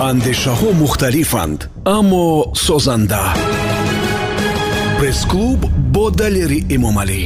андешаҳо 0.00 0.72
мухталифанд 0.82 1.60
аммо 1.96 2.52
созанда 2.54 3.22
пресс-клуб 4.98 5.60
бо 5.94 6.10
далери 6.10 6.60
эмомалӣ 6.76 7.22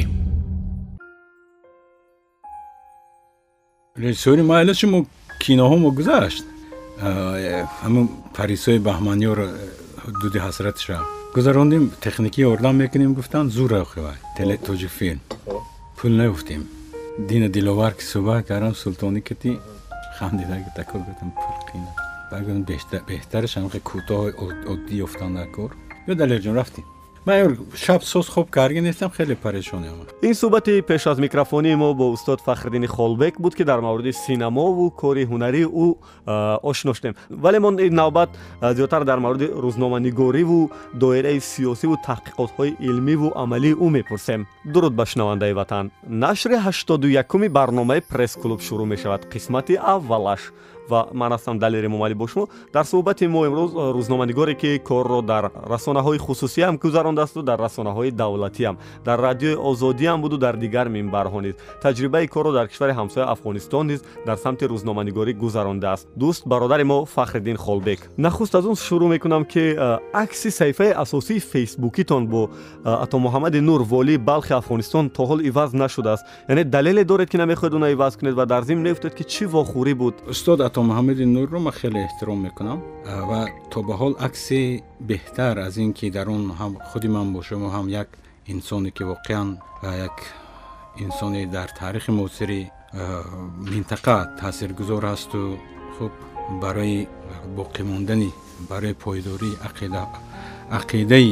режиссёри 4.02 4.42
майлаши 4.52 4.86
мо 4.92 4.98
киноҳо 5.42 5.76
мо 5.82 5.90
гузашт 5.98 6.44
ҳамн 7.82 8.06
парисои 8.36 8.78
баҳманиёро 8.88 9.46
ҳудуди 10.04 10.38
ҳасратша 10.46 10.96
гузарондем 11.36 11.84
техникӣ 12.04 12.40
ёрдам 12.52 12.74
мекунем 12.82 13.12
гуфтанд 13.18 13.48
зур 13.56 13.70
охивай 13.84 14.18
теле 14.36 14.56
тоҷик 14.66 14.92
филм 14.98 15.20
пул 15.98 16.12
наёфтем 16.20 16.62
дина 17.28 17.48
диловар 17.56 17.92
ки 17.98 18.04
суҳбат 18.12 18.40
кардам 18.48 18.74
султонӣ 18.82 19.20
кати 19.28 19.50
хандида 20.18 20.56
такор 20.78 21.00
гуфтам 21.06 21.30
пул 21.40 21.58
қина 21.70 22.09
багӯ 22.32 22.52
беҳтараш 23.08 23.52
ҳамқи 23.58 23.80
кӯтоҳи 23.90 24.30
оддӣ 24.72 24.94
ёфтан 25.06 25.30
дар 25.38 25.48
кор. 25.56 25.70
Ё 26.10 26.12
далерҷон 26.20 26.54
рафтем 26.60 26.86
ман 27.26 27.58
шаб 27.74 28.02
соз 28.02 28.28
хоб 28.28 28.50
карги 28.50 28.80
нестам 28.80 29.10
хеле 29.10 29.36
парешонем 29.36 30.06
ин 30.22 30.34
суҳбати 30.34 30.82
пеш 30.82 31.06
аз 31.06 31.18
микрофонии 31.18 31.74
мо 31.74 31.94
бо 31.94 32.12
устод 32.12 32.40
фахриддини 32.40 32.86
холбек 32.86 33.40
буд 33.40 33.54
ки 33.54 33.64
дар 33.64 33.80
мавриди 33.80 34.12
синамову 34.12 34.90
кори 34.90 35.24
ҳунарии 35.26 35.66
ӯ 35.66 35.94
ошно 36.62 36.94
шудем. 36.94 37.14
Вале 37.28 37.58
мо 37.60 37.70
ин 37.86 37.94
навбат 37.94 38.30
зиёдтар 38.62 39.04
дар 39.04 39.18
мавриди 39.18 39.52
рӯзноманигориву 39.64 40.70
доираи 40.94 41.40
сиёсиву 41.40 41.96
таҳқиқотҳои 42.06 42.76
илмиву 42.80 43.32
амалии 43.34 43.74
ӯ 43.74 43.90
мепурсем. 43.90 44.46
Дуруд 44.64 44.94
ба 44.94 45.04
шунавандаи 45.06 45.52
ватан. 45.52 45.90
Нашри 46.08 46.56
ҳаштоду 46.66 47.06
якуми 47.22 47.48
барномаи 47.48 48.00
пресс-клуб 48.00 48.60
шурӯъ 48.60 48.86
мешавад. 48.86 49.22
Қисмати 49.32 49.74
аввалаш 49.94 50.42
ва 50.90 51.00
ман 51.12 51.32
ҳастам 51.32 51.58
далери 51.58 51.88
муомалӣ 51.88 52.14
бо 52.14 52.26
шумо 52.26 52.48
дар 52.74 52.84
суҳбати 52.84 53.26
мо 53.34 53.40
имрӯз 53.48 53.70
рӯзноманигоре 53.96 54.54
ки 54.62 54.70
корро 54.88 55.20
дар 55.22 55.44
расонаҳои 55.72 56.18
хусусӣ 56.26 56.60
ҳам 56.66 56.76
гузарондасту 56.84 57.42
дар 57.42 57.58
расонаҳои 57.66 58.10
давлатӣ 58.20 58.62
ҳам 58.68 58.76
дар 59.06 59.18
радиои 59.26 59.56
озодӣ 59.70 60.06
ҳам 60.10 60.20
буду 60.24 60.36
дар 60.44 60.54
дигар 60.64 60.86
минбарҳо 60.96 61.40
низ 61.46 61.54
таҷрибаи 61.84 62.26
корро 62.34 62.52
дар 62.58 62.66
кишвари 62.68 62.92
ҳамсояи 63.00 63.26
афғонистон 63.34 63.84
низ 63.90 64.00
дар 64.26 64.36
самти 64.44 64.64
рӯзноманигорӣ 64.72 65.32
гузарондааст 65.42 66.04
дӯст 66.20 66.42
бародари 66.52 66.84
мо 66.84 66.98
фахриддин 67.04 67.56
холбек 67.56 68.00
нахуст 68.18 68.54
аз 68.54 68.64
он 68.70 68.76
шурӯъ 68.86 69.08
мекунам 69.14 69.44
ки 69.52 69.64
акси 70.12 70.50
саҳифаи 70.58 70.92
асосии 71.04 71.40
фейсбукитон 71.52 72.22
бо 72.26 72.42
ато 72.84 73.16
муҳаммади 73.18 73.60
нур 73.60 73.82
волии 73.82 74.18
балхи 74.18 74.52
афғонистон 74.60 75.10
то 75.16 75.22
ҳол 75.30 75.40
иваз 75.50 75.72
нашудааст 75.72 76.24
яъне 76.48 76.64
далеле 76.64 77.04
доред 77.04 77.28
ки 77.30 77.36
намехоҳед 77.36 77.74
уна 77.74 77.88
иваз 77.90 78.16
кунед 78.16 78.34
ва 78.34 78.46
дар 78.46 78.62
зимн 78.64 78.82
мегуфтед 78.82 79.14
ки 79.14 79.24
чӣ 79.24 79.44
вохӯрӣ 79.54 79.94
буд 79.94 80.14
устод 80.32 80.60
ато 80.80 80.88
муҳаммади 80.88 81.24
нурро 81.36 81.58
ман 81.60 81.72
хеле 81.80 82.00
эҳтиром 82.08 82.40
мекунам. 82.46 82.78
Ва 83.30 83.40
то 83.70 83.82
ба 83.82 83.94
ҳол 84.00 84.14
акси 84.18 84.82
беҳтар 85.10 85.54
аз 85.66 85.76
ин 85.76 85.92
ки 85.92 86.10
дар 86.10 86.28
он 86.28 86.44
ҳам 86.60 86.72
худи 86.88 87.08
ман 87.08 87.32
бошам 87.36 87.62
ҳам 87.76 87.86
як 88.02 88.08
инсоне 88.46 88.90
ки 88.96 89.02
воқеан 89.12 89.48
як 90.06 90.16
инсоне 91.04 91.46
дар 91.46 91.68
таърихи 91.78 92.10
муосири 92.10 92.70
минтақа 93.72 94.16
таъсиргузор 94.40 95.02
ҳасту. 95.12 95.58
Хуб 95.98 96.12
барои 96.62 97.08
боқӣ 97.58 97.82
мондани 97.90 98.30
барои 98.70 98.94
пойдории 99.04 99.58
ақидаи 100.78 101.30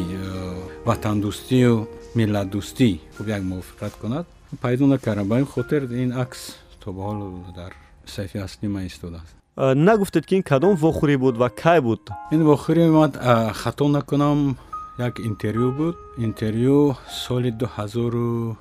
ватандӯстию 0.89 1.75
миллатдӯстӣ 2.19 2.91
хуб 3.17 3.27
як 3.37 3.43
мувофиқат 3.51 3.95
кунад. 4.01 4.27
Пайдо 4.61 4.85
накардам 4.87 5.27
ба 5.29 5.39
ин 5.39 5.47
хотир 5.47 5.83
ин 6.05 6.11
акс 6.25 6.41
то 6.81 6.93
ба 6.93 7.03
ҳол 7.09 7.21
дар 7.61 7.73
саҳифаи 8.15 8.43
аслӣ 8.47 8.69
ман 8.69 8.87
истодааст 8.93 9.38
нагуфтед 9.59 10.25
ки 10.27 10.35
ин 10.37 10.43
кадом 10.43 10.75
вохӯрӣ 10.77 11.17
буд 11.17 11.37
ва 11.37 11.49
кай 11.51 11.81
буд? 11.81 12.03
Ин 12.35 12.43
вохӯрӣ 12.49 12.85
ман 12.91 13.13
хато 13.53 13.89
накунам. 13.89 14.57
Як 14.99 15.21
интервю 15.21 15.73
буд. 15.73 15.97
Интервю 16.27 16.97
соли 17.25 17.51
дуҳазору 17.51 18.57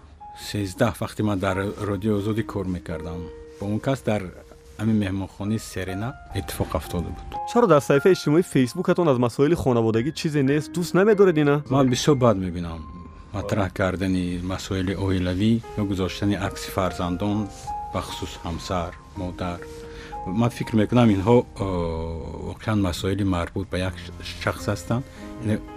сездаҳ 0.49 0.93
вақте 1.01 1.21
ман 1.21 1.39
дар 1.39 1.57
родиои 1.89 2.17
озодӣ 2.19 2.43
кор 2.43 2.65
мекардам. 2.65 3.21
Бо 3.59 3.65
он 3.65 3.79
кас 3.79 3.99
дар 4.01 4.21
ҳамин 4.79 4.97
меҳмонхонаи 5.03 5.59
серена 5.59 6.09
иттифоқ 6.39 6.75
афтода 6.79 7.09
буд. 7.17 7.29
Чаро 7.53 7.67
дар 7.67 7.81
саҳифаи 7.81 8.13
иҷтимоии 8.13 8.43
фейсбукатон 8.43 9.07
аз 9.09 9.17
масоили 9.17 9.55
хонаводагӣ 9.55 10.11
чизе 10.19 10.41
нест? 10.43 10.71
Дӯст 10.75 10.93
намедоред 10.93 11.37
ина? 11.37 11.55
Ман 11.69 11.85
бисёр 11.89 12.15
бад 12.15 12.37
мебинам. 12.37 12.81
Матраҳ 13.33 13.69
кардани 13.79 14.25
масоили 14.43 14.93
оилавӣ 15.05 15.51
ё 15.79 15.83
гузоштани 15.89 16.35
акси 16.47 16.69
фарзандон 16.75 17.37
бахусус 17.93 18.33
ҳамсар 18.45 18.91
модар 19.21 19.59
ман 20.27 20.49
фикр 20.49 20.75
мекунам 20.75 21.09
инҳо 21.09 21.45
воқеан 22.51 22.79
масоили 22.81 23.23
марбут 23.23 23.67
ба 23.71 23.77
як 23.77 23.93
шахс 24.43 24.67
ҳастанд 24.67 25.03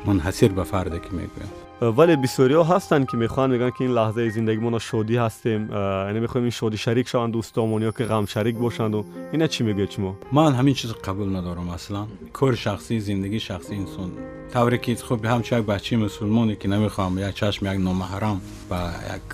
мунҳасир 0.08 0.50
ба 0.58 0.64
фарде 0.64 0.98
ки 1.04 1.10
мегӯям 1.18 1.50
вале 1.80 2.14
бисёриҳо 2.16 2.64
ҳастанд 2.72 3.04
ки 3.10 3.16
мехоҳанд 3.24 3.50
мегӯянд 3.54 3.74
ки 3.76 3.82
ин 3.88 3.92
лаҳзаи 3.98 4.30
зиндагимона 4.36 4.78
шодӣ 4.88 5.16
ҳастем 5.24 5.60
яъне 6.08 6.20
мехоҳем 6.24 6.44
ин 6.50 6.54
шодӣ 6.60 6.76
шарик 6.84 7.06
шаванд 7.12 7.32
дӯстомон 7.36 7.80
ё 7.88 7.92
ки 7.96 8.04
ғам 8.10 8.24
шарик 8.34 8.56
бошанду 8.64 9.00
ина 9.34 9.46
чӣ 9.52 9.60
мегӯед 9.68 9.90
шумо 9.94 10.12
ман 10.36 10.52
ҳамин 10.58 10.74
чизо 10.80 10.94
қабул 11.06 11.28
надорам 11.36 11.70
аслан 11.76 12.06
кори 12.38 12.56
шахсӣ 12.64 12.94
зиндагии 13.08 13.42
шахсии 13.48 13.76
инсон 13.82 14.10
тавре 14.52 14.78
ки 14.84 14.92
хуб 15.08 15.20
ҳамчун 15.32 15.54
як 15.60 15.64
бачаи 15.72 15.96
мусулмоне 16.04 16.54
ки 16.60 16.66
намехоҳам 16.74 17.14
як 17.28 17.34
чашм 17.40 17.62
як 17.72 17.78
номаҳрам 17.88 18.38
ба 18.70 18.80
як 19.16 19.26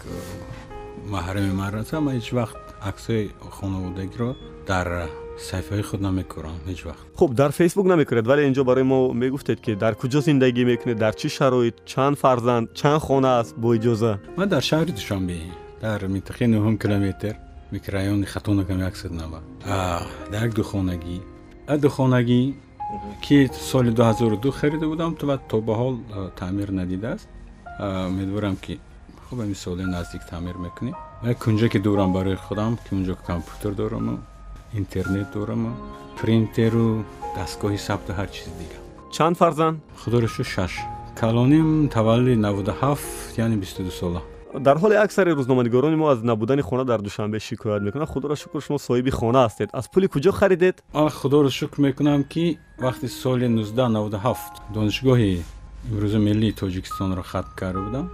маҳрами 1.14 1.52
ман 1.60 1.70
раса 1.74 1.96
ман 2.00 2.14
ҳеҷ 2.16 2.26
вақт 4.68 4.72
аксҳои 4.72 5.06
хонаводагиро 5.06 5.06
дар 5.06 5.08
саҳифаи 5.38 5.82
худ 5.82 6.00
намекорам 6.00 6.58
ҳеҷ 6.66 6.80
вақт 6.86 7.02
хуб 7.18 7.34
дар 7.34 7.50
фейсбук 7.50 7.86
намекунед 7.86 8.26
вале 8.26 8.42
инҷо 8.50 8.64
барои 8.64 8.82
мо 8.82 9.12
мегуфтед 9.12 9.60
ки 9.60 9.74
дар 9.74 9.94
куҷо 9.94 10.20
зиндагӣ 10.20 10.64
мекунед 10.64 10.98
дар 10.98 11.14
чӣ 11.14 11.28
шароит 11.28 11.76
чанд 11.84 12.16
фарзанд 12.18 12.66
чанд 12.74 13.02
хона 13.02 13.38
аст 13.40 13.54
бо 13.56 13.68
иҷоза 13.78 14.12
ман 14.36 14.48
дар 14.48 14.62
шаҳри 14.62 14.92
душанбе 14.92 15.38
дар 15.82 16.00
минтақаи 16.14 16.46
нуҳум 16.54 16.76
километр 16.82 17.34
микрорайони 17.72 18.26
хатонакам 18.26 18.80
яксад 18.80 19.12
нава 19.12 19.40
дар 20.32 20.42
як 20.46 20.52
духонагӣ 20.54 21.18
а 21.72 21.78
духонагӣ 21.78 22.54
ки 23.24 23.50
соли 23.70 23.90
дуҳазору 23.98 24.50
харида 24.60 24.86
будам 24.92 25.16
ва 25.22 25.36
то 25.50 25.60
ба 25.60 25.74
ҳол 25.80 25.94
таъмир 26.40 26.68
надидааст 26.80 27.28
умедворам 28.10 28.56
ки 28.64 28.74
хуб 29.28 29.40
ами 29.40 29.54
соли 29.54 29.84
наздик 29.96 30.22
таъмир 30.30 30.56
мекунем 30.66 30.94
як 31.24 31.38
кунҷа 31.44 31.68
ки 31.68 31.78
дорам 31.78 32.12
барои 32.12 32.36
худам 32.36 32.72
ки 32.84 32.94
унҷо 32.94 33.14
компютер 33.26 33.72
дораму 33.74 34.18
интернет 34.82 35.28
дораму 35.34 35.70
принтеру 36.20 37.04
дастгоҳи 37.36 37.78
сабту 37.88 38.12
ҳар 38.18 38.28
чизи 38.34 38.52
дигар 38.60 38.86
чанд 39.16 39.36
фарзанд? 39.36 39.80
Худоро 40.02 40.28
шур 40.28 40.44
шаш. 40.44 40.72
Калоним 41.20 41.88
таваллуди 41.88 42.36
навуду 42.36 42.72
ҳафт 42.82 43.38
яъне 43.38 43.56
бисту 43.56 43.82
ду 43.82 43.90
сола. 43.90 44.22
Дар 44.66 44.76
ҳоли 44.82 44.94
аксари 44.94 45.30
рӯзноманигорони 45.30 45.96
мо 45.96 46.06
аз 46.08 46.18
набудани 46.22 46.62
хона 46.62 46.84
дар 46.84 47.00
душанбе 47.00 47.38
шикоят 47.40 47.82
мекунанд. 47.82 48.08
Худоро 48.08 48.36
шукр 48.36 48.60
шумо 48.60 48.78
соҳиби 48.78 49.10
хона 49.10 49.46
ҳастед. 49.46 49.68
Аз 49.72 49.88
пули 49.88 50.06
куҷо 50.08 50.32
харидед? 50.32 50.84
Худоро 50.92 51.50
шукр 51.50 51.80
мекунам 51.80 52.24
ки 52.24 52.58
вақти 52.78 53.06
соли 53.06 53.46
нуздаҳ 53.48 53.88
навуду 53.96 54.18
ҳафт 54.26 54.52
донишгоҳи 54.74 55.42
имрӯзи 55.90 56.18
миллии 56.28 56.52
тоҷикистонро 56.60 57.22
хатм 57.22 57.52
карда 57.60 57.80
будам. 57.86 58.06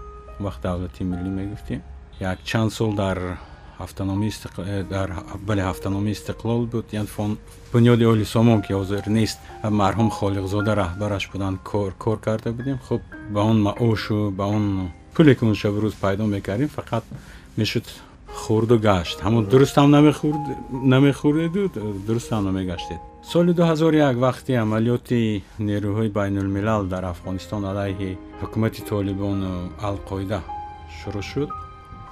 Вақт 0.47 0.61
давлати 0.63 1.03
миллӣ 1.13 1.31
мегуфтем. 1.41 1.81
Як 2.21 2.39
чанд 2.45 2.71
сол 2.73 2.93
дар 3.03 3.19
Э, 3.79 4.85
дар 4.85 5.11
бале 5.47 5.63
ҳафтаноми 5.63 6.13
истиқлол 6.13 6.67
буд. 6.67 6.87
Яън 6.93 7.39
бунёди 7.73 8.05
оли 8.05 8.25
сомон 8.25 8.63
ки 8.63 8.73
ҳозир 8.73 9.09
нест 9.09 9.39
марҳум 9.65 10.11
холиқзода 10.11 10.75
раҳбараш 10.75 11.31
буданд 11.33 11.59
кор 11.63 12.19
карда 12.21 12.53
будем. 12.53 12.79
Хуб 12.89 13.03
ба 13.31 13.41
он 13.41 13.63
маошу 13.63 14.31
ба 14.31 14.45
он 14.45 14.91
пуле 15.15 15.35
ки 15.35 15.45
он 15.45 15.55
шабрӯз 15.55 15.95
пайдо 16.01 16.25
мекардем 16.25 16.69
фақат 16.69 17.05
мешуд 17.57 17.85
хурду 18.29 18.79
гашт. 18.79 19.21
Ҳамон 19.21 19.47
дурустам 19.49 19.91
намехӯрдеду 19.91 21.71
дурустам 22.07 22.45
намегаштед. 22.45 23.01
Соли 23.25 23.53
2001 23.53 24.15
вақти 24.27 24.53
амалиёти 24.65 25.43
нерӯҳои 25.59 26.09
байнулмилал 26.19 26.83
дар 26.87 27.05
афғонистон 27.13 27.63
алайҳи 27.65 28.19
ҳукумати 28.43 28.81
толибону 28.91 29.71
алқоида 29.89 30.41
шурӯъ 30.99 31.23
шуд 31.23 31.51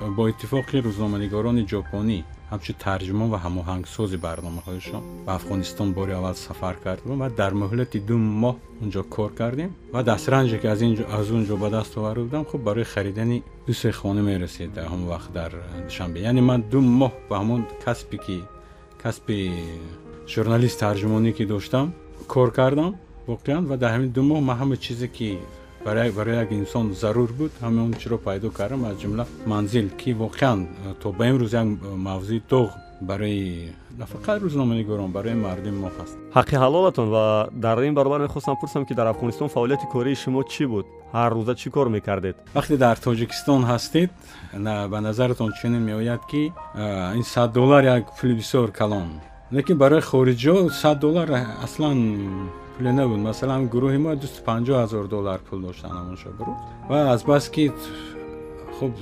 бо 0.00 0.22
иттифоқи 0.32 0.76
рӯзноманигорони 0.86 1.62
ҷопонӣ 1.72 2.18
ҳамчун 2.50 2.76
тарҷумон 2.86 3.28
ва 3.34 3.38
ҳамоҳангсози 3.44 4.18
барномаҳояшон 4.26 5.02
ба 5.26 5.30
афғонистон 5.38 5.88
бори 5.98 6.12
аввал 6.18 6.36
сафар 6.46 6.76
кардем 6.84 7.18
ва 7.22 7.28
дар 7.40 7.52
муҳлати 7.62 7.98
ду 8.08 8.16
моҳ 8.42 8.56
онҷо 8.82 9.02
кор 9.14 9.30
кардем 9.40 9.70
ва 9.94 10.00
дастранҷе 10.10 10.56
ки 10.62 10.66
аз 11.18 11.26
онҷо 11.38 11.54
ба 11.62 11.68
даст 11.76 11.92
оварда 11.98 12.22
будам 12.28 12.44
хуб 12.50 12.60
барои 12.68 12.90
харидани 12.94 13.38
дусе 13.66 13.90
хона 14.00 14.22
мерасед 14.30 14.70
дар 14.76 14.86
ҳамон 14.92 15.06
вақт 15.14 15.30
дар 15.38 15.50
душанбе 15.88 16.18
яъне 16.30 16.42
ман 16.50 16.60
ду 16.72 16.78
моҳ 17.00 17.12
ба 17.28 17.34
ҳамон 17.40 17.60
касбе 17.84 18.16
ки 18.24 18.36
касби 19.02 19.36
журналист 20.34 20.76
тарҷумонӣ 20.84 21.30
ки 21.36 21.44
доштам 21.52 21.86
кор 22.32 22.48
кардам 22.58 22.92
воқеан 23.30 23.62
ва 23.70 23.76
дар 23.82 23.90
ҳамин 23.94 24.10
ду 24.16 24.22
моҳ 24.30 24.40
ман 24.48 24.56
ҳама 24.60 24.76
чизе 24.84 25.08
ки 25.16 25.28
барои 25.84 26.36
як 26.36 26.52
инсон 26.52 26.94
зарур 26.94 27.32
буд 27.32 27.52
ҳамон 27.60 27.94
чиро 27.98 28.18
пайдо 28.18 28.50
кардам 28.50 28.84
аз 28.84 28.96
ҷумла 29.02 29.26
манзил 29.46 29.88
ки 30.00 30.10
воқеан 30.12 30.66
то 31.00 31.12
ба 31.12 31.24
имрӯз 31.30 31.52
як 31.60 31.66
мавзӯи 32.08 32.42
доғ 32.50 32.70
барои 33.00 33.72
на 33.98 34.06
фақат 34.06 34.42
рӯзноманигорон 34.44 35.10
барои 35.12 35.34
мардуми 35.34 35.78
мо 35.82 35.90
ҳаст 35.98 36.16
ҳаққи 36.34 36.56
ҳалолатон 36.64 37.08
ва 37.08 37.48
дар 37.52 37.78
ин 37.88 37.94
баробар 37.94 38.20
мехостам 38.20 38.56
пурсам 38.60 38.84
ки 38.86 38.94
дар 38.94 39.06
афғонистон 39.12 39.48
фаъолияти 39.48 39.86
кории 39.92 40.14
шумо 40.14 40.42
чӣ 40.52 40.66
буд? 40.72 40.86
Ҳар 41.12 41.30
рӯза 41.36 41.54
чӣ 41.60 41.68
кор 41.70 41.88
мекардед? 41.88 42.36
Вақте 42.54 42.76
дар 42.76 42.96
тоҷикистон 43.06 43.62
ҳастед 43.70 44.10
ба 44.92 44.98
назаратон 45.00 45.50
чунин 45.58 45.82
меояд 45.90 46.22
ки 46.30 46.52
ин 47.18 47.24
сад 47.34 47.52
доллар 47.52 47.82
як 47.84 48.04
пули 48.18 48.34
бисёр 48.40 48.70
калон. 48.70 49.08
Лекин 49.52 49.76
барои 49.78 50.00
хориҷиҳо 50.00 50.70
сад 50.82 50.98
доллар 50.98 51.28
аслан 51.64 51.98
пуле 52.80 52.92
набуд. 52.92 53.20
Масалан 53.30 53.62
гурӯҳи 53.74 53.98
мо 54.04 54.12
дусту 54.22 54.40
панҷоҳ 54.48 54.78
ҳазор 54.84 55.04
доллар 55.14 55.38
пул 55.48 55.58
доштан 55.66 55.92
ҳамон 55.98 56.16
шабрӯз 56.22 56.58
ва 56.90 56.98
азбаски 57.14 57.64
хуб 58.76 58.92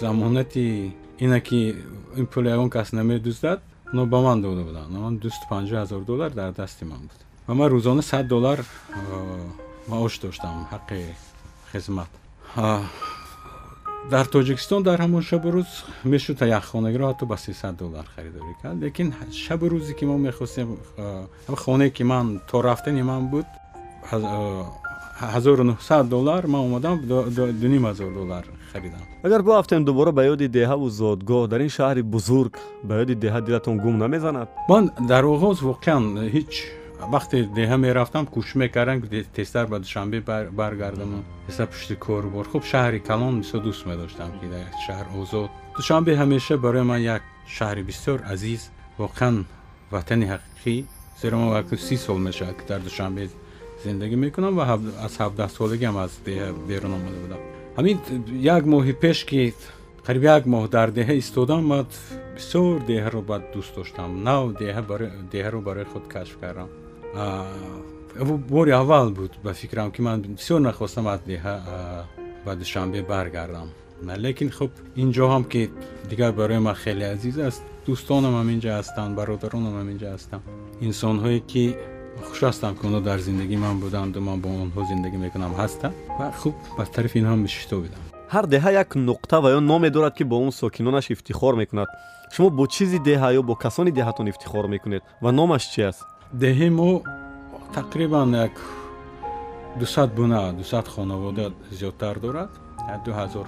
замонати 0.00 0.66
ина 1.24 1.38
ки 1.48 1.60
ин 2.20 2.26
пул 2.32 2.44
ягон 2.54 2.68
кас 2.76 2.88
намедуздад 2.98 3.58
оно 3.92 4.02
ба 4.12 4.18
ман 4.26 4.38
дода 4.42 4.62
буданд 4.68 5.20
дусту 5.24 5.44
панҷоҳ 5.52 5.78
ҳазор 5.84 6.02
доллар 6.10 6.30
дар 6.40 6.50
дасти 6.60 6.84
ман 6.92 7.02
буд. 7.08 7.20
Ва 7.46 7.54
ман 7.54 7.68
рӯзона 7.74 8.02
сад 8.10 8.26
доллар 8.34 8.58
маош 9.90 10.14
доштам 10.24 10.54
ҳаққи 10.72 11.00
хизмат 11.72 12.10
дар 14.08 14.26
тоҷикистон 14.26 14.82
дар 14.82 14.98
ҳамон 15.00 15.22
шабу 15.22 15.48
рӯз 15.56 15.70
мешуд 16.04 16.40
якхонагиро 16.40 17.04
ҳатто 17.10 17.24
ба 17.26 17.36
сесад 17.36 17.76
доллар 17.76 18.06
харидорӣ 18.14 18.54
кард 18.62 18.78
лекин 18.84 19.08
шабу 19.32 19.66
рӯзе 19.68 19.94
ки 19.98 20.04
мо 20.04 20.16
мехостем 20.18 20.78
хонае 21.64 21.90
ки 21.90 22.02
ман 22.02 22.40
то 22.50 22.62
рафтани 22.62 23.02
ман 23.02 23.22
буд 23.32 23.46
ҳазору 25.34 25.64
нуҳсад 25.70 26.04
доллар 26.08 26.46
ман 26.46 26.60
омадам 26.68 26.96
дуним 27.62 27.84
ҳазор 27.90 28.10
доллар 28.18 28.44
харидам. 28.72 29.00
Агар 29.22 29.42
боафтем 29.42 29.84
дубора 29.84 30.12
ба 30.12 30.22
ёди 30.24 30.48
деҳаву 30.48 30.88
зодгоҳ 30.88 31.48
дар 31.48 31.60
ин 31.60 31.68
шаҳри 31.68 32.02
бузург 32.02 32.54
ба 32.88 32.94
ёди 33.02 33.14
деҳа 33.14 33.40
дилатон 33.46 33.76
гум 33.78 33.98
намезанад? 33.98 34.48
Ман 34.68 34.90
дар 35.08 35.24
оғоз 35.24 35.58
воқеан 35.70 36.02
ҳеҷ 37.00 37.12
вақте 37.14 37.36
деҳа 37.58 37.76
мерафтам 37.76 38.24
кӯшиш 38.26 38.54
мекардам 38.62 38.98
тезтар 39.36 39.66
ба 39.66 39.78
душанбе 39.78 40.20
баргардам 40.60 41.24
тезтар 41.46 41.66
пушти 41.66 41.94
корубор 41.96 42.46
хуб 42.52 42.62
шаҳри 42.72 43.00
калон 43.10 43.34
бисёр 43.42 43.60
дӯст 43.66 43.86
медоштам 43.90 44.30
ки 44.40 44.46
дар 44.54 44.66
шаҳр 44.86 45.06
озод 45.20 45.50
душанбе 45.76 46.12
ҳамеша 46.20 46.54
барои 46.64 46.82
ман 46.82 47.00
як 47.16 47.22
шаҳри 47.56 47.82
бисёр 47.90 48.18
азиз 48.32 48.62
воқеан 48.98 49.36
ватани 49.90 50.26
ҳақиқӣ 50.32 50.74
зеро 51.20 51.36
ман 51.42 51.50
вақти 51.56 51.76
си 51.88 51.96
сол 51.96 52.18
мешавад 52.18 52.56
ки 52.60 52.64
дар 52.70 52.80
душанбе 52.88 53.24
зиндагӣ 53.84 54.16
мекунам 54.24 54.54
ва 54.58 54.64
аз 55.06 55.14
ҳавдаҳсолагиам 55.22 55.96
аз 56.04 56.12
деҳа 56.26 56.48
берун 56.68 56.92
омада 56.98 57.18
будам 57.24 57.40
ҳамин 57.78 57.96
як 58.56 58.62
моҳи 58.74 58.92
пеш 59.04 59.18
ки 59.30 59.54
қариб 60.06 60.22
як 60.36 60.44
моҳ 60.54 60.64
дар 60.76 60.88
деҳа 60.98 61.14
истодам 61.22 61.62
ман 61.72 61.86
бисёр 62.36 62.74
деҳаро 62.90 63.20
бад 63.30 63.42
дӯст 63.54 63.72
доштам 63.78 64.10
нав 64.28 64.44
деҳаро 67.14 67.44
барои 67.44 67.50
худ 67.88 68.18
кашф 68.18 68.28
кардам 68.28 68.36
бори 68.48 68.70
аввал 68.70 69.10
буд 69.10 69.32
ба 69.42 69.54
фикрам 69.54 69.90
ки 69.90 70.02
ман 70.02 70.22
бисёр 70.22 70.60
нахостам 70.60 71.06
аз 71.06 71.20
деҳа 71.20 71.62
ба 72.44 72.56
душанбе 72.56 73.02
баргардам 73.02 73.68
лекин 74.02 74.50
хуб 74.50 74.70
ин 74.96 75.12
ҷоам 75.12 75.44
ки 75.44 75.70
дигар 76.08 76.32
барои 76.32 76.58
ман 76.58 76.74
хеле 76.74 77.04
азиз 77.04 77.38
аст 77.38 77.62
дӯстонам 77.86 78.34
ҳаминҷа 78.40 78.70
ҳастанд 78.78 79.16
бародаронам 79.16 79.74
ҳаминҷа 79.80 80.08
ҳастанд 80.14 80.42
инсонҳое 80.80 81.40
ки 81.40 81.76
хуш 82.22 82.40
ҳастам 82.42 82.74
ки 82.78 82.86
онҳо 82.86 83.00
дар 83.00 83.18
зиндагии 83.18 83.56
ман 83.56 83.80
буданду 83.80 84.20
ман 84.20 84.40
бо 84.40 84.48
онҳо 84.48 84.82
зиндагӣ 84.90 85.18
мекунам 85.26 85.52
ҳастам 85.60 85.92
ва 86.18 86.32
хуб 86.40 86.54
ба 86.78 86.84
тарафи 86.84 87.18
инҳо 87.22 87.36
мешитобидам 87.36 88.00
ҳар 88.34 88.46
деҳа 88.54 88.70
як 88.82 88.90
нуқта 88.96 89.36
ва 89.42 89.48
ё 89.56 89.60
номе 89.60 89.90
дорад 89.90 90.14
ки 90.18 90.24
бо 90.24 90.36
он 90.46 90.52
сокинонаш 90.52 91.10
ифтихор 91.10 91.54
мекунад 91.62 91.88
шумо 92.34 92.50
бо 92.50 92.66
чизи 92.66 92.98
деҳа 92.98 93.28
ё 93.38 93.42
бо 93.42 93.54
касони 93.54 93.90
деҳатон 93.98 94.26
ифтихор 94.32 94.66
мекунед 94.74 95.02
ва 95.22 95.32
номаш 95.32 95.64
чи 95.72 95.82
аст 95.90 96.02
деҳаи 96.32 96.70
мо 96.70 97.02
тақрибан 97.74 98.30
як 98.46 98.54
дусад 99.80 100.14
буна 100.14 100.52
дусад 100.52 100.88
хонавода 100.88 101.52
зиёдтар 101.70 102.20
дорад. 102.20 102.50
Ду 103.04 103.10
ҳазор 103.10 103.46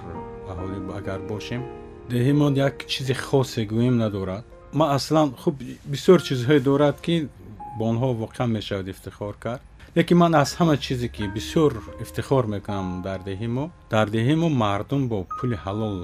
аҳолӣ 0.51 0.77
агар 0.99 1.19
бошем. 1.31 1.61
Деҳаи 2.09 2.33
мо 2.33 2.47
як 2.51 2.75
чизи 2.87 3.13
хосе 3.13 3.65
гӯем 3.65 3.95
надорад. 4.03 4.43
Ман 4.73 4.89
аслан 4.97 5.27
хуб 5.41 5.55
бисёр 5.93 6.19
чизҳое 6.27 6.59
дорад 6.59 6.97
ки 7.05 7.29
бо 7.77 7.83
онҳо 7.91 8.07
воқеан 8.23 8.49
мешавад 8.57 8.87
ифтихор 8.87 9.35
кард. 9.39 9.61
Лекин 9.95 10.17
ман 10.17 10.35
аз 10.35 10.55
ҳама 10.57 10.75
чизе 10.77 11.07
ки 11.15 11.23
бисёр 11.37 11.71
ифтихор 12.03 12.45
мекунам 12.45 13.01
дар 13.07 13.19
деҳаи 13.29 13.47
мо 13.47 13.65
дар 13.93 14.07
деҳаи 14.15 14.35
мо 14.35 14.49
мардум 14.49 15.01
бо 15.11 15.17
пули 15.39 15.55
ҳалол 15.65 15.95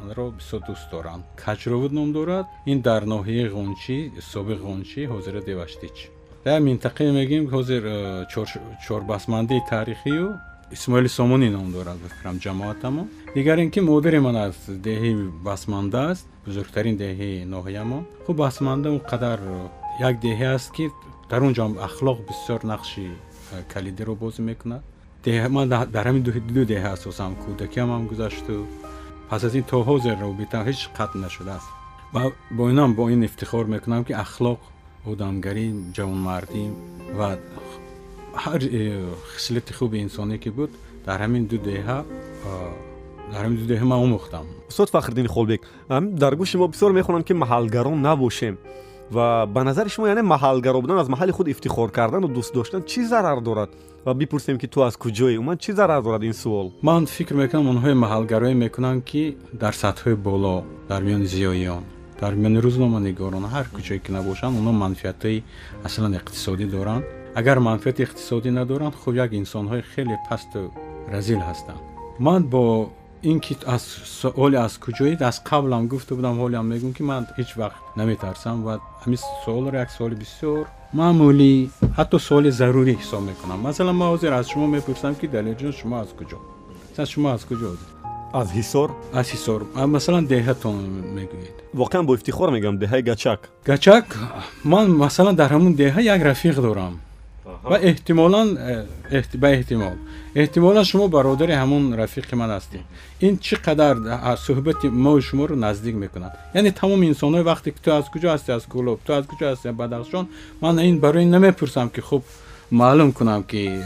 зистанро 0.00 0.30
бисёр 0.30 0.60
дӯст 0.66 0.90
доранд. 0.90 1.24
Каҷровуд 1.36 1.92
ном 1.92 2.12
дорад. 2.12 2.46
Ин 2.66 2.80
дар 2.80 3.02
ноҳияи 3.04 3.48
ғончӣ 3.56 3.96
собиқ 4.32 4.60
ғончӣ 4.68 5.00
ҳозира 5.12 5.40
деваштич. 5.44 5.96
Дар 6.44 6.60
минтақае 6.60 7.10
мегӯем 7.18 7.46
ҳозир 7.54 7.82
э, 7.84 8.26
чорбасмандии 8.86 9.60
таърихию 9.70 10.38
исмоили 10.76 11.08
сомонӣ 11.18 11.48
ном 11.50 11.72
дорад 11.72 11.98
фикрам 12.14 12.36
ҷамоатамо 12.44 13.02
дигар 13.34 13.58
ин 13.58 13.70
ки 13.70 13.80
модари 13.80 14.18
ман 14.26 14.36
аз 14.36 14.56
деҳаи 14.86 15.14
басманда 15.48 16.00
аст 16.12 16.26
бузургтарин 16.46 16.96
деҳаи 17.04 17.44
ноҳиямон 17.54 18.02
хуб 18.26 18.36
басманда 18.36 18.88
он 18.94 19.00
қадар 19.10 19.38
як 20.08 20.14
деҳа 20.26 20.48
аст 20.56 20.70
ки 20.76 20.84
дар 21.30 21.40
он 21.42 21.52
ҷо 21.58 21.64
ахлоқ 21.88 22.18
бисёр 22.28 22.60
нақши 22.72 23.04
э, 23.54 23.62
калидиро 23.72 24.14
бозӣ 24.22 24.42
мекунад. 24.50 24.82
Ман 25.56 25.68
дар 25.68 26.04
ҳамин 26.08 26.22
ду 26.26 26.62
деҳа 26.72 26.90
асосам 26.96 27.32
кӯдакиам 27.42 27.88
ҳам 27.94 28.04
гузашту 28.10 28.54
пас 29.30 29.44
аз 29.44 29.54
ин 29.54 29.64
то 29.70 29.76
ҳозир 29.88 30.16
робитам 30.26 30.62
ҳеҷ 30.68 30.80
қатъ 30.98 31.14
нашудааст 31.24 31.68
ва 32.14 32.22
бо 32.56 32.62
инам 32.72 32.90
бо 32.98 33.04
ин 33.14 33.22
ифтихор 33.28 33.64
мекунам 33.74 34.02
ки 34.04 34.12
ахлоқ 34.24 34.60
одамгарӣ 35.10 35.66
ҷавонмардӣ 35.96 36.64
ва 37.18 37.28
ҳар 38.44 38.60
э, 38.62 38.82
хислати 39.34 39.72
хуби 39.78 39.98
инсоние 40.06 40.38
ки 40.44 40.50
буд 40.58 40.70
дар 41.06 41.18
ҳамин 41.24 41.44
ду 41.50 41.56
деҳа 41.70 41.98
дар 43.32 43.42
ҳамин 43.46 43.58
ду 43.62 43.66
деҳа 43.72 43.84
ман 43.92 44.00
омӯхтам 44.06 44.46
устод 44.70 44.88
фахриддини 44.94 45.28
холбек 45.34 45.62
дар 46.22 46.34
гӯши 46.40 46.56
мо 46.60 46.66
бисёр 46.74 46.90
мехонанд 46.92 47.24
ки 47.28 47.34
маҳалгарон 47.42 47.98
набошем 48.08 48.54
ва 49.10 49.46
ба 49.46 49.64
назари 49.64 49.88
шумо 49.88 50.06
яъне 50.06 50.22
маҳалгаро 50.22 50.80
будан 50.80 50.98
аз 50.98 51.08
маҳалли 51.08 51.32
худ 51.32 51.48
ифтихор 51.48 51.90
кардану 51.90 52.28
дӯст 52.28 52.52
доштан 52.54 52.82
чӣ 52.90 53.02
зарар 53.12 53.40
дорад? 53.40 53.70
Ва 54.06 54.14
бипурсем 54.14 54.56
ки 54.58 54.66
ту 54.66 54.78
аз 54.82 54.94
куҷоӣ? 54.96 55.36
Умуман 55.38 55.58
чӣ 55.58 55.72
зарар 55.72 56.02
дорад 56.02 56.22
ин 56.22 56.32
суол? 56.32 56.72
Ман 56.82 57.06
фикр 57.06 57.34
мекунам 57.34 57.66
онҳои 57.72 57.94
маҳалгароӣ 58.04 58.54
мекунанд 58.54 59.04
ки 59.10 59.36
дар 59.62 59.74
сатҳҳои 59.82 60.14
боло 60.14 60.64
дар 60.88 61.02
миёни 61.02 61.26
зиёиён 61.34 61.82
дар 62.20 62.32
миёни 62.40 62.58
рӯзноманигорон 62.66 63.44
ҳар 63.54 63.66
куҷое 63.74 63.98
ки 64.04 64.10
набошанд 64.16 64.54
онҳо 64.60 64.72
манфиатҳои 64.82 65.42
аслан 65.86 66.12
иқтисодӣ 66.18 66.66
доранд. 66.76 67.04
Агар 67.40 67.58
манфиати 67.68 68.02
иқтисодӣ 68.06 68.50
надоранд 68.58 68.94
хуб 69.00 69.14
як 69.24 69.30
инсонҳои 69.40 69.82
хеле 69.92 70.16
пасту 70.28 70.60
разил 71.14 71.40
ҳастанд. 71.48 71.80
Ман 72.26 72.42
бо 72.52 72.90
ин 73.22 73.40
ки 73.40 73.56
аз 73.66 73.82
суоле 73.82 74.56
аз 74.56 74.78
куҷоед 74.78 75.20
аз 75.22 75.36
қаблам 75.50 75.86
гуфта 75.86 76.14
будам 76.14 76.34
ҳолиам 76.40 76.66
мегӯм 76.72 76.92
ки 76.96 77.02
ман 77.02 77.26
ҳеҷ 77.38 77.50
вақт 77.60 77.80
наметарсам 77.96 78.56
ва 78.66 78.74
ҳамин 79.04 79.20
суолро 79.44 79.76
як 79.84 79.90
суоли 79.90 80.16
бисёр 80.22 80.64
маъмулӣ 80.98 81.54
ҳатто 81.98 82.18
суоли 82.26 82.50
зарурӣ 82.60 82.94
ҳисоб 83.00 83.22
мекунам. 83.30 83.58
Масалан 83.68 83.96
ман 84.00 84.08
ҳозир 84.12 84.32
аз 84.40 84.46
шумо 84.52 84.66
мепурсам 84.76 85.14
ки 85.20 85.26
далелҷон 85.34 85.72
шумо 85.78 85.96
аз 86.04 86.10
куҷо? 86.18 86.38
Шумо 87.12 87.28
аз 87.36 87.42
куҷо 87.50 87.70
аз 88.40 88.48
ҳисор? 88.58 88.88
Аз 89.20 89.26
ҳисор. 89.34 89.60
Масалан 89.96 90.24
деҳатон 90.32 90.76
мегӯед? 91.16 91.56
Воқеан 91.80 92.04
бо 92.06 92.12
ифтихор 92.18 92.48
мегӯям 92.54 92.76
деҳаи 92.82 93.02
гачак. 93.10 93.40
Гачак? 93.70 94.04
Ман 94.72 94.86
масалан 95.04 95.34
дар 95.40 95.50
ҳамун 95.54 95.72
деҳа 95.82 96.00
як 96.14 96.20
рафиқ 96.30 96.56
дорам 96.66 96.94
ва 97.64 97.76
эҳтимолан 97.78 98.48
э, 98.56 99.22
ба 99.34 99.48
эҳтимол. 99.56 99.96
Эҳтимолан 100.34 100.84
шумо 100.84 101.08
бародари 101.08 101.52
ҳамон 101.52 101.82
рафиқи 102.02 102.34
ман 102.34 102.50
ҳастед 102.56 102.82
ин 103.26 103.34
чӣ 103.44 103.56
қадар 103.66 103.94
суҳбати 104.46 104.86
мою 104.88 105.20
шуморо 105.28 105.54
наздик 105.56 105.94
мекунад? 106.04 106.32
Яъне 106.54 106.70
тамоми 106.72 107.06
инсонҳое 107.12 107.44
вақте 107.50 107.68
ки 107.74 107.80
ту 107.84 107.90
аз 107.98 108.06
куҷо 108.14 108.28
ҳастӣ 108.34 108.50
аз 108.58 108.64
кӯлоб 108.72 108.98
ту 109.06 109.12
аз 109.12 109.24
куҷо 109.30 109.46
ҳастӣ 109.52 109.72
бадахшон 109.72 110.24
ман 110.60 110.74
ин 110.90 110.98
барои 111.04 111.24
намепурсам 111.24 111.88
ки 111.94 112.00
хуб 112.00 112.22
маълум 112.70 113.12
кунам 113.12 113.42
ки 113.50 113.62
э, 113.66 113.82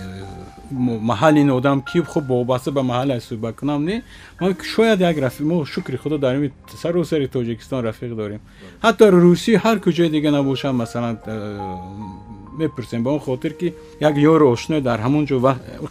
маҳалли 1.10 1.38
ин 1.44 1.50
одам 1.50 1.82
ки 1.82 1.98
хуб 2.12 2.24
вобаста 2.28 2.70
ба 2.72 2.82
маҳаллаш 2.82 3.22
суҳбат 3.30 3.54
кунам. 3.60 3.84
Не 3.84 4.02
ман 4.40 4.56
шояд 4.74 5.00
як 5.00 5.16
рафиқ 5.16 5.44
мо 5.50 5.64
шукри 5.64 5.96
худо 5.96 6.18
дар 6.18 6.34
ин 6.36 6.52
саросари 6.82 7.26
тоҷикистон 7.26 7.80
рафиқ 7.88 8.14
дорем. 8.14 8.40
Ҳатто 8.84 9.04
русия 9.10 9.58
ҳар 9.64 9.76
куҷое 9.84 10.08
дига 10.10 10.30
набошам 10.30 10.76
масалан 10.76 11.18
э, 11.26 11.34
мепурсем. 12.58 13.02
Ба 13.02 13.10
он 13.10 13.20
хотир 13.20 13.52
ки 13.54 13.74
як 14.00 14.16
ёру 14.16 14.50
ошное 14.50 14.80
дар 14.80 15.00
ҳамон 15.00 15.26
ҷо 15.26 15.36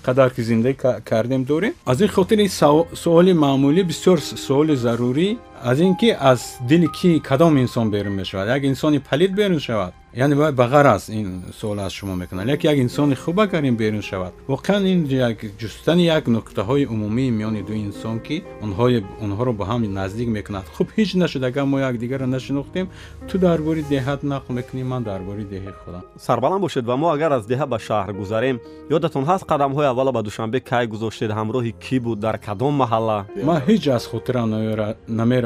қадар 0.05 0.29
ки 0.35 0.41
зиндагӣ 0.41 1.01
кардем 1.05 1.43
дорем. 1.45 1.73
Аз 1.85 2.01
ин 2.01 2.07
хотир 2.07 2.39
ин 2.39 2.49
суоли 2.49 3.33
маъмулӣ 3.33 3.83
бисёр 3.83 4.17
суоли 4.19 4.75
зарурӣ 4.75 5.37
аз 5.65 5.79
ин 5.79 5.95
ки 5.95 6.15
аз 6.19 6.57
дили 6.61 6.87
ки 6.87 7.19
кадом 7.19 7.57
инсон 7.57 7.91
берун 7.91 8.13
мешавад 8.13 8.47
як 8.47 8.63
инсони 8.63 8.99
палид 8.99 9.35
берун 9.35 9.59
шавад 9.59 9.93
яъне 10.13 10.35
ба 10.35 10.67
ғараз 10.69 11.09
ин 11.09 11.43
суол 11.57 11.79
аз 11.79 11.93
шумо 11.93 12.15
мекунад 12.15 12.47
як 12.47 12.63
як 12.63 12.77
инсони 12.77 13.15
хуб 13.15 13.39
агар 13.39 13.63
ин 13.63 13.75
берун 13.75 14.01
шавад 14.01 14.33
воқеан 14.47 14.85
ин 14.85 15.07
як 15.09 15.37
ҷустани 15.57 16.05
як 16.05 16.27
нуқтаҳои 16.27 16.85
умумии 16.85 17.31
миёни 17.31 17.63
ду 17.63 17.73
инсон 17.73 18.19
ки 18.19 18.43
онҳоро 18.61 19.53
ба 19.53 19.65
ҳам 19.65 19.81
наздик 19.93 20.27
мекунад 20.27 20.65
хуб 20.77 20.87
ҳеҷ 20.97 21.15
нашуд 21.15 21.43
агар 21.43 21.65
мо 21.65 21.79
якдигарро 21.79 22.25
нашинохтем 22.27 22.89
ту 23.27 23.37
дар 23.37 23.61
бори 23.61 23.83
деҳат 23.89 24.21
нақл 24.23 24.51
мекунӣ 24.51 24.83
ман 24.83 25.03
дар 25.03 25.21
бори 25.21 25.43
деҳаи 25.43 25.73
худам 25.85 26.03
сарбаланд 26.17 26.61
бошед 26.61 26.85
ва 26.85 26.95
мо 26.97 27.09
агар 27.09 27.31
аз 27.31 27.47
деҳа 27.47 27.65
ба 27.65 27.77
шаҳр 27.79 28.13
гузарем 28.13 28.59
ёдатон 28.89 29.23
ҳаст 29.25 29.45
қадамҳои 29.51 29.85
аввала 29.85 30.11
ба 30.11 30.21
душанбе 30.21 30.59
кай 30.59 30.87
гузоштед 30.87 31.31
ҳамроҳи 31.31 31.73
кӣ 31.83 31.99
буд 31.99 32.19
дар 32.19 32.37
кадом 32.37 32.73
маҳалла 32.83 33.25
ман 33.43 33.59
ҳеҷ 33.67 33.83
аз 33.97 34.05
хотирам 34.11 34.49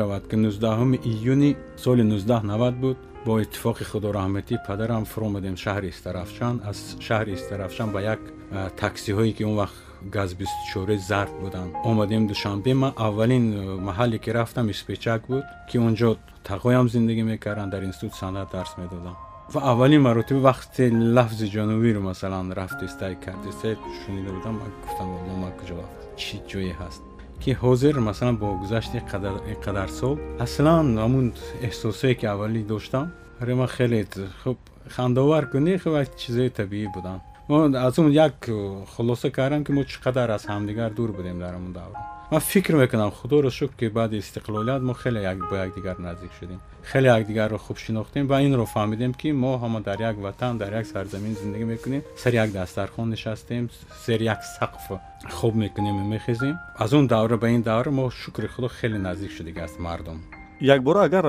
намеравад 0.07 0.27
ки 0.27 0.35
19 0.35 0.99
июни 1.05 1.55
соли 1.77 2.01
1990 2.01 2.71
буд 2.71 2.97
бо 3.25 3.41
иттифоқи 3.41 3.83
худораҳматӣ 3.83 4.57
падарам 4.67 5.05
фуромадем 5.05 5.55
шаҳри 5.55 5.89
истарафшан 5.89 6.61
аз 6.69 6.97
шаҳри 6.99 7.33
истарафшан 7.33 7.91
ба 7.91 8.01
як 8.01 8.19
таксиҳое 8.81 9.33
ки 9.37 9.43
он 9.43 9.55
вақт 9.61 9.77
газ 10.15 10.33
бистучоре 10.33 10.97
зард 10.97 11.33
буданд 11.41 11.71
омадем 11.83 12.27
душанбе 12.27 12.73
ман 12.73 12.93
аввалин 12.97 13.45
маҳалле 13.87 14.17
ки 14.19 14.29
рафтам 14.29 14.69
испечак 14.69 15.21
буд 15.27 15.45
ки 15.69 15.77
он 15.77 15.93
ҷо 15.95 16.09
тағоям 16.49 16.87
зиндагӣ 16.93 17.23
мекардам 17.23 17.69
дар 17.69 17.83
институт 17.83 18.13
санъат 18.21 18.49
дарс 18.51 18.73
медодам 18.77 19.15
ва 19.53 19.59
аввалин 19.71 20.01
маротиба 20.07 20.41
вақте 20.49 20.83
лафзи 21.17 21.47
ҷонувиро 21.55 22.01
масалан 22.09 22.51
рафтистай 22.59 23.13
кардистай 23.25 23.73
шунида 23.99 24.31
будам 24.37 24.55
гуфтам 24.83 25.07
ман 25.43 25.53
куҷо 25.59 25.75
чӣ 26.21 26.35
ҷое 26.51 26.73
ҳаст 26.81 27.06
ки 27.41 27.51
ҳозир 27.61 27.95
масалан 27.99 28.35
бо 28.37 28.47
гузашти 28.63 28.97
қадар 29.65 29.89
сол 29.99 30.15
аслан 30.45 30.85
ҳамун 31.03 31.27
эҳсосое 31.67 32.13
ки 32.19 32.25
аввалӣ 32.33 32.61
доштам 32.73 33.07
рема 33.47 33.67
хеле 33.67 34.05
хуб 34.43 34.57
хандовар 34.95 35.43
кунӣ 35.51 35.73
хуб 35.83 35.95
чизои 36.21 36.49
табиӣ 36.59 36.87
буданд 36.95 37.21
аз 37.75 37.99
он 37.99 38.11
як 38.11 38.49
хулоса 38.95 39.29
кардам 39.31 39.63
ки 39.65 39.71
мо 39.71 39.83
чӣ 39.83 39.97
қадар 40.05 40.29
аз 40.37 40.43
ҳамдигар 40.45 40.91
дур 40.93 41.11
будем 41.17 41.39
дар 41.39 41.53
ҳамун 41.57 41.73
давр 41.73 41.95
ман 42.31 42.41
фикр 42.41 42.73
мекунам 42.75 43.11
худоро 43.11 43.49
шукр 43.49 43.75
ки 43.79 43.87
баъди 43.87 44.19
истиқлолият 44.19 44.81
мо 44.81 44.93
хеле 44.93 45.19
бо 45.49 45.55
якдигар 45.55 45.97
наздик 45.99 46.31
шудем 46.39 46.59
хеле 46.91 47.09
якдигарро 47.09 47.57
хуб 47.57 47.77
шинохтем 47.77 48.27
ва 48.27 48.41
инро 48.41 48.65
фаҳмидем 48.65 49.13
ки 49.13 49.31
мо 49.31 49.59
ҳама 49.61 49.79
дар 49.87 49.99
як 50.09 50.17
ватан 50.25 50.57
дар 50.57 50.71
як 50.79 50.85
сарзамин 50.85 51.35
зиндагӣ 51.35 51.65
мекунем. 51.65 52.01
Сари 52.17 52.35
як 52.35 52.51
дастархон 52.51 53.09
нишастем 53.09 53.69
зери 54.05 54.23
як 54.23 54.41
сақф 54.57 54.99
хуб 55.37 55.53
мекунем 55.55 55.97
мехезем. 56.13 56.55
Аз 56.77 56.93
он 56.93 57.07
давра 57.07 57.37
ба 57.37 57.47
ин 57.49 57.61
давра 57.63 57.91
мо 57.91 58.09
шукри 58.09 58.47
худо 58.47 58.67
хеле 58.69 58.99
наздик 58.99 59.31
шудагааст 59.31 59.79
мардум 59.79 60.36
якбора 60.61 61.03
агар 61.03 61.25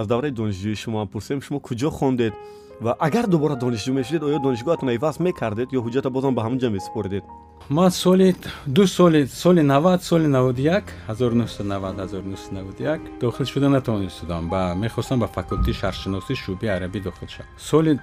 аз 0.00 0.06
давраи 0.06 0.30
донишҷӯӣ 0.30 0.74
шумо 0.82 1.06
пурсем 1.06 1.42
шумо 1.42 1.58
куҷо 1.60 1.90
хондед 1.90 2.34
ва 2.80 2.96
агар 2.98 3.26
дубора 3.26 3.56
донишҷӯ 3.56 3.92
мешудед 3.92 4.22
оё 4.22 4.38
донишгоҳатон 4.46 4.88
айваз 4.88 5.20
мекардед 5.20 5.68
ё 5.72 5.80
ҳуҷҷата 5.86 6.10
бозам 6.10 6.34
ба 6.34 6.42
ҳамон 6.42 6.58
ҷа 6.58 6.68
месупоридед 6.70 7.24
ман 7.68 7.90
соли 7.90 8.34
ду 8.66 8.86
соли 8.86 9.26
соли 9.26 9.62
навад 9.62 10.02
соли 10.02 10.26
наводу 10.26 10.60
як 10.60 10.84
ҳазору 11.08 11.34
нуҳсад 11.42 11.66
навад 11.74 11.94
ҳазору 12.02 12.26
нуҳсад 12.32 12.52
наводу 12.58 12.82
як 12.94 13.00
дохил 13.20 13.46
шуда 13.46 13.68
натавонистудам 13.68 14.48
ба 14.48 14.74
мехостам 14.74 15.18
ба 15.20 15.26
факултаи 15.26 15.74
шаҳршиносӣ 15.80 16.34
шӯъбаи 16.42 16.68
арабӣ 16.76 16.98
дохил 17.08 17.28
шавам 17.34 17.50
соли 17.70 17.98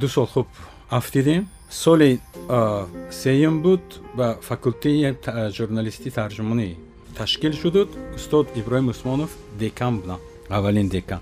ду 0.00 0.08
сол 0.08 0.26
хуб 0.26 0.46
афтидем 0.90 1.42
соли 1.70 2.20
сеюм 3.10 3.62
буд 3.62 3.84
ба 4.18 4.26
факултаи 4.48 5.16
журналистӣ 5.58 6.08
тарҷумонӣ 6.18 6.68
ташкил 7.18 7.52
шудуд. 7.52 7.88
Устод 8.16 8.46
иброҳим 8.60 8.88
усмонов 8.90 9.30
декан 9.58 10.00
будам 10.00 10.20
аввалин 10.48 10.88
декан. 10.88 11.20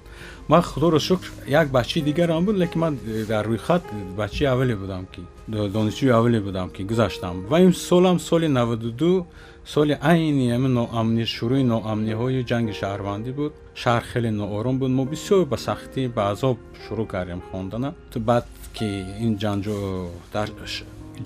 Ман 0.48 0.62
худоро 0.62 0.98
шукр 0.98 1.32
як 1.46 1.68
бачаи 1.70 2.02
дигарам 2.02 2.44
буд 2.44 2.56
лекин 2.56 2.80
ман 2.80 2.98
дар 3.28 3.46
рӯйхат 3.46 3.82
бачаи 4.16 4.46
аввале 4.46 4.76
будам 4.76 5.06
ки 5.12 5.20
донишҷӯи 5.48 6.10
аввале 6.10 6.40
будам 6.40 6.70
ки 6.70 6.82
гузаштам. 6.82 7.46
Ва 7.46 7.60
ин 7.60 7.72
солам 7.72 8.18
соли 8.18 8.48
наваду 8.48 9.26
соли 9.64 9.98
айни 10.00 10.50
ҳамин 10.50 10.72
ноамни 10.80 11.24
шурӯи 11.36 11.62
ноамниҳои 11.72 12.44
ҷанги 12.50 12.74
шаҳрвандӣ 12.80 13.32
буд. 13.38 13.52
Шаҳр 13.82 14.02
хеле 14.12 14.30
ноором 14.30 14.78
буд. 14.78 14.90
Мо 14.90 15.04
бисёр 15.04 15.44
ба 15.46 15.56
сахтӣ 15.56 16.02
ба 16.16 16.22
азоб 16.32 16.56
шурӯъ 16.82 17.06
кардем 17.12 17.40
хондана 17.50 17.94
баъд 18.28 18.46
ки 18.76 18.88
ин 19.24 19.32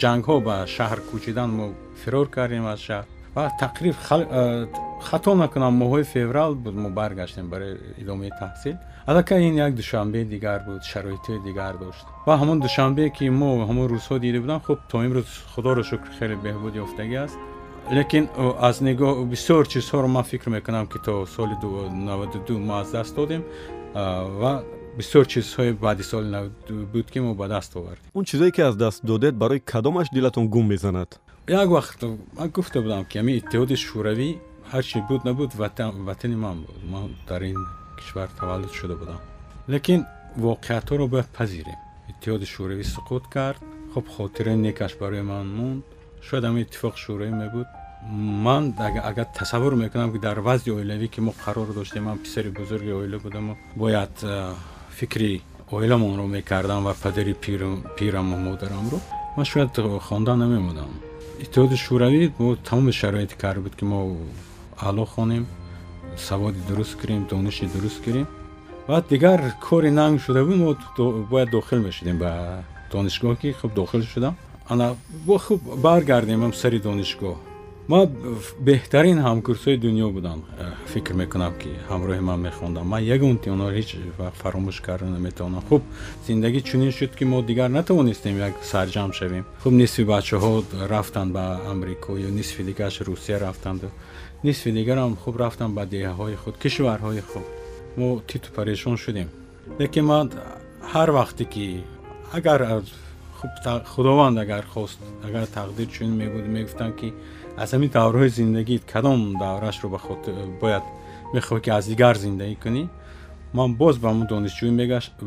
ҷангҳо 0.03 0.35
ба 0.47 0.57
шаҳр 0.75 1.01
кӯчидан 1.09 1.51
мо 1.59 1.67
фирор 2.03 2.27
кардем 2.37 2.67
аз 2.75 2.81
шаҳр 2.89 3.07
ва 3.37 3.53
тақриб 3.61 3.95
хато 5.09 5.35
накунам. 5.35 5.75
Моҳҳои 5.83 6.05
феврал 6.15 6.55
буд 6.55 6.75
мо 6.75 6.89
баргаштем 6.91 7.47
барои 7.53 7.77
идомаи 8.03 8.31
таҳсил. 8.41 8.77
Аллакай 9.07 9.41
ин 9.49 9.55
як 9.67 9.75
душанбеи 9.75 10.25
дигар 10.25 10.61
буд 10.67 10.83
шароитҳои 10.93 11.39
дигар 11.49 11.75
дошт. 11.85 12.05
Ва 12.27 12.35
ҳамон 12.41 12.59
душанбе 12.67 13.11
ки 13.17 13.25
мо 13.41 13.51
ҳамон 13.69 13.87
рӯзҳо 13.95 14.19
дида 14.25 14.41
будам 14.45 14.61
хуб 14.67 14.79
то 14.91 14.97
имрӯз 15.07 15.29
худоро 15.55 15.83
шукр 15.91 16.09
хеле 16.19 16.37
беҳбуд 16.47 16.75
ёфтагӣ 16.85 17.17
аст. 17.25 17.37
Лекин 17.99 18.25
аз 18.69 18.77
нигоҳ 18.81 19.15
бисёр 19.33 19.63
чизҳоро 19.73 20.09
ман 20.17 20.25
фикр 20.25 20.49
мекунам 20.57 20.87
ки 20.93 20.99
то 21.07 21.27
соли 21.27 21.57
наваду 22.09 22.59
мо 22.69 22.75
аз 22.81 22.91
даст 22.97 23.15
додем 23.15 23.43
ва 24.41 24.53
бисёр 24.99 25.25
чизҳои 25.33 25.73
баъди 25.73 26.03
соли 26.03 26.29
наваду 26.37 26.75
буд 26.93 27.07
ки 27.13 27.19
мо 27.21 27.35
ба 27.35 27.47
даст 27.49 27.77
овардем. 27.77 28.11
Он 28.15 28.25
чизое 28.25 28.51
ки 28.51 28.61
аз 28.61 28.77
даст 28.77 29.05
додед 29.05 29.35
барои 29.37 29.61
кадомаш 29.61 30.09
дилатон 30.13 30.49
гум 30.49 30.67
мезанад 30.67 31.21
як 31.49 31.69
вақт 31.69 32.03
ман 32.35 32.51
гуфта 32.51 32.83
будам 32.83 33.05
ки 33.05 33.19
ҳамин 33.19 33.39
иттиҳоди 33.41 33.77
шӯравӣ 33.77 34.29
ҳарчи 34.73 34.99
буд 35.09 35.25
набуд 35.25 35.51
ватани 35.55 36.37
ман 36.37 36.57
буд. 36.67 36.77
Ман 36.93 37.17
дар 37.29 37.43
ин 37.43 37.61
кишвар 37.99 38.29
таваллуд 38.39 38.73
шуда 38.73 38.97
будам. 38.97 39.21
Лекин 39.69 40.07
воқеиятҳоро 40.37 41.07
бояд 41.07 41.29
пазирем. 41.39 41.79
Иттиҳоди 42.11 42.47
шӯравӣ 42.55 42.85
суқут 42.95 43.25
кард. 43.35 43.61
Хуб 43.95 44.07
хотираи 44.09 44.57
некаш 44.57 44.93
барои 45.01 45.23
ман 45.23 45.47
монд. 45.59 45.85
Шояд 46.27 46.45
ҳамин 46.45 46.63
иттифоқи 46.67 46.99
шӯравӣ 47.05 47.31
мебуд. 47.43 47.69
Ман 48.47 48.75
агар 49.11 49.27
тасаввур 49.39 49.75
мекунам 49.75 50.13
ки 50.13 50.19
дар 50.19 50.39
вазъи 50.41 50.73
оилавӣ 50.79 51.09
ки 51.09 51.21
мо 51.21 51.33
қарор 51.45 51.73
доштем 51.75 52.05
ман 52.05 52.19
писари 52.19 52.51
бузурги 52.51 52.91
оила 52.91 53.19
будаму 53.19 53.57
бояд 53.77 54.15
фикри 54.99 55.43
оиламонро 55.71 56.27
мекардам 56.27 56.85
ва 56.85 56.95
падари 57.03 57.35
пираму 57.99 58.37
модарамро 58.37 58.99
ман 59.37 59.45
шояд 59.45 59.71
хондан 60.09 60.39
намемудам 60.39 60.91
иттиҳоди 61.45 61.77
шӯравӣ 61.85 62.23
мо 62.39 62.57
тамоми 62.69 62.93
шароити 63.01 63.37
кар 63.43 63.57
буд 63.65 63.75
ки 63.79 63.85
мо 63.91 63.99
аъло 64.87 65.05
хонем 65.15 65.45
саводи 66.27 66.61
дуруст 66.69 66.95
гирем 67.01 67.23
дониши 67.31 67.67
дуруст 67.75 68.01
гирем 68.05 68.27
баъд 68.89 69.05
дигар 69.13 69.41
кори 69.67 69.91
нанг 69.91 70.21
шуда 70.25 70.41
буд 70.45 70.59
мо 70.63 70.71
бояд 71.31 71.51
дохил 71.51 71.81
мешудем 71.87 72.19
ба 72.19 72.31
донишгоҳ 72.93 73.37
ки 73.41 73.53
хуб 73.53 73.75
дохил 73.75 74.03
шудам. 74.03 74.35
Ана 74.69 74.97
бо 75.27 75.39
хуб 75.39 75.61
баргардем 75.85 76.45
ам 76.45 76.53
сари 76.53 76.79
донишгоҳ 76.79 77.37
ма 77.89 78.07
беҳтарин 78.69 79.19
ҳамкурсои 79.27 79.77
дунё 79.85 80.11
будам 80.17 80.39
э, 80.59 80.73
фикр 80.93 81.13
мекунам 81.23 81.53
ки 81.61 81.71
ҳамроҳи 81.91 82.23
ман 82.31 82.41
мехондам. 82.49 82.85
Ман 82.93 83.03
ягон 83.17 83.37
тиёнро 83.45 83.69
ҳеҷ 83.79 83.89
вақт 84.21 84.37
фаромӯш 84.43 84.79
карда 84.87 85.09
наметавонам. 85.17 85.63
Хуб 85.69 85.83
зиндагӣ 86.27 86.61
чунин 86.69 86.93
шуд 86.99 87.13
ки 87.19 87.25
мо 87.25 87.39
дигар 87.51 87.71
натавонистем 87.79 88.35
як 88.49 88.55
сарҷамъ 88.73 89.13
шавем. 89.19 89.45
Хуб 89.63 89.73
нисфи 89.83 90.03
бачаҳо 90.15 90.53
рафтанд 90.93 91.31
ба 91.37 91.45
амрико 91.73 92.13
ё 92.27 92.31
нисфи 92.39 92.63
дигараш 92.69 92.97
русия 93.09 93.39
рафтанду 93.47 93.89
нисфи 94.43 94.71
дигарам 94.79 95.17
хуб 95.23 95.35
рафтам 95.37 95.71
ба 95.75 95.83
деҳаҳои 95.95 96.37
худ 96.43 96.55
кишварҳои 96.63 97.23
худ. 97.31 97.47
Мо 97.99 98.21
титу 98.29 98.49
парешон 98.57 98.97
шудем. 99.05 99.29
Лекин 99.79 100.05
ман 100.13 100.27
ҳар 100.93 101.09
вақте 101.19 101.45
ки 101.53 101.65
агар 102.33 102.61
худованд 103.95 104.39
агар 104.39 104.65
хост 104.75 104.99
агар 105.25 105.45
тақдир 105.59 105.89
чунин 105.95 106.17
мебуд 106.17 106.47
мегуфтам 106.57 106.93
ки 106.93 107.13
аз 107.63 107.69
ҳамин 107.75 107.91
давраҳои 107.99 108.31
зиндагӣ 108.39 108.77
кадом 108.93 109.21
даврашро 109.43 109.89
бояд 110.63 110.85
мехоҳӣ 111.35 111.61
ки 111.65 111.71
аз 111.79 111.85
дигар 111.93 112.15
зиндагӣ 112.25 112.57
кунӣ 112.65 112.85
ман 113.57 113.71
боз 113.81 113.95
ба 114.03 114.09
ҳамн 114.11 114.27
донишҷӯӣ 114.33 114.71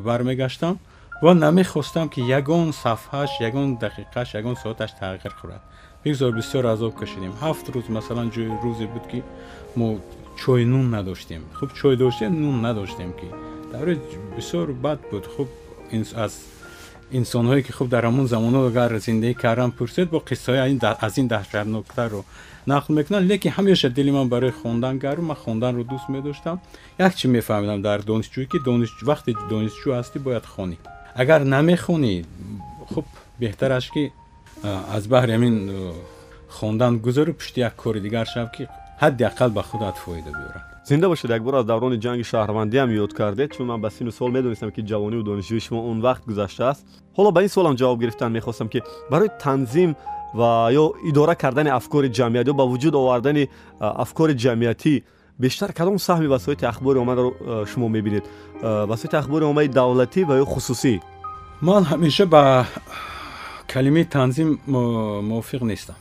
бармегаштам 0.07 0.75
ва 1.24 1.33
намехостам 1.33 2.07
ки 2.13 2.21
ягон 2.39 2.67
сафҳааш 2.83 3.31
ягон 3.48 3.69
дақиқааш 3.83 4.29
ягон 4.39 4.55
соаташ 4.63 4.91
тағйир 5.00 5.33
хӯрад 5.39 5.62
бигзор 6.03 6.31
бисёр 6.39 6.65
азоб 6.74 6.93
кашидем 7.01 7.33
ҳафт 7.43 7.65
рӯз 7.74 7.88
масалан 7.98 8.27
ҷои 8.36 8.50
рӯзе 8.63 8.88
буд 8.93 9.05
ки 9.12 9.19
мо 9.79 9.88
чой 10.41 10.62
нун 10.71 10.86
надоштем 10.95 11.41
хуб 11.57 11.69
чой 11.79 11.95
доштем 11.98 12.31
нун 12.43 12.62
надоштем 12.62 13.12
ки 13.19 13.27
давраи 17.12 17.22
бисёр 17.22 17.38
бад 17.38 17.58
буд 17.58 17.60
хуб 17.60 17.60
аз 17.60 17.60
инсонҳое 17.60 17.63
ки 17.63 17.72
хуб 17.72 17.89
дар 17.89 18.06
ҳамон 18.06 18.28
замоно 18.28 18.68
агар 18.68 18.98
зиндагӣ 19.00 19.34
кардан 19.34 19.72
пурсед 19.72 20.10
бо 20.10 20.18
қиссаҳои 20.18 20.80
аз 21.01 21.18
ин 21.18 21.28
даҳшатноктарро 21.28 22.24
нақл 22.68 22.92
мекунанд 22.92 23.32
лекин 23.32 23.51
ҳамеша 23.51 23.89
дили 23.89 24.12
ман 24.12 24.30
барои 24.30 24.51
хондан 24.51 25.00
гарм 25.00 25.25
ман 25.25 25.36
хонданро 25.36 25.84
дӯст 25.84 26.10
медоштам 26.10 26.60
як 27.00 27.16
чи 27.16 27.28
мефаҳмидам 27.28 27.82
дар 27.82 28.01
донишҷӯӣ 28.01 28.46
ки 28.46 28.58
вақте 29.04 29.34
донишҷӯ 29.50 29.89
ҳастӣ 30.00 30.20
бояд 30.20 30.46
хонӣ 30.46 30.78
агар 31.16 31.42
намехонӣ 31.42 32.24
хуб 32.94 33.06
беҳтараш 33.39 33.92
ки 33.92 34.12
аз 34.96 35.08
баҳри 35.08 35.32
ҳамин 35.32 35.70
хондан 36.50 37.00
гузару 37.00 37.34
пушти 37.34 37.60
як 37.60 37.75
кори 37.75 38.01
дигар 38.01 38.25
шав 38.25 38.51
ки 38.51 38.68
ҳадди 39.01 39.24
ақал 39.32 39.50
ба 39.50 39.63
худат 39.63 39.96
фоида 39.96 40.32
биёрад 40.32 40.69
зинда 40.89 41.10
бошед 41.10 41.29
якбор 41.31 41.53
аз 41.53 41.65
даврони 41.65 41.98
ҷанги 42.01 42.24
шаҳрвандиам 42.31 42.89
ёд 43.03 43.13
кардед 43.13 43.53
чун 43.53 43.67
ман 43.67 43.81
ба 43.81 43.89
сину 43.91 44.12
сол 44.12 44.31
медонистам 44.31 44.72
ки 44.72 44.81
ҷавониву 44.81 45.24
донишҷӯи 45.29 45.62
шумо 45.67 45.81
он 45.91 45.98
вақт 46.01 46.24
гузаштааст 46.29 46.81
ҳоло 47.17 47.29
ба 47.31 47.43
ин 47.46 47.50
суолам 47.55 47.75
ҷавоб 47.81 48.00
гирифтан 48.00 48.31
мехостам 48.31 48.67
ки 48.74 48.79
барои 49.12 49.29
танзим 49.43 49.91
ва 50.34 50.50
ё 50.81 50.86
идора 51.10 51.36
кардани 51.36 51.69
афкори 51.79 52.10
ҷамъият 52.17 52.48
ё 52.51 52.53
ба 52.60 52.65
вуҷуд 52.72 52.96
овардани 53.01 53.43
афкори 53.79 54.34
ҷамъиятӣ 54.43 54.93
бештар 55.43 55.69
кадом 55.74 55.98
саҳми 56.08 56.27
васоити 56.36 56.65
ахбори 56.65 56.98
оммаро 57.03 57.25
шумо 57.72 57.88
мебинед? 57.96 58.25
Васоити 58.91 59.15
ахбори 59.22 59.43
оммаи 59.51 59.67
давлатӣ 59.67 60.22
ва 60.29 60.36
ё 60.43 60.46
хусусӣ? 60.53 60.93
Ман 61.62 61.84
ҳамеша 61.91 62.25
ба 62.34 62.41
калимаи 63.74 64.05
танзим 64.15 64.50
мувофиқ 65.29 65.62
нестам. 65.72 65.96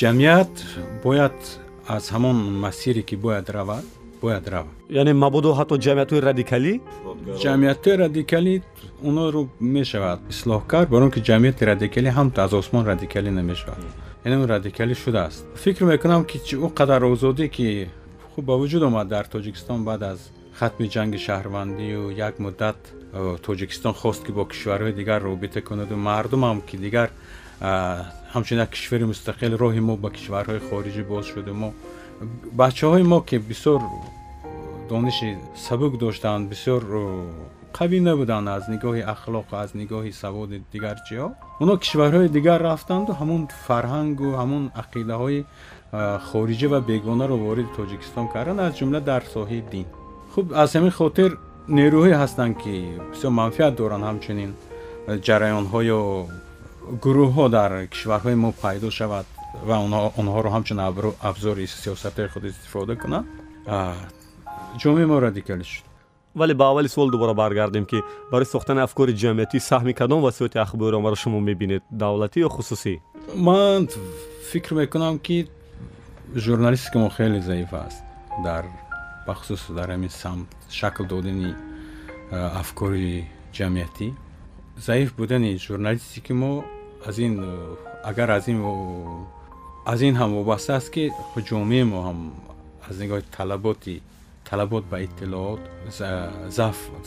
Ҷамъият 0.00 0.52
бояд 1.04 1.36
аз 1.96 2.04
ҳамон 2.14 2.36
масире 2.64 3.02
ки 3.08 3.16
бояд 3.16 3.48
равад 3.50 3.84
бояд 4.24 4.46
равад 4.54 4.74
яъне 5.00 5.12
мабодо 5.24 5.50
ҳатто 5.58 5.74
ҷамъиятҳои 5.86 6.20
радикалӣ 6.28 6.72
ҷамъиятҳои 7.42 7.94
радикалӣ 8.04 8.54
онҳоро 9.08 9.42
мешавад 9.76 10.18
ислоҳ 10.34 10.60
кард 10.72 10.88
баро 10.94 11.06
ки 11.14 11.20
ҷамъияти 11.28 11.62
радикалӣ 11.72 12.10
ҳамто 12.18 12.38
аз 12.46 12.52
осмон 12.60 12.82
радикалӣ 12.92 13.30
намешавад 13.40 13.80
яъне 14.24 14.36
он 14.42 14.46
радикалӣ 14.54 14.94
шудааст 15.04 15.42
фикр 15.64 15.82
мекунам 15.92 16.22
ки 16.30 16.36
он 16.64 16.70
қадар 16.78 17.00
озодӣ 17.12 17.46
ки 17.56 17.66
хуб 18.32 18.44
ба 18.48 18.54
вуҷуд 18.60 18.82
омад 18.88 19.06
дар 19.14 19.24
тоҷикистон 19.34 19.80
баъд 19.88 20.02
аз 20.12 20.20
хатми 20.58 20.86
ҷанги 20.94 21.18
шаҳрвандию 21.26 22.02
як 22.28 22.34
муддат 22.44 22.78
тоҷикистон 23.46 23.94
хост 24.00 24.20
ки 24.26 24.32
бо 24.38 24.42
кишварҳои 24.52 24.92
дигар 25.00 25.20
робита 25.28 25.60
кунаду 25.68 25.96
мардумам 26.08 26.58
ки 26.68 26.76
дигар 26.84 27.08
ҳамчун 28.34 28.58
як 28.64 28.70
кишвари 28.76 29.04
мустақил 29.12 29.52
роҳи 29.62 29.82
мо 29.88 29.94
ба 30.04 30.10
кишварҳои 30.16 30.60
хориҷӣ 30.68 31.02
боз 31.12 31.24
шуду 31.32 31.54
мо 31.62 31.70
бачаҳои 32.60 33.04
мо 33.12 33.18
ки 33.28 33.36
бисёр 33.50 33.80
дониши 34.90 35.30
сабук 35.66 35.92
доштанд 36.04 36.42
бисёр 36.52 36.82
қавӣ 37.78 37.98
набуданд 38.08 38.48
аз 38.56 38.64
нигоҳи 38.74 39.02
ахлоқ 39.14 39.48
аз 39.62 39.70
нигоҳи 39.80 40.12
саводи 40.22 40.56
дигар 40.74 40.96
чиҳо 41.06 41.28
онҳо 41.62 41.74
кишварҳои 41.84 42.28
дигар 42.36 42.60
рафтанду 42.70 43.12
ҳамон 43.20 43.42
фарҳангу 43.66 44.28
ҳамон 44.40 44.64
ақидаҳои 44.82 45.40
хориҷӣ 46.28 46.66
ва 46.72 46.80
бегонаро 46.90 47.36
вориди 47.44 47.74
тоҷикистон 47.78 48.26
карданд 48.34 48.60
аз 48.66 48.72
ҷумла 48.78 49.00
дар 49.10 49.22
соҳаи 49.34 49.62
дин 49.72 49.86
хуб 50.32 50.46
аз 50.62 50.70
ҳамин 50.76 50.92
хотир 51.00 51.30
нерӯҳое 51.78 52.14
ҳастанд 52.22 52.54
ки 52.62 52.74
бисёр 53.12 53.32
манфиат 53.40 53.72
доранд 53.80 54.04
ҳамчунин 54.08 54.50
ҷараёнҳо 55.26 55.80
ё 55.96 56.00
гурӯҳҳо 57.04 57.44
дар 57.56 57.70
кишварҳои 57.92 58.36
мо 58.44 58.50
пайдо 58.62 58.88
шавад 58.98 59.26
ва 59.68 59.76
онҳоро 60.20 60.48
ҳамчун 60.56 60.78
абзори 61.30 61.66
сиёсатҳои 61.66 62.28
худ 62.32 62.44
истифода 62.44 62.94
кунанд 62.96 63.26
ҷомеаи 64.82 65.06
мо 65.06 65.16
радикалӣ 65.26 65.64
шуд. 65.72 65.84
Вале 66.34 66.54
ба 66.54 66.64
аввали 66.70 66.88
суол 66.88 67.10
дубора 67.10 67.34
баргардем 67.34 67.86
ки 67.86 67.98
барои 68.32 68.46
сохтани 68.54 68.80
афкори 68.80 69.12
ҷамъиятӣ 69.22 69.58
саҳми 69.70 69.94
кадом 70.00 70.20
васоити 70.22 70.58
ахбори 70.58 70.94
оммаро 70.96 71.16
шумо 71.22 71.40
мебинед 71.40 71.82
давлатӣ 71.90 72.38
ё 72.46 72.48
хусусӣ? 72.56 72.94
Ман 73.36 73.88
фикр 74.50 74.74
мекунам 74.74 75.18
ки 75.18 75.48
журналистика 76.34 76.98
мо 76.98 77.08
хеле 77.16 77.40
заиф 77.40 77.72
аст. 77.72 78.02
Дар 78.46 78.64
бахусус 79.26 79.62
дар 79.78 79.88
ҳамин 79.94 80.08
самт 80.22 80.48
шакл 80.70 81.04
додани 81.04 81.54
афкори 82.32 83.26
ҷамъиятӣ. 83.56 84.06
Заиф 84.86 85.14
будани 85.14 85.58
журналистики 85.58 86.32
мо 86.32 86.64
аз 87.08 87.18
ин 87.18 87.32
агар 88.04 88.28
аз 88.28 88.48
ин 88.48 88.58
аз 89.86 90.00
ин 90.08 90.14
ҳам 90.20 90.30
вобаста 90.38 90.76
аст 90.76 90.90
ки 90.94 91.04
ҷомеаи 91.50 91.84
мо 91.92 91.98
ҳам 92.06 92.18
аз 92.88 92.94
нигоҳи 93.02 93.24
талаботи 93.36 93.96
талабот 94.48 94.84
ба 94.92 94.96
иттилоот 95.06 95.60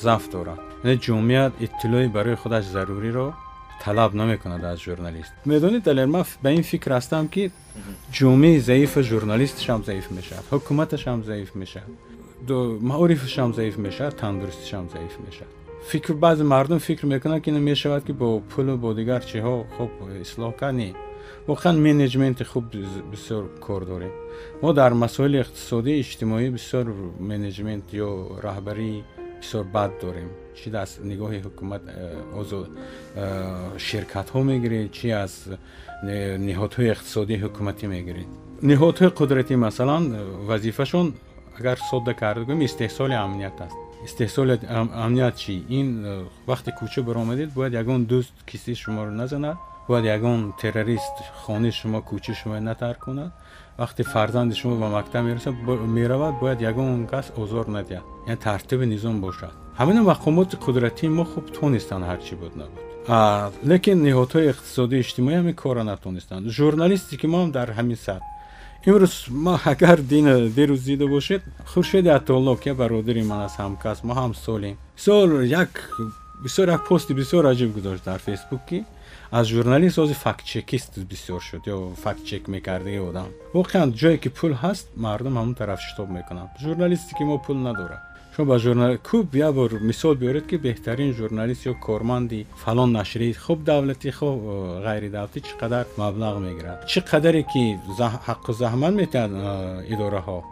заф 0.06 0.24
дорад 0.34 0.60
яъне 0.84 0.96
ҷомеа 1.08 1.44
иттилои 1.66 2.08
барои 2.18 2.36
худаш 2.44 2.66
заруриро 2.76 3.28
талаб 3.84 4.12
намекунад 4.14 4.64
аз 4.64 4.80
журналист 4.88 5.32
медонед 5.46 5.84
далер 5.84 6.08
ман 6.16 6.26
ба 6.44 6.50
ин 6.58 6.64
фикр 6.72 6.92
ҳастам 6.98 7.26
ки 7.34 7.44
ҷомеаи 8.18 8.58
заифа 8.70 9.02
журналисташам 9.12 9.80
заиф 9.90 10.08
мешавад 10.18 10.46
ҳукуматашам 10.54 11.20
заиф 11.30 11.50
мешавад 11.62 11.94
маорифашам 12.92 13.50
заиф 13.54 13.76
мешавад 13.78 14.14
тандурустишам 14.22 14.86
заиф 14.96 15.16
мешавад 15.26 15.54
фикр 15.92 16.14
баъзе 16.14 16.44
мардум 16.44 16.80
фикр 16.80 17.06
мекунанд 17.06 17.44
ки 17.44 17.52
мешавад 17.52 18.04
ки 18.08 18.12
бо 18.12 18.28
пулу 18.52 18.78
бо 18.78 18.94
дигар 18.94 19.22
чиҳо 19.30 19.56
хуб 19.76 19.92
ислоҳ 20.26 20.52
кани 20.62 20.90
воқеан 21.48 21.78
менеҷменти 21.88 22.44
хуб 22.44 22.66
бисёр 23.12 23.44
кор 23.60 23.86
дорем. 23.86 24.12
Мо 24.62 24.74
дар 24.74 24.94
масоили 24.94 25.38
иқтисодӣ 25.44 25.92
иҷтимоӣ 26.04 26.48
бисёр 26.58 26.86
менеҷмент 27.32 27.86
ё 27.94 28.10
раҳбарӣ 28.46 29.04
бисёр 29.42 29.64
бад 29.64 29.92
дорем. 30.02 30.30
Чи 30.58 30.70
аз 30.84 31.00
нигоҳи 31.12 31.40
ҳукумат 31.46 31.84
э, 31.88 31.92
э, 33.16 33.80
ширкатҳо 33.88 34.40
мегиред? 34.44 34.92
Чи 34.92 35.08
аз 35.24 35.34
ниҳодҳои 36.48 36.92
иқтисодии 36.96 37.42
ҳукуматӣ 37.44 37.86
мегиред? 37.96 38.30
Ниҳодҳои 38.70 39.10
қудратӣ 39.20 39.56
масалан 39.56 40.04
вазифашон 40.50 41.08
агар 41.60 41.78
содда 41.90 42.14
карда 42.22 42.44
гӯем 42.48 42.62
истеҳсоли 42.68 43.16
амният 43.26 43.58
аст. 43.66 43.78
Истеҳсоли 44.08 44.54
амният 45.06 45.36
чӣ? 45.42 45.54
Ин 45.80 45.88
э, 46.06 46.26
вақте 46.50 46.70
кӯча 46.80 47.02
баромадед 47.10 47.50
бояд 47.58 47.74
ягон 47.82 48.02
дӯст 48.12 48.36
кисти 48.50 48.74
шуморо 48.84 49.12
назанад 49.12 49.58
бояд 49.88 50.06
ягон 50.06 50.54
террорист 50.62 51.16
хонаи 51.46 51.72
шумо 51.72 52.00
кӯчаи 52.10 52.36
шумо 52.40 52.60
натарк 52.60 53.00
кунад? 53.06 53.32
Вақте 53.78 54.04
фарзанди 54.04 54.56
шумо 54.56 54.76
ба 54.84 54.88
мактаб 54.90 55.24
меравад 55.98 56.36
бояд 56.42 56.60
ягон 56.62 57.08
кас 57.08 57.32
озор 57.38 57.66
надиҳад. 57.68 58.06
Яъне 58.28 58.38
тартиби 58.38 58.86
низом 58.86 59.22
бошад. 59.22 59.54
Ҳамин 59.80 59.98
мақомоти 60.12 60.56
қудратии 60.66 61.10
мо 61.18 61.24
хуб 61.32 61.46
тонистанд 61.58 62.04
ҳарчи 62.12 62.36
буд 62.42 62.54
набуд. 62.62 62.82
Лекин 63.72 63.98
ниҳодҳои 64.08 64.50
иқтисодии 64.52 65.02
иҷтимоӣ 65.04 65.36
ҳамин 65.40 65.56
кора 65.64 65.84
натонистанд. 65.84 66.44
Журналистики 66.58 67.28
мо 67.28 67.38
ҳам 67.42 67.52
дар 67.58 67.70
ҳамин 67.78 68.00
сатҳ 68.08 68.26
имрӯз 68.90 69.16
ма 69.46 69.56
агар 69.74 70.00
дирӯз 70.58 70.82
дида 70.90 71.08
бошед 71.16 71.42
хуршеди 71.72 72.10
атолло 72.20 72.56
ки 72.64 72.72
бародари 72.82 73.24
ман 73.32 73.42
аст 73.48 73.58
ҳамкас 73.64 73.98
мо 74.08 74.14
ҳам 74.20 74.34
солем. 74.46 74.76
Бисёр 74.98 75.28
як 75.64 75.72
бисёр 76.44 76.70
як 76.70 76.88
пости 76.88 77.14
бисёр 77.14 77.46
аҷиб 77.46 77.74
гузошт 77.74 78.06
дар 78.06 78.20
фейсбук 78.20 78.62
ки 78.70 78.86
аз 79.32 79.48
журналист 79.48 79.98
ҳозир 79.98 80.16
фактчекист 80.16 81.00
бисёр 81.00 81.42
шуд 81.42 81.66
ё 81.68 81.96
фактчек 81.96 82.48
мекардаги 82.48 83.00
одам. 83.00 83.30
Воқеан 83.54 83.92
ҷое 83.94 84.18
ки 84.18 84.30
пул 84.30 84.54
ҳаст 84.54 84.88
мардум 84.96 85.36
ҳамон 85.38 85.56
тараф 85.56 85.80
шитоб 85.82 86.10
мекунанд 86.10 86.50
журналистики 86.62 87.24
мо 87.24 87.38
пул 87.40 87.56
надорад. 87.56 88.02
Шумо 88.36 88.48
ба 88.54 88.60
журнал 88.60 88.94
кӯб 89.10 89.36
як 89.36 89.54
бор 89.56 89.72
мисол 89.80 90.16
биёред 90.16 90.46
ки 90.48 90.56
беҳтарин 90.56 91.12
журналист 91.14 91.66
ё 91.66 91.74
корманди 91.74 92.46
фалон 92.64 92.92
нашрӣ 92.92 93.34
хуб 93.34 93.64
давлатӣ 93.64 94.12
хуб 94.12 94.38
ғайридавлатӣ 94.86 95.40
чӣ 95.48 95.54
қадар 95.62 95.86
маблағ 95.98 96.36
мегирад? 96.40 96.86
Чӣ 96.92 97.00
қадаре 97.12 97.44
ки 97.52 97.80
ҳаққу 98.28 98.52
заҳмат 98.62 98.94
метиҳад 99.02 99.32
идораҳо? 99.94 100.44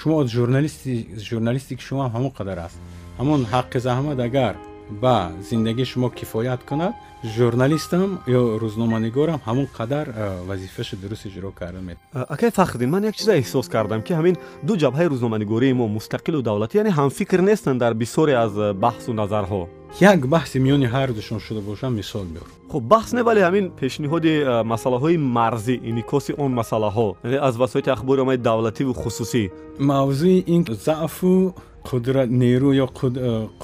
Шумо 0.00 0.26
журналисти 0.26 0.92
журналистики 1.30 1.82
шумо 1.88 2.04
ҳамон 2.14 2.32
қадар 2.38 2.58
аст. 2.66 2.78
Ҳамон 3.18 3.40
ҳаққи 3.52 3.78
заҳмат 3.78 4.18
агар 4.28 4.54
ба 4.90 5.32
зиндагии 5.50 5.84
шумо 5.84 6.10
кифоят 6.10 6.64
кунад 6.64 6.94
журналистам 7.24 8.20
ё 8.26 8.58
рӯзноманигорам 8.62 9.40
ҳамон 9.46 9.66
қадар 9.78 10.06
вазифаашо 10.46 10.96
дуруст 10.96 11.26
иҷро 11.26 11.52
карда 11.52 11.80
мед. 11.80 11.98
Акай 12.12 12.50
фахриддин 12.50 12.90
ман 12.90 13.04
як 13.04 13.16
чиза 13.16 13.38
эҳсос 13.38 13.68
кардам 13.68 14.02
ки 14.02 14.12
ҳамин 14.12 14.36
ду 14.62 14.76
ҷабҳаи 14.76 15.08
рӯзноманигории 15.12 15.72
мо 15.72 15.86
мустақилу 15.88 16.42
давлатӣ 16.42 16.74
яъне 16.76 16.90
ҳамфикр 16.90 17.40
нестанд 17.40 17.80
дар 17.80 17.94
бисёре 17.94 18.34
аз 18.44 18.52
баҳсу 18.84 19.12
назарҳо. 19.12 19.68
Як 20.00 20.20
баҳси 20.26 20.58
миёни 20.58 20.86
ҳардушон 20.94 21.38
шуда 21.46 21.60
бошад 21.60 21.92
мисол 21.92 22.24
биёр 22.34 22.48
хуб 22.68 22.84
баҳс 22.94 23.14
не 23.16 23.22
вале 23.22 23.40
ҳамин 23.46 23.66
пешниҳоди 23.80 24.32
масъалаҳои 24.72 25.16
марзӣ 25.16 25.74
инъикоси 25.90 26.32
он 26.44 26.50
масъалаҳо 26.60 27.08
аз 27.48 27.54
васоити 27.56 27.90
ахбори 27.96 28.20
омаи 28.24 28.36
давлативу 28.36 28.92
хусусӣ. 29.02 29.44
Мавзӯи 29.78 30.38
ин 30.54 30.62
заъфу 30.86 31.54
қудрат 31.88 32.28
нерӯ 32.42 32.70
ё 32.84 32.86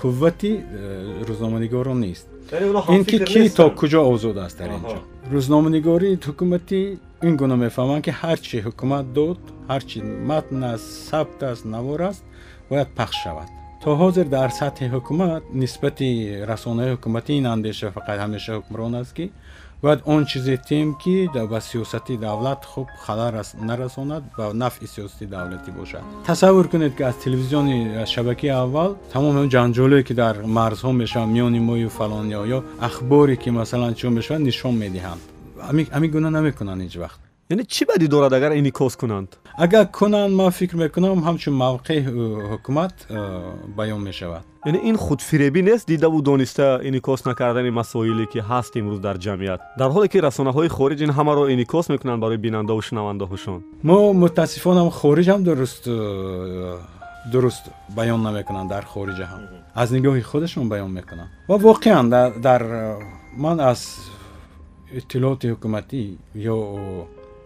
қуввати 0.01 0.53
рӯзноманигорон 1.29 1.99
нест. 2.07 2.27
Ин 2.97 3.03
ки 3.11 3.19
ки 3.31 3.49
то 3.59 3.65
куҷо 3.81 4.01
озод 4.13 4.37
аст 4.47 4.59
дар 4.61 4.71
инҷо 4.77 4.99
рӯзноманигории 5.35 6.19
ҳукуматӣ 6.29 6.81
ин 7.29 7.35
гуна 7.41 7.57
мефаҳманд 7.65 8.03
ки 8.07 8.13
ҳарчи 8.23 8.57
ҳукумат 8.67 9.07
дод 9.19 9.41
ҳарчи 9.71 9.99
матн 10.31 10.63
аст 10.73 10.87
сабт 11.09 11.39
аст 11.51 11.65
навор 11.75 12.01
аст 12.11 12.23
бояд 12.71 12.89
пахш 12.99 13.17
шавад. 13.25 13.49
То 13.83 13.91
ҳозир 14.03 14.27
дар 14.37 14.51
сатҳи 14.61 14.87
ҳукумат 14.95 15.43
нисбати 15.63 16.11
расонаҳои 19.83 20.03
ҳукуматӣ 20.03 20.05
ин 20.05 20.05
андеша 20.05 20.05
фақат 20.05 20.05
ҳамеша 20.05 20.05
ҳукмрон 20.05 20.05
аст 20.05 20.05
ки 20.05 20.05
бояд 20.05 20.05
он 20.05 20.27
чизе 20.27 20.57
тем 20.69 20.95
ки 20.95 21.29
ба 21.35 21.61
сиёсати 21.61 22.16
давлат 22.16 22.64
хуб 22.64 22.88
халал 23.01 23.33
нарасонад 23.61 24.23
ба 24.37 24.53
нафъи 24.53 24.87
сиёсати 24.87 25.27
давлатӣ 25.27 25.71
бошад 25.71 26.03
тасаввур 26.27 26.69
кунед 26.69 26.97
ки 26.97 27.03
аз 27.03 27.16
телевизиони 27.16 28.07
шабакаи 28.07 28.49
аввал 28.49 28.97
тамоми 29.12 29.49
ҷанҷолое 29.49 30.03
ки 30.03 30.14
дар 30.14 30.37
марзҳо 30.45 30.93
мешавад 30.93 31.29
миёни 31.29 31.61
мою 31.61 31.88
фалонё 31.88 32.47
ё 32.47 32.64
ахборе 32.81 33.37
ки 33.37 33.51
масалан 33.51 33.95
чӣ 33.95 34.09
мешавад 34.09 34.43
нишон 37.57 37.59
медиҳанд 37.59 37.59
ҳамин 37.59 37.59
гуна 37.59 37.59
намекунанд 37.59 37.59
ҳеҷ 37.59 37.59
вақт 37.59 37.59
яъне 37.59 37.65
чӣ 37.65 37.85
бадӣ 37.87 38.09
дорад 38.09 38.33
агар 38.33 38.53
инъикос 38.53 38.97
кунанд 38.97 39.37
агар 39.57 39.91
кунанд 39.93 40.35
ман 40.35 40.51
фикр 40.51 40.77
мекунам 40.77 41.19
ҳамчун 41.25 41.55
мавқеи 41.55 42.01
ҳукумат 42.51 42.95
баён 43.77 44.01
мешавад 44.01 44.43
яъне 44.67 44.81
ин 44.89 44.97
худфиребӣ 44.97 45.63
нест 45.63 45.87
дидаву 45.89 46.23
дониста 46.23 46.81
инъикос 46.85 47.25
накардани 47.25 47.71
масоиле 47.71 48.27
ки 48.27 48.39
ҳаст 48.39 48.77
имрӯз 48.77 49.01
дар 49.01 49.17
ҷамъият 49.19 49.61
дар 49.79 49.91
ҳоле 49.91 50.09
ки 50.09 50.19
расонаҳои 50.19 50.69
хориҷ 50.69 51.01
ин 51.01 51.11
ҳамаро 51.11 51.51
инъикос 51.53 51.89
мекунанд 51.89 52.21
барои 52.21 52.37
бинандаву 52.37 52.83
шунавандаҳошон 52.83 53.63
мо 53.85 54.13
мутаассифона 54.13 54.91
хориҷ 54.91 55.29
ҳам 55.29 55.43
дуруст 55.43 55.85
дуруст 57.33 57.65
баён 57.97 58.23
намекунанд 58.23 58.71
дар 58.71 58.85
хориҷа 58.85 59.25
ҳам 59.33 59.43
аз 59.75 59.91
нигоҳи 59.91 60.23
худашон 60.23 60.69
баён 60.69 60.91
мекунанд 60.91 61.31
ва 61.49 61.57
воқеан 61.59 62.09
дар 62.41 62.63
ман 63.37 63.61
аз 63.61 63.81
иттилооти 64.93 65.47
ҳукуматӣ 65.53 66.17
ё 66.35 66.59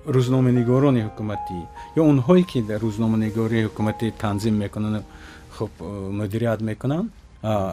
рӯзноманигорони 0.06 1.00
ҳукуматӣ 1.08 1.58
ё 1.98 2.02
онҳое 2.12 2.44
ки 2.50 2.62
дар 2.62 2.80
рӯзноманигории 2.80 3.66
ҳукуматӣ 3.66 4.06
танзим 4.22 4.54
мекунанд 4.64 5.04
хуб 5.56 5.70
мудирият 6.20 6.60
мекунанд 6.60 7.10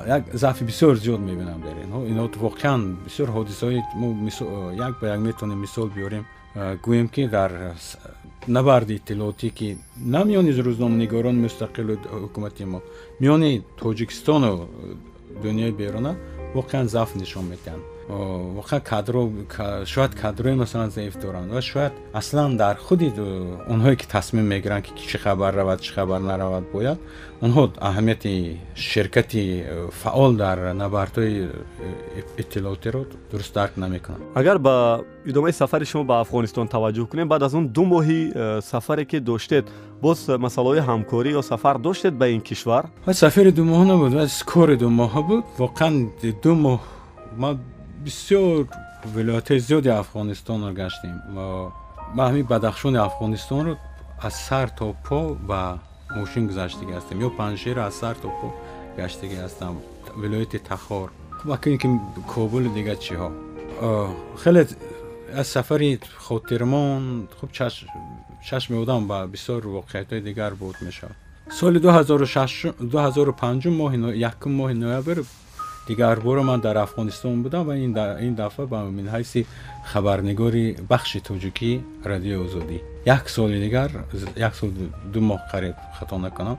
як 0.07 0.23
заъфи 0.33 0.63
бисёр 0.63 0.95
зиёд 0.95 1.19
мебинам 1.19 1.61
дар 1.61 1.75
ин 1.83 1.91
ино 2.11 2.23
воқеан 2.27 2.81
бисёр 3.07 3.27
ҳодисаҳои 3.37 3.81
як 4.87 4.93
ба 5.01 5.07
як 5.07 5.19
метавонем 5.19 5.59
мисол 5.59 5.87
биёрем 5.97 6.25
гӯем 6.85 7.07
ки 7.07 7.27
дар 7.27 7.51
набарди 8.47 8.93
иттилоотӣ 8.95 9.49
ки 9.49 9.77
на 10.13 10.23
миёни 10.23 10.51
рӯзноманигорони 10.67 11.43
мустақилу 11.47 11.93
ҳукумати 12.23 12.63
мо. 12.65 12.81
Миёни 13.21 13.61
тоҷикистону 13.79 14.67
дунёи 15.43 15.71
беруна 15.71 16.15
воқеан 16.55 16.85
заъф 16.95 17.15
нишон 17.15 17.45
медиҳанд 17.51 17.83
воқеан 18.11 18.81
кадро 18.81 19.29
шояд 19.85 20.13
кадрои 20.15 20.53
масалан 20.53 20.91
заиф 20.91 21.15
доранд 21.21 21.51
ва 21.51 21.61
шояд 21.61 21.93
аслан 22.13 22.57
дар 22.57 22.75
худи 22.77 23.07
онҳое 23.73 23.95
ки 23.95 24.07
тасмим 24.07 24.45
мегиранд 24.53 24.83
ки 24.85 24.91
чӣ 25.09 25.17
хабар 25.17 25.53
равад 25.55 25.79
чӣ 25.81 25.93
хабар 25.93 26.19
наравад 26.19 26.63
бояд 26.73 26.99
онҳо 27.41 27.63
аҳамияти 27.79 28.57
ширкати 28.75 29.63
фаъол 30.01 30.33
дар 30.35 30.57
набардҳои 30.73 31.49
иттилоотеро 32.37 33.05
дуруст 33.31 33.53
дарк 33.53 33.77
намекунанд. 33.77 34.23
Агар 34.35 34.57
ба 34.59 35.03
идомаи 35.25 35.53
сафари 35.53 35.85
шумо 35.85 36.03
ба 36.03 36.15
афғонистон 36.23 36.67
таваҷҷӯҳ 36.67 37.07
кунем 37.07 37.27
баъд 37.27 37.43
аз 37.43 37.53
он 37.53 37.67
ду 37.67 37.83
моҳи 37.93 38.19
сафаре 38.61 39.05
ки 39.05 39.19
доштед 39.19 39.65
боз 40.01 40.27
масъалаҳои 40.45 40.81
ҳамкорӣ 40.89 41.29
ё 41.39 41.41
сафар 41.41 41.77
доштед 41.77 42.13
ба 42.21 42.27
ин 42.27 42.41
кишвар? 42.41 42.83
Сафари 43.13 43.51
ду 43.51 43.63
моҳа 43.63 43.85
набуд 43.91 44.13
кори 44.53 44.75
ду 44.77 44.87
моҳа 44.89 45.21
буд 45.29 45.43
воқеан 45.63 45.93
ду 46.43 46.51
моҳ 46.65 46.79
бисёр 48.05 48.67
вилоятҳои 49.15 49.59
зиёди 49.67 49.89
афғонистонро 50.01 50.71
гаштем 50.81 51.15
ва 51.35 52.23
ҳамин 52.29 52.45
бадахшони 52.53 52.99
афғонистонро 53.07 53.73
аз 54.27 54.35
сар 54.47 54.67
то 54.79 54.95
по 55.07 55.19
ба 55.49 55.61
мошин 56.17 56.43
гузаштагӣ 56.49 56.93
ҳастем 56.97 57.17
ё 57.27 57.29
панҷшеро 57.39 57.81
аз 57.89 57.95
сар 58.01 58.15
то 58.23 58.27
по 58.39 58.47
гаштагӣ 58.99 59.37
ҳастам 59.45 59.73
вилояти 60.23 60.59
тахор 60.69 61.07
акин 61.55 61.77
ки 61.81 61.87
кобулу 62.33 62.69
дигар 62.77 62.97
чиҳо 63.05 63.29
хеле 64.43 64.61
аз 65.41 65.47
сафари 65.55 65.99
хотирмон 66.27 67.03
хуб 67.39 67.49
чашми 68.49 68.75
одам 68.83 69.01
ба 69.11 69.17
бисёр 69.33 69.61
воқеиятҳои 69.77 70.21
дигар 70.29 70.51
буд 70.61 70.75
мешавад 70.87 71.17
соли 71.59 71.79
2005 71.79 73.69
моҳи 73.81 73.97
якум 74.31 74.51
моҳи 75.91 76.03
ноябр 76.03 76.21
дигарбора 76.21 76.43
ман 76.43 76.61
дар 76.61 76.77
афғонистон 76.77 77.43
будам 77.43 77.65
ва 77.65 77.75
ин 77.75 78.35
дафъа 78.35 78.65
ба 78.67 78.83
мин 78.83 79.07
ҳайси 79.07 79.45
хабарнигори 79.85 80.77
бахши 80.89 81.19
тоҷикӣ 81.19 81.81
радиои 82.05 82.45
озодӣ 82.45 82.81
як 83.05 83.29
соли 83.29 83.59
дигар 83.59 83.91
як 84.37 84.55
сол 84.55 84.69
ду 85.13 85.19
моҳ 85.19 85.39
қариб 85.51 85.75
хато 85.99 86.17
накунам 86.17 86.57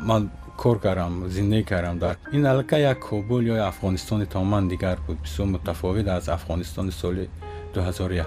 ман 0.00 0.30
кор 0.56 0.78
кардам 0.80 1.28
зиндагӣ 1.28 1.64
кардам 1.64 1.98
дар 1.98 2.16
ин 2.32 2.46
аллакай 2.46 2.82
як 2.82 2.98
кобул 3.00 3.42
ё 3.42 3.56
афғонистони 3.70 4.26
тамоман 4.26 4.68
дигар 4.68 4.98
буд 5.06 5.18
бисёр 5.18 5.46
мутафовит 5.46 6.08
аз 6.08 6.28
афғонистони 6.28 6.90
соли 6.90 7.28
2001 7.74 8.26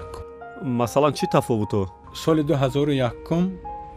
масалан 0.62 1.12
чӣ 1.12 1.26
тафовутҳо 1.32 1.88
соли 2.14 2.42
2001 2.42 3.50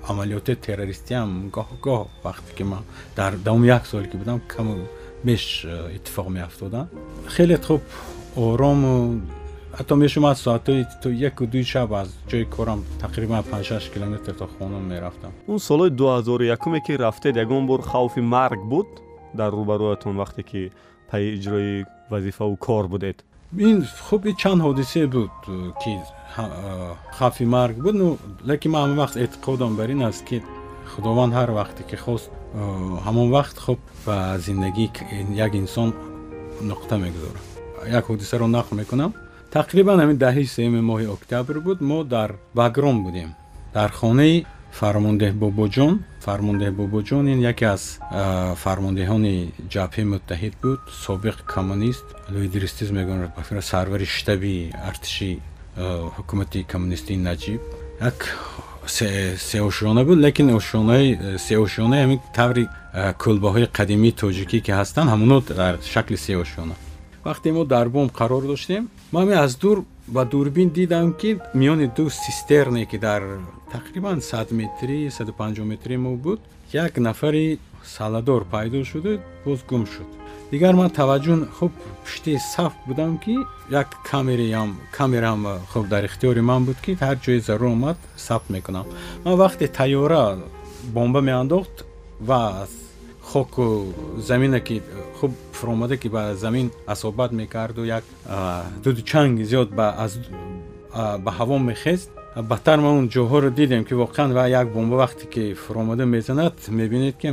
амалиёти 0.09 0.55
террористиам 0.65 1.49
гоҳ-гоҳ 1.55 2.07
вақте 2.23 2.51
ки 2.57 2.63
ман 2.63 2.83
дар 3.15 3.31
давоми 3.37 3.67
як 3.67 3.85
соле 3.85 4.07
ки 4.07 4.17
будам 4.17 4.41
каму 4.47 4.75
беш 5.23 5.65
э, 5.65 5.95
иттифоқ 5.97 6.27
меафтоданд 6.29 6.89
хеле 7.35 7.57
хуб 7.57 7.81
орому 8.35 9.21
ҳатто 9.77 9.95
мешумад 9.95 10.37
соатҳои 10.37 10.85
то 11.01 11.09
яку 11.09 11.45
дуи 11.53 11.63
шаб 11.73 11.89
аз 12.01 12.09
ҷои 12.29 12.45
корам 12.55 12.79
тақрибан 13.03 13.41
панҷшаш 13.51 13.83
километр 13.93 14.33
то 14.39 14.45
хонам 14.55 14.83
мерафтам. 14.93 15.31
Он 15.47 15.59
солҳои 15.69 15.91
дуҳазору 15.99 16.43
якуме 16.55 16.79
ки 16.85 16.93
рафтед 17.03 17.35
ягон 17.43 17.63
бор 17.67 17.81
хавфи 17.91 18.21
марг 18.35 18.61
буд 18.71 18.87
дар 19.39 19.51
рӯбарӯятон 19.59 20.13
вақте 20.21 20.41
ки 20.49 20.61
пайи 21.09 21.27
иҷрои 21.37 21.85
вазифаву 22.11 22.55
кор 22.65 22.85
будед? 22.93 23.17
Ин 23.67 23.77
хуб 24.07 24.21
чанд 24.41 24.61
ҳодисе 24.67 25.01
буд 25.15 25.33
э, 25.47 25.71
ки 25.81 25.91
хавфи 27.17 27.45
марг 27.45 27.75
буд. 27.85 27.95
Лекин 28.49 28.71
ман 28.71 28.81
ҳамон 28.83 28.99
вақт 29.03 29.15
эътиқодам 29.23 29.75
бар 29.75 29.89
ин 29.89 30.01
аст 30.09 30.23
ки 30.25 30.37
худованд 30.95 31.33
ҳар 31.33 31.49
вақте 31.59 31.81
ки 31.89 31.95
хост 31.95 32.29
ҳамон 33.05 33.27
вақт 33.37 33.57
хуб 33.65 33.79
ба 34.05 34.37
зиндагии 34.39 34.91
як 35.45 35.53
инсон 35.55 35.93
нуқта 36.61 36.95
мегузорад. 36.97 37.43
Як 37.87 38.05
ҳодисаро 38.09 38.45
нақл 38.57 38.75
мекунам. 38.81 39.13
Тақрибан 39.51 39.97
ҳамин 40.01 40.17
даҳи 40.25 40.45
сеюми 40.55 40.81
моҳи 40.81 41.07
октябр 41.15 41.59
буд. 41.59 41.81
Мо 41.81 42.03
дар 42.03 42.29
багрон 42.53 43.03
будем. 43.03 43.29
Дар 43.73 43.91
хонаи 43.91 44.45
фармондеҳ 44.79 45.33
бобоҷон. 45.43 45.93
Фармондеҳ 46.25 46.71
бобоҷон 46.81 47.23
ин 47.33 47.39
яке 47.51 47.65
аз 47.75 47.83
фармондеҳони 48.63 49.35
ҷабҳаи 49.73 50.05
муттаҳид 50.13 50.53
буд. 50.63 50.79
Собиқ 51.05 51.37
коммунист 51.53 52.05
луидристиз 52.33 52.89
мегӯяд 52.97 53.61
сарвари 53.71 54.05
штаби 54.05 54.55
артиши 54.89 55.31
ҳукумати 55.77 56.65
коммунистии 56.71 57.17
наҷиб. 57.17 57.61
Як 58.01 58.37
сеошона 59.51 60.03
буд 60.03 60.17
лекин 60.25 60.55
ошонаи 60.55 61.37
сеошона 61.37 61.95
ҳамин 62.03 62.19
таври 62.35 62.63
кӯлбаҳои 63.23 63.67
қадимии 63.77 64.17
тоҷикӣ 64.21 64.59
ки 64.65 64.71
ҳастанд 64.79 65.09
ҳамуно 65.13 65.37
дар 65.61 65.73
шакли 65.93 66.17
сеошона. 66.17 66.75
Вақте 67.25 67.51
мо 67.51 67.63
дар 67.65 67.87
бом 67.89 68.07
қарор 68.19 68.43
доштем 68.51 68.83
ман 69.11 69.31
аз 69.45 69.55
дур 69.55 69.77
ба 70.07 70.25
дурбин 70.25 70.69
дидам 70.69 71.13
ки 71.13 71.39
миёни 71.53 71.87
ду 71.97 72.09
систерне 72.09 72.85
ки 72.85 72.97
дар 72.97 73.21
тақрибан 73.73 74.21
сад 74.21 74.51
метри 74.51 75.09
саду 75.17 75.31
панҷоҳ 75.39 75.65
метри 75.73 75.95
мо 75.97 76.15
буд 76.15 76.39
як 76.73 76.97
нафари 76.97 77.59
саладор 77.95 78.41
пайдо 78.53 78.83
шуду 78.83 79.19
боз 79.45 79.59
гум 79.69 79.83
шуд 79.93 80.09
дигар 80.53 80.73
ман 80.81 80.89
таваҷҷӯҳ 80.99 81.39
хуб 81.57 81.71
пишти 82.05 82.33
саф 82.53 82.73
будам 82.87 83.13
ки 83.23 83.33
як 83.81 83.89
камераам 84.09 84.69
камерам 84.97 85.41
хуб 85.71 85.85
дар 85.93 86.03
ихтиёри 86.09 86.41
ман 86.49 86.61
буд 86.67 86.77
ки 86.85 86.91
ҳар 87.01 87.17
ҷое 87.25 87.39
зарур 87.47 87.71
омад 87.75 87.97
сабт 88.27 88.47
мекунам. 88.55 88.85
Ман 89.25 89.35
вақте 89.43 89.65
тайёра 89.79 90.23
бомба 90.95 91.21
меандохт 91.21 91.75
ва 92.29 92.67
хоку 93.29 93.65
замине 94.29 94.59
ки 94.67 94.75
хуб 95.19 95.31
фуромада 95.57 95.97
ки 95.97 96.07
ба 96.07 96.35
замин 96.35 96.67
асобат 96.93 97.31
мекарду 97.31 97.83
як 97.97 98.03
дуду 98.83 99.01
чанги 99.01 99.43
зиёд 99.51 99.69
ба 99.73 99.87
ҳаво 101.37 101.57
мехест. 101.57 102.09
Бадтар 102.35 102.79
ма 102.79 102.89
он 102.99 103.09
ҷоҳоро 103.09 103.49
дидем 103.59 103.85
ки 103.85 103.93
воқеан 103.93 104.33
ва 104.33 104.43
як 104.49 104.67
бомба 104.73 104.95
вақте 105.03 105.25
ки 105.33 105.53
фуромада 105.53 106.05
мезанад 106.05 106.53
мебинед 106.67 107.15
ки 107.21 107.27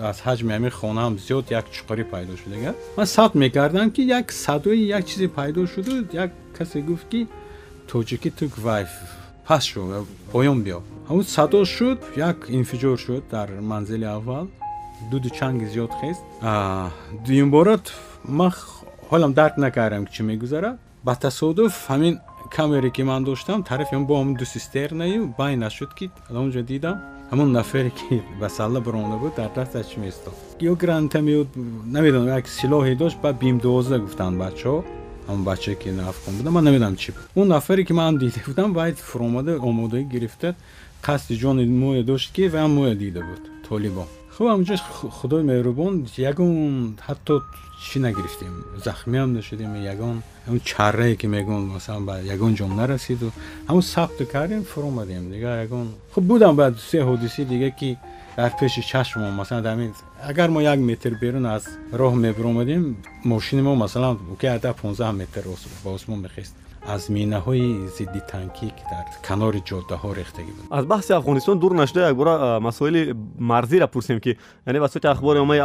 аз 0.00 0.16
ҳаҷми 0.26 0.52
ҳамин 0.56 0.72
хонаам 0.80 1.12
зиёд 1.26 1.44
як 1.50 1.66
чуқурӣ 1.76 2.04
пайдо 2.12 2.32
шудага 2.42 2.70
ман 2.96 3.06
сабт 3.06 3.34
мекардам 3.34 3.88
ки 3.94 4.02
як 4.18 4.26
садои 4.44 4.82
як 4.98 5.02
чизе 5.08 5.28
пайдо 5.28 5.66
шуду 5.66 5.92
як 6.12 6.30
касе 6.56 6.80
гуфт 6.88 7.06
ки 7.12 7.20
тоҷикӣ 7.90 8.30
ту 8.38 8.44
вай 8.66 8.84
пас 9.46 9.62
шо 9.70 9.80
поён 10.32 10.58
биё 10.66 10.80
ҳамун 11.08 11.26
садо 11.36 11.60
шуд 11.76 11.98
як 12.16 12.36
инфиҷор 12.58 12.96
шуд 13.04 13.22
дар 13.34 13.48
манзили 13.70 14.08
аввал. 14.16 14.48
дуду 15.10 15.30
чанги 15.30 15.66
зиёд 15.66 15.92
хест. 16.00 16.22
Дуюмбора 17.26 17.80
ман 18.24 18.52
ҳолам 19.10 19.32
дарк 19.32 19.56
накардам 19.56 20.06
ки 20.06 20.12
чӣ 20.14 20.22
мегузарад 20.22 20.76
ба 21.06 21.14
тасодуф 21.16 21.74
ҳамин 21.90 22.14
камере 22.56 22.90
ки 22.90 23.02
ман 23.02 23.24
доштам 23.24 23.62
тарафи 23.62 23.96
бо 23.96 24.14
ҳамн 24.20 24.34
ду 24.40 24.44
систернаи 24.44 25.18
байна 25.38 25.68
шуд 25.70 25.90
ки 25.98 26.10
онҷо 26.30 26.62
дидам 26.70 26.96
ҳамон 27.32 27.50
нафаре 27.52 27.90
ки 27.90 28.22
ба 28.40 28.48
салла 28.50 28.80
биромада 28.80 29.16
буд 29.16 29.34
дар 29.36 29.50
дасташ 29.56 29.96
меистод 29.96 30.34
ё 30.60 30.72
гранта 30.82 31.18
меуд 31.22 31.48
намедонам 31.96 32.28
як 32.38 32.46
силоҳе 32.46 32.94
дошт 32.94 33.18
ба 33.24 33.32
бимдоза 33.32 33.98
гуфтанд 34.04 34.36
бачаҳо 34.44 34.84
ҳамон 35.28 35.42
бачае 35.50 35.76
ки 35.82 35.88
афғон 36.12 36.34
буда 36.38 36.50
ман 36.50 36.64
намедонам 36.64 36.96
чӣ 37.02 37.10
буд. 37.14 37.24
Он 37.34 37.48
нафаре 37.48 37.84
ки 37.84 37.92
ман 37.92 38.18
дида 38.18 38.40
будам 38.46 38.74
вай 38.78 38.92
фуромада 38.92 39.52
омодагӣ 39.68 40.04
гирифта 40.14 40.48
қасди 41.06 41.34
ҷони 41.42 41.64
моя 41.82 42.02
дошт 42.04 42.28
ки 42.34 42.48
вайам 42.48 42.72
моя 42.78 42.94
дида 42.94 43.20
буд 43.28 43.42
толибон 43.68 44.08
хуб 44.34 44.46
ҳамҷо 44.54 44.74
худои 45.18 45.42
меҳрубон 45.50 45.94
ягон 46.30 46.54
ҳатто 47.08 47.34
чӣ 47.86 47.98
нагирифтем? 48.06 48.54
Захмиам 48.86 49.28
нашудем 49.38 49.72
ягон 49.92 50.16
ҳамн 50.46 50.60
чаррае 50.70 51.14
ки 51.20 51.26
мегӯн 51.34 51.62
масалан 51.74 52.04
ба 52.08 52.14
ягон 52.34 52.52
ҷон 52.58 52.72
нарасиду. 52.80 53.28
Ҳамн 53.68 53.82
сабту 53.94 54.22
кардем 54.34 54.62
фуромадем 54.72 55.24
дигар 55.34 55.56
ягон. 55.66 55.86
Хуб 56.14 56.24
будам 56.32 56.52
ба 56.60 56.66
дусе 56.76 56.98
ҳодиси 57.08 57.42
дига 57.52 57.70
ки 57.80 57.90
дар 58.36 58.52
пеши 58.60 58.82
чашмо 58.90 59.30
масалан 59.30 59.62
дамин 59.62 59.92
агар 60.30 60.48
мо 60.50 60.60
як 60.60 60.78
метр 60.78 61.12
берун 61.22 61.46
аз 61.46 61.64
роҳ 62.00 62.14
мебиромадем 62.24 62.96
мошини 63.24 63.62
мо 63.62 63.74
масалан 63.74 64.18
ки 64.40 64.46
ада 64.46 64.70
15 64.82 65.12
метр 65.20 65.42
осмон 65.84 66.20
мехест 66.20 66.54
аз 66.86 67.08
минаҳои 67.08 67.88
зидди 67.96 68.20
танкӣ 68.30 68.68
ки 68.76 68.84
дар 68.90 69.06
канори 69.28 69.60
ҷоддаҳо 69.70 70.10
рехтагӣ 70.20 70.52
буд. 70.56 70.66
Аз 70.70 70.84
баҳси 70.84 71.12
афғонистон 71.18 71.58
дур 71.58 71.72
нашуда 71.72 72.08
якбора 72.10 72.60
масоили 72.60 73.14
марзиро 73.38 73.86
пурсем 73.88 74.20
ки 74.20 74.36
яъне 74.66 74.80
ба 74.80 74.88
соати 74.88 75.06
ахбори 75.06 75.38
омаи 75.38 75.60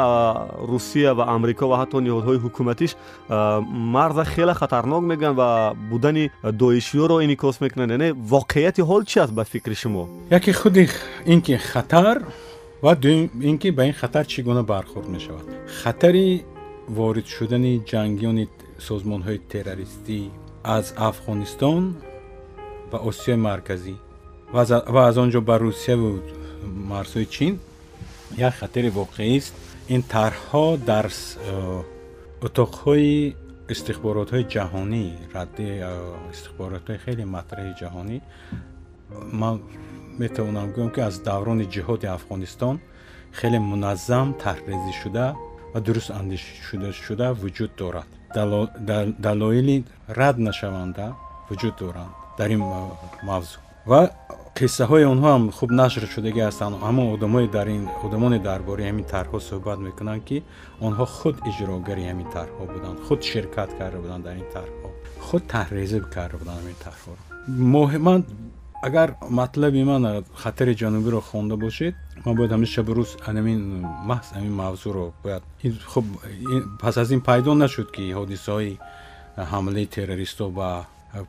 русия 0.71 1.13
ва 1.15 1.23
амрико 1.35 1.65
ва 1.67 1.77
ҳатто 1.81 1.97
ниҳодҳои 2.07 2.39
ҳукуматиш 2.45 2.91
марза 3.95 4.23
хеле 4.25 4.53
хатарнок 4.53 5.03
мегӯянд 5.03 5.35
ва 5.41 5.73
будани 5.91 6.31
доишиёро 6.43 7.23
инъикос 7.25 7.61
мекунанд. 7.61 7.91
Яъне 7.91 8.09
воқеияти 8.13 8.81
ҳол 8.89 9.03
чӣ 9.09 9.17
аст 9.23 9.33
ба 9.33 9.43
фикри 9.43 9.75
шумо? 9.75 10.07
Яке 10.29 10.53
худи 10.53 10.89
ин 11.25 11.41
ки 11.41 11.57
хатар 11.57 12.17
ва 12.81 12.95
дуюм 12.95 13.29
ин 13.41 13.57
ки 13.57 13.71
ба 13.71 13.85
ин 13.85 13.93
хатар 13.93 14.25
чӣ 14.27 14.43
гуна 14.43 14.63
бархурд 14.63 15.07
мешавад? 15.09 15.45
Хатари 15.81 16.45
ворид 16.87 17.27
шудани 17.27 17.81
ҷангиёни 17.91 18.47
созмонҳои 18.87 19.39
террористӣ 19.51 20.19
аз 20.75 20.85
афғонистон 21.09 21.83
ба 22.91 22.97
осиёи 23.09 23.37
марказӣ. 23.47 23.95
Ва 24.93 25.01
аз 25.09 25.15
он 25.17 25.29
ҷо 25.33 25.41
ба 25.49 25.55
русияву 25.59 26.09
марзҳои 26.91 27.27
чин 27.35 27.53
як 28.47 28.53
хатари 28.59 28.89
воқеист 28.99 29.53
ин 29.95 30.01
тарҳҳо 30.13 30.65
дар 30.89 31.05
э, 31.07 31.13
утоқҳои 32.47 33.35
истихборотҳои 33.73 34.43
ҷаҳонӣ 34.53 35.05
радди 35.35 35.69
э, 35.79 35.91
истихборотҳои 36.33 36.97
хеле 37.05 37.23
матраҳи 37.35 37.73
ҷаҳонӣ. 37.81 38.17
Ман 39.41 39.55
метавонам 40.21 40.67
гӯям 40.75 40.89
ки 40.95 40.99
аз 41.09 41.15
даврони 41.29 41.65
ҷиҳоди 41.73 42.07
афғонистон 42.17 42.75
хеле 43.39 43.59
муназзам 43.71 44.27
таҳрезӣ 44.43 44.93
шуда 45.01 45.27
ва 45.73 45.79
дуруст 45.85 46.11
андешида 46.19 46.89
шуда 47.05 47.27
вуҷуд 47.41 47.71
дорад 47.81 48.09
далоили 48.35 49.77
рад 50.19 50.37
нашаванда 50.47 51.05
вуҷуд 51.49 51.75
доранд 51.79 52.13
дар 52.37 52.49
ин 52.55 52.61
мавзӯъ. 53.29 53.59
Ва 53.91 54.01
қиссаҳои 54.59 55.05
онҳо 55.13 55.27
ҳам 55.33 55.43
хуб 55.57 55.69
нашр 55.81 56.03
шудагӣ 56.13 56.41
ҳастанд. 56.47 56.73
Ҳамон 56.87 57.07
одамои 57.15 57.47
дар 57.57 57.67
ин 57.77 57.83
одамоне 58.05 58.39
дар 58.49 58.59
бораи 58.69 58.87
ҳамин 58.89 59.05
тарҳҳо 59.13 59.39
суҳбат 59.49 59.79
мекунанд 59.87 60.21
ки 60.27 60.37
онҳо 60.87 61.05
худ 61.17 61.35
иҷрогари 61.49 62.03
ҳамин 62.09 62.27
тарҳҳо 62.37 62.63
буданд 62.73 62.97
худ 63.05 63.19
ширкат 63.31 63.69
карда 63.79 63.97
буданд 64.05 64.23
дар 64.27 64.35
ин 64.43 64.47
тарҳҳо 64.55 64.89
худ 65.27 65.43
таҳрезӣ 65.55 65.97
карда 66.15 66.35
буданд 66.41 66.59
ҳамин 66.61 66.77
тарҳҳоро 66.85 67.21
ман 68.07 68.19
агар 68.81 69.15
матлаби 69.29 69.83
ман 69.83 70.23
хатари 70.35 70.73
ҷанубиро 70.75 71.21
хонда 71.21 71.55
бошед 71.57 71.95
ман 72.25 72.35
бояд 72.35 72.51
ҳамин 72.51 72.69
шабу 72.75 72.91
рӯз 72.97 73.09
анамин 73.29 73.59
маҳз 74.09 74.27
ҳамин 74.35 74.53
мавзӯъро 74.61 75.05
бояд. 75.23 75.43
хуб 75.85 76.05
пас 76.81 76.97
аз 76.97 77.09
ин 77.11 77.21
пайдо 77.21 77.53
нашуд 77.53 77.87
ки 77.95 78.03
ҳодисаҳои 78.19 78.77
ҳамлаи 79.51 79.85
террористҳо 79.95 80.47
ба 80.59 80.69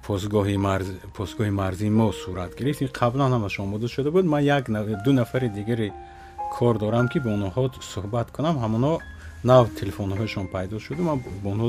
постгоҳи 0.06 1.50
марзии 1.62 1.90
мо 1.98 2.12
сурат 2.12 2.52
гирифт. 2.58 2.80
Қаблан 3.00 3.30
ҳамаш 3.36 3.54
омода 3.60 3.88
шуда 3.88 4.10
буд. 4.10 4.24
Ман 4.34 4.42
як 4.56 4.64
ду 5.04 5.12
нафари 5.12 5.48
дигаре 5.48 5.88
кор 6.54 6.74
дорам 6.78 7.06
ки 7.08 7.18
бо 7.24 7.28
онҳо 7.36 7.64
суҳбат 7.92 8.28
кунам. 8.36 8.54
Ҳамонҳо 8.64 8.94
нав 9.50 9.64
телефонҳояшон 9.80 10.46
пайдо 10.54 10.78
шуду. 10.86 11.02
Ман 11.02 11.18
бо 11.42 11.48
онҳо 11.54 11.68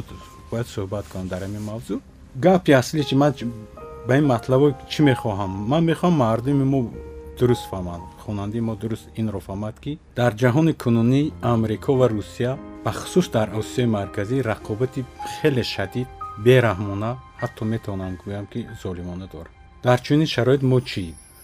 бояд 0.52 0.68
суҳбат 0.76 1.06
кунам 1.12 1.28
дар 1.28 1.42
ҳамин 1.48 1.64
мавзӯъ. 1.72 1.98
Гапи 2.46 2.72
аслӣ 2.82 3.04
чи 3.10 3.16
ман 3.22 3.32
ба 4.10 4.16
ин 4.20 4.26
матлабо 4.34 4.68
чӣ 4.92 5.00
мехоҳам? 5.12 5.52
Ман 5.72 5.84
мехоҳам 5.92 6.16
мардуми 6.24 6.66
мо 6.74 6.80
дуруст 7.38 7.66
фаҳманд. 7.72 8.04
Хонандаи 8.24 8.62
мо 8.68 8.74
дуруст 8.82 9.06
инро 9.22 9.40
фаҳмад 9.48 9.76
ки 9.84 9.92
дар 10.20 10.32
ҷаҳони 10.42 10.74
кунунӣ 10.84 11.22
амрико 11.54 11.92
ва 12.00 12.08
русия 12.16 12.52
бахусус 12.86 13.28
дар 13.36 13.48
осиёи 13.60 13.88
марказӣ 13.98 14.36
рақобати 14.52 15.02
хеле 15.36 15.64
шадид 15.74 16.08
бераҳмона 16.46 17.12
ҳатто 17.42 17.64
метавонам 17.74 18.14
гӯям 18.24 18.46
ки 18.52 18.60
золимона 18.82 19.28
дорад 19.34 19.54
дар 19.86 20.00
чунин 20.06 20.30
шароит 20.36 20.62
мо 20.72 20.80
чӣ 20.90 21.04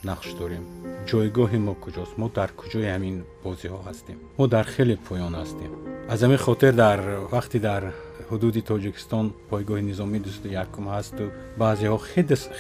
нақш 0.09 0.27
дорем? 0.39 0.63
Ҷойгоҳи 1.09 1.59
мо 1.67 1.73
куҷост? 1.83 2.13
Мо 2.21 2.27
дар 2.37 2.49
куҷои 2.59 2.87
ҳамин 2.93 3.15
бозиҳо 3.43 3.79
ҳастем? 3.87 4.17
Мо 4.37 4.45
дар 4.55 4.65
хеле 4.75 4.95
поён 5.07 5.33
ҳастем? 5.41 5.71
Аз 6.13 6.19
ҳамин 6.23 6.39
хотир 6.47 6.73
дар 6.83 6.99
вақти 7.35 7.57
дар 7.69 7.83
ҳудуди 8.29 8.61
тоҷикистон 8.71 9.25
пойгоҳи 9.51 9.83
низомии 9.91 10.21
дусду 10.27 10.47
якум 10.63 10.85
ҳасту 10.95 11.23
баъзеҳо 11.61 11.97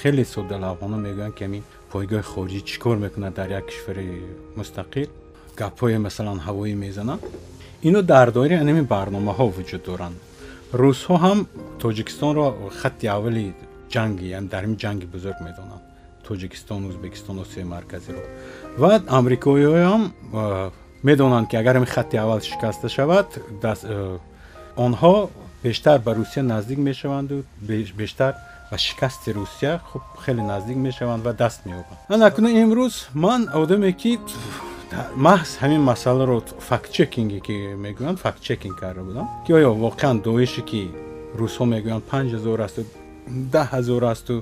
хеле 0.01 0.25
соддалавҳона 0.35 0.97
мегӯянд 1.07 1.33
ки 1.37 1.43
ҳамин 1.47 1.63
пойгоҳи 1.93 2.25
хориҷӣ 2.33 2.61
чӣ 2.69 2.77
кор 2.83 2.97
мекунад 3.05 3.33
дар 3.39 3.49
як 3.59 3.65
кишвари 3.71 4.05
мустақил 4.59 5.09
гапҳои 5.59 5.97
масалан 6.07 6.39
ҳавоӣ 6.47 6.73
мезанад 6.85 7.21
ино 7.87 7.99
дар 8.13 8.27
доираи 8.37 8.59
анами 8.63 8.83
барномаҳо 8.93 9.45
вуҷуд 9.57 9.83
доранд 9.89 10.17
русҳо 10.81 11.15
ҳам 11.25 11.39
тоҷикистонро 11.83 12.45
хатти 12.79 13.05
аввали 13.15 13.45
ҷанги 13.93 14.27
дар 14.53 14.63
ин 14.69 14.75
ҷанги 14.83 15.07
бузург 15.15 15.39
медонанд 15.47 15.83
тоҷикистон 16.27 16.81
ӯзбекистон 16.89 17.35
осиёи 17.43 17.65
марказиро 17.75 18.23
ва 18.81 18.91
амрикоиҳо 19.17 19.77
ҳам 19.89 20.03
медонанд 21.09 21.45
ки 21.49 21.55
агар 21.61 21.75
ин 21.81 21.85
хатти 21.95 22.15
аввал 22.23 22.39
шикаста 22.51 22.87
шавад 22.97 23.27
онҳо 24.85 25.13
бештар 25.65 25.99
ба 25.99 26.11
русия 26.15 26.43
наздик 26.43 26.77
мешаванду 26.77 27.43
бештар 28.01 28.33
ба 28.71 28.77
шикасти 28.77 29.29
русия 29.33 29.81
хуб 29.89 30.01
хеле 30.23 30.43
наздик 30.43 30.77
мешаванд 30.77 31.23
ва 31.23 31.33
даст 31.33 31.65
меёбанд. 31.65 31.99
Ан 32.09 32.21
акнун 32.23 32.53
имрӯз 32.63 32.95
ман 33.13 33.41
одаме 33.53 33.91
ки 34.01 34.19
маҳз 35.27 35.49
ҳамин 35.61 35.81
масъаларо 35.91 36.37
фактчекинге 36.69 37.39
ки 37.47 37.55
мегӯянд 37.85 38.17
фактчекинг 38.25 38.75
карда 38.79 39.01
будам 39.09 39.27
ки 39.45 39.51
оё 39.57 39.71
воқеан 39.85 40.15
доише 40.27 40.61
ки 40.69 40.81
русҳо 41.39 41.63
мегӯянд 41.73 42.03
панҷ 42.11 42.29
ҳазор 42.35 42.59
асту 42.67 42.81
даҳ 43.53 43.67
ҳазор 43.75 44.03
асту 44.13 44.35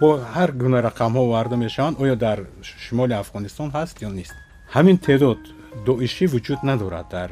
бо 0.00 0.08
ҳар 0.34 0.50
гуна 0.62 0.78
рақамҳо 0.88 1.20
оварда 1.28 1.56
мешаванд 1.64 1.96
оё 2.02 2.14
дар 2.26 2.38
шимоли 2.84 3.14
афғонистон 3.22 3.68
ҳаст 3.76 3.96
ё 4.06 4.10
нест. 4.18 4.34
Ҳамин 4.74 4.96
теъдод 5.06 5.40
доишӣ 5.86 6.24
вуҷуд 6.32 6.60
надорад 6.70 7.06
дар 7.16 7.30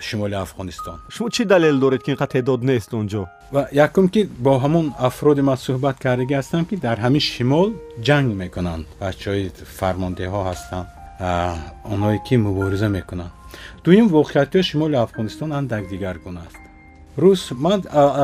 шимоли 0.00 0.36
афғонистон. 0.44 0.96
Шумо 1.14 1.28
чӣ 1.34 1.44
далел 1.44 1.78
доред 1.80 2.02
ки 2.02 2.10
ин 2.12 2.16
қадр 2.16 2.32
теъдод 2.32 2.62
нест 2.62 2.90
онҷо? 2.94 3.26
ва 3.52 3.68
якум 3.72 4.08
ки 4.08 4.28
бо 4.44 4.52
ҳамон 4.64 4.86
афроди 4.98 5.42
ман 5.48 5.56
суҳбат 5.66 5.96
кардагӣ 6.04 6.34
ҳастам 6.40 6.64
ки 6.68 6.76
дар 6.76 6.98
ҳамин 7.04 7.22
шимол 7.32 7.68
ҷанг 8.06 8.28
мекунанд. 8.42 8.84
Бачаҳои 9.00 9.50
фармондеҳо 9.78 10.40
ҳастанд 10.50 10.86
онҳое 11.92 12.18
ки 12.26 12.34
мубориза 12.46 12.88
мекунанд. 12.98 13.32
Дуюм 13.84 14.06
воқеиятҳои 14.18 14.62
шимоли 14.70 14.96
афғонистон 15.04 15.50
андак 15.58 15.84
дигаргуна 15.92 16.40
аст. 16.48 16.62
Рус 17.22 17.42
ман 17.64 17.78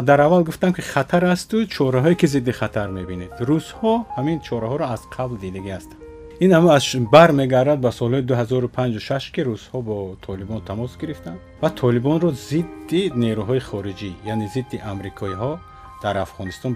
дар 0.08 0.20
аввал 0.26 0.42
гуфтам 0.48 0.72
ки 0.76 0.82
хатар 0.92 1.24
асту 1.34 1.56
чораҳое 1.74 2.14
ки 2.20 2.26
зидди 2.34 2.52
хатар 2.60 2.88
мебинед. 2.98 3.32
Русҳо 3.48 3.92
ҳамин 4.16 4.38
чораҳоро 4.46 4.84
аз 4.94 5.02
қабл 5.16 5.36
дидагӣ 5.44 5.72
ҳастанд 5.78 6.07
ин 6.44 6.50
ҳама 6.56 6.70
аз 6.78 6.84
бармегардад 7.14 7.78
ба 7.80 7.90
солҳои 8.00 8.22
2056 8.22 9.32
ки 9.34 9.40
русҳо 9.48 9.78
бо 9.88 9.96
толибон 10.26 10.60
тамос 10.68 10.92
гирифтанд 11.00 11.38
ва 11.62 11.70
толибонро 11.70 12.30
зидди 12.50 13.02
нерӯҳои 13.22 13.60
хориҷӣ 13.68 14.10
яъне 14.32 14.46
зидди 14.54 14.78
амрикоиҳо 14.92 15.52
дар 16.02 16.16
афғонистон 16.24 16.72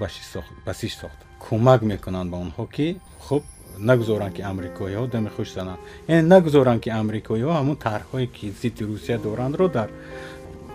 басиш 0.67 0.95
сохтанд 1.03 1.31
кӯмак 1.45 1.81
мекунанд 1.93 2.29
ба 2.33 2.37
онҳо 2.45 2.65
ки 2.75 2.87
хуб 3.27 3.43
нагузоранд 3.79 4.35
ки 4.37 4.43
амрикоиҳо 4.51 5.05
дами 5.15 5.31
хуш 5.37 5.49
зананд. 5.59 5.81
Яъне 6.09 6.23
нагузоранд 6.35 6.81
ки 6.85 6.91
амрикоиҳо 7.01 7.53
ҳамон 7.61 7.77
тарҳҳое 7.87 8.27
ки 8.37 8.47
зидди 8.63 8.83
русия 8.91 9.19
дорандро 9.27 9.67
дар 9.79 9.89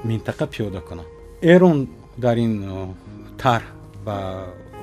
минтақа 0.09 0.45
пиёда 0.53 0.81
кунанд. 0.87 1.09
Эрон 1.53 1.77
дар 2.25 2.37
ин 2.45 2.53
тарҳ 3.43 3.63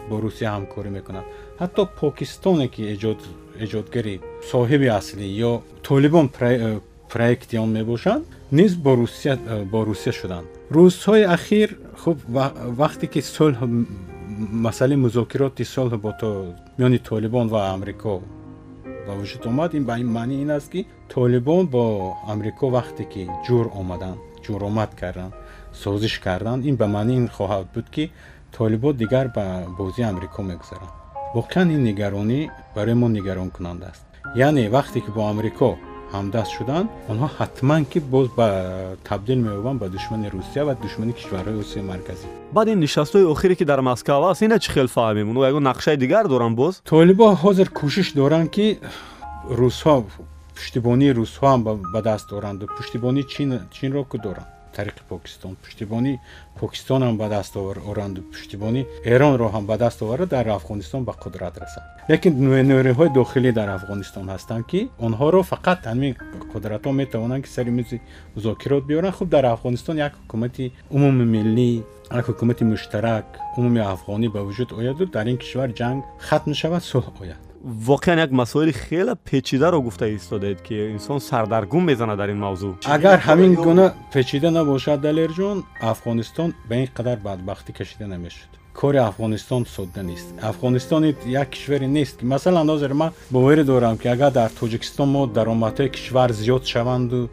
бо 0.09 0.17
русия 0.25 0.49
ҳамкорӣ 0.57 0.91
мекунад 0.99 1.25
ҳатто 1.61 1.83
покистоне 2.01 2.67
ки 2.75 2.83
эҷод 2.95 3.21
эҷодгари 3.65 4.15
соҳиби 4.51 4.89
аслӣ 4.99 5.27
ё 5.51 5.53
толибон 5.89 6.27
э, 6.41 6.81
проекти 7.13 7.55
он 7.65 7.71
мебошанд 7.79 8.25
низ 8.59 8.73
э, 8.75 9.65
бо 9.73 9.85
русия 9.85 10.13
шуданд. 10.21 10.47
Рӯзҳои 10.77 11.25
ахир 11.37 11.69
хуб 12.03 12.19
вақте 12.81 13.07
ки 13.13 13.21
сулҳ 13.37 13.59
масъалаи 14.67 14.97
музокироти 15.07 15.65
сулҳ 15.75 15.93
бо 16.05 16.11
миёни 16.79 16.99
толибон 17.11 17.47
ва 17.55 17.61
амрико 17.75 18.15
ба 19.07 19.13
вуҷуд 19.19 19.43
омад 19.51 19.71
ин 19.79 19.85
ба 19.89 19.95
ин 20.03 20.09
маъни 20.17 20.37
ин 20.45 20.51
аст 20.59 20.69
ки 20.73 20.81
толибон 21.15 21.63
бо 21.75 21.85
амрико 22.33 22.67
вақте 22.79 23.05
ки 23.13 23.23
ҷур 23.47 23.67
омаданд 23.81 24.19
ҷуромад 24.45 24.91
карданд 25.01 25.35
созиш 25.83 26.15
карданд 26.27 26.65
ин 26.71 26.77
ба 26.81 26.87
маъни 26.97 27.15
ин 27.21 27.27
хоҳад 27.37 27.67
буд 27.75 27.87
ки 27.95 28.05
толибон 28.57 28.95
дигар 29.03 29.27
ба 29.37 29.45
бозии 29.79 30.05
амрико 30.11 30.43
мегузаранд 30.43 31.04
воқеан 31.35 31.69
ин 31.77 31.83
нигаронӣ 31.89 32.41
барои 32.77 32.95
мо 32.95 33.09
нигаронкунанда 33.09 33.87
аст. 33.93 34.05
Яъне 34.47 34.71
вақте 34.77 34.99
ки 35.05 35.11
бо 35.17 35.23
амрико 35.33 35.71
ҳамдаст 36.15 36.51
шуданд 36.57 36.89
онҳо 37.11 37.29
ҳатман 37.39 37.83
ки 37.91 37.99
боз 38.15 38.27
ба 38.39 38.47
табдил 39.09 39.41
меёбанд 39.47 39.79
ба 39.83 39.89
душмани 39.89 40.29
русия 40.37 40.63
ва 40.69 40.75
душмани 40.85 41.13
кишварҳои 41.19 41.61
осиёи 41.63 41.85
марказӣ. 41.93 42.27
Баъд 42.57 42.69
ин 42.73 42.79
нишастҳои 42.85 43.27
охире 43.35 43.55
ки 43.59 43.65
дар 43.65 43.81
москав 43.91 44.23
аст 44.31 44.43
ина 44.47 44.59
чӣ 44.65 44.71
хел 44.75 44.89
фаҳмем 44.97 45.31
оно 45.31 45.41
ягон 45.51 45.65
нақшаи 45.71 45.97
дигар 46.05 46.25
доранд 46.29 46.57
боз? 46.63 46.75
Толибо 46.93 47.27
ҳозир 47.43 47.69
кӯшиш 47.79 48.09
доранд 48.21 48.49
ки 48.55 48.67
русҳо 49.61 49.95
пуштибонии 50.57 51.13
русҳо 51.21 51.47
ҳам 51.53 51.61
ба 51.95 52.01
даст 52.09 52.29
оранду 52.39 52.65
пуштибонии 52.77 53.25
чинро 53.77 54.03
ку 54.11 54.19
доранд 54.27 54.54
тариқи 54.77 55.03
покистон. 55.09 55.57
Пуштибонии 55.63 56.21
покистонам 56.61 57.17
ба 57.17 57.29
даст 57.29 57.57
оранду 57.57 58.21
пуштибонии 58.23 58.87
эронро 59.05 59.49
ҳам 59.55 59.65
ба 59.71 59.77
даст 59.79 60.03
оварда 60.03 60.27
дар 60.27 60.47
афғонистон 60.59 61.05
ба 61.09 61.13
қудрат 61.25 61.55
расанд 61.63 61.87
лекин 62.09 62.33
нӯриҳои 62.71 63.11
дохилӣ 63.19 63.51
дар 63.53 63.69
афғонистон 63.77 64.25
ҳастанд 64.35 64.65
ки 64.71 64.81
онҳоро 65.07 65.41
фақат 65.53 65.81
ҳамин 65.91 66.15
қудратҳо 66.53 66.91
метавонанд 67.03 67.43
ки 67.45 67.49
сари 67.57 67.71
мизи 67.71 68.01
музокирот 68.37 68.85
биёранд. 68.91 69.15
Хуб 69.19 69.29
дар 69.29 69.45
афғонистон 69.55 69.97
як 70.07 70.13
ҳукумати 70.21 70.65
умумимиллӣ 70.97 71.71
як 72.19 72.25
ҳукумати 72.31 72.65
муштарак 72.73 73.27
умуми 73.59 73.81
афғонӣ 73.95 74.29
ба 74.35 74.41
вуҷуд 74.47 74.71
ояду 74.81 75.05
дар 75.07 75.27
ин 75.33 75.39
кишвар 75.43 75.71
ҷанг 75.81 76.01
хатм 76.27 76.53
шавад 76.61 76.83
сулҳ 76.93 77.07
ояд 77.23 77.44
воқеан 77.65 78.19
як 78.19 78.31
масоили 78.31 78.73
хеле 78.73 79.15
печидаро 79.17 79.81
гуфта 79.81 80.15
истодаед 80.15 80.61
ки 80.61 80.93
инсон 80.93 81.21
сардаргум 81.21 81.85
мезанад 81.85 82.19
дар 82.19 82.29
ин 82.29 82.39
мавзӯъ 82.39 82.75
агар 82.85 83.19
ҳамин 83.21 83.55
гуна 83.55 83.95
печида 84.13 84.51
набошад 84.51 85.01
далерҷон 85.01 85.65
афғонистон 85.81 86.53
ба 86.69 86.75
ин 86.77 86.89
қадар 86.97 87.19
бадбахтӣ 87.29 87.73
кашида 87.73 88.07
намешуд 88.07 88.51
кори 88.75 88.99
афғонистон 88.99 89.65
содда 89.67 90.03
нест 90.03 90.29
афғонистон 90.43 91.15
як 91.27 91.49
кишваре 91.51 91.89
нест 91.89 92.21
ки 92.21 92.25
масалан 92.25 92.69
ҳозир 92.69 92.93
ман 92.93 93.13
боварӣ 93.31 93.65
дорам 93.65 93.97
ки 93.97 94.09
агар 94.09 94.33
дар 94.33 94.51
тоҷикистон 94.61 95.09
мо 95.09 95.27
даромадҳои 95.27 95.89
кишвар 95.97 96.31
зиёд 96.33 96.65
шаванду 96.73 97.31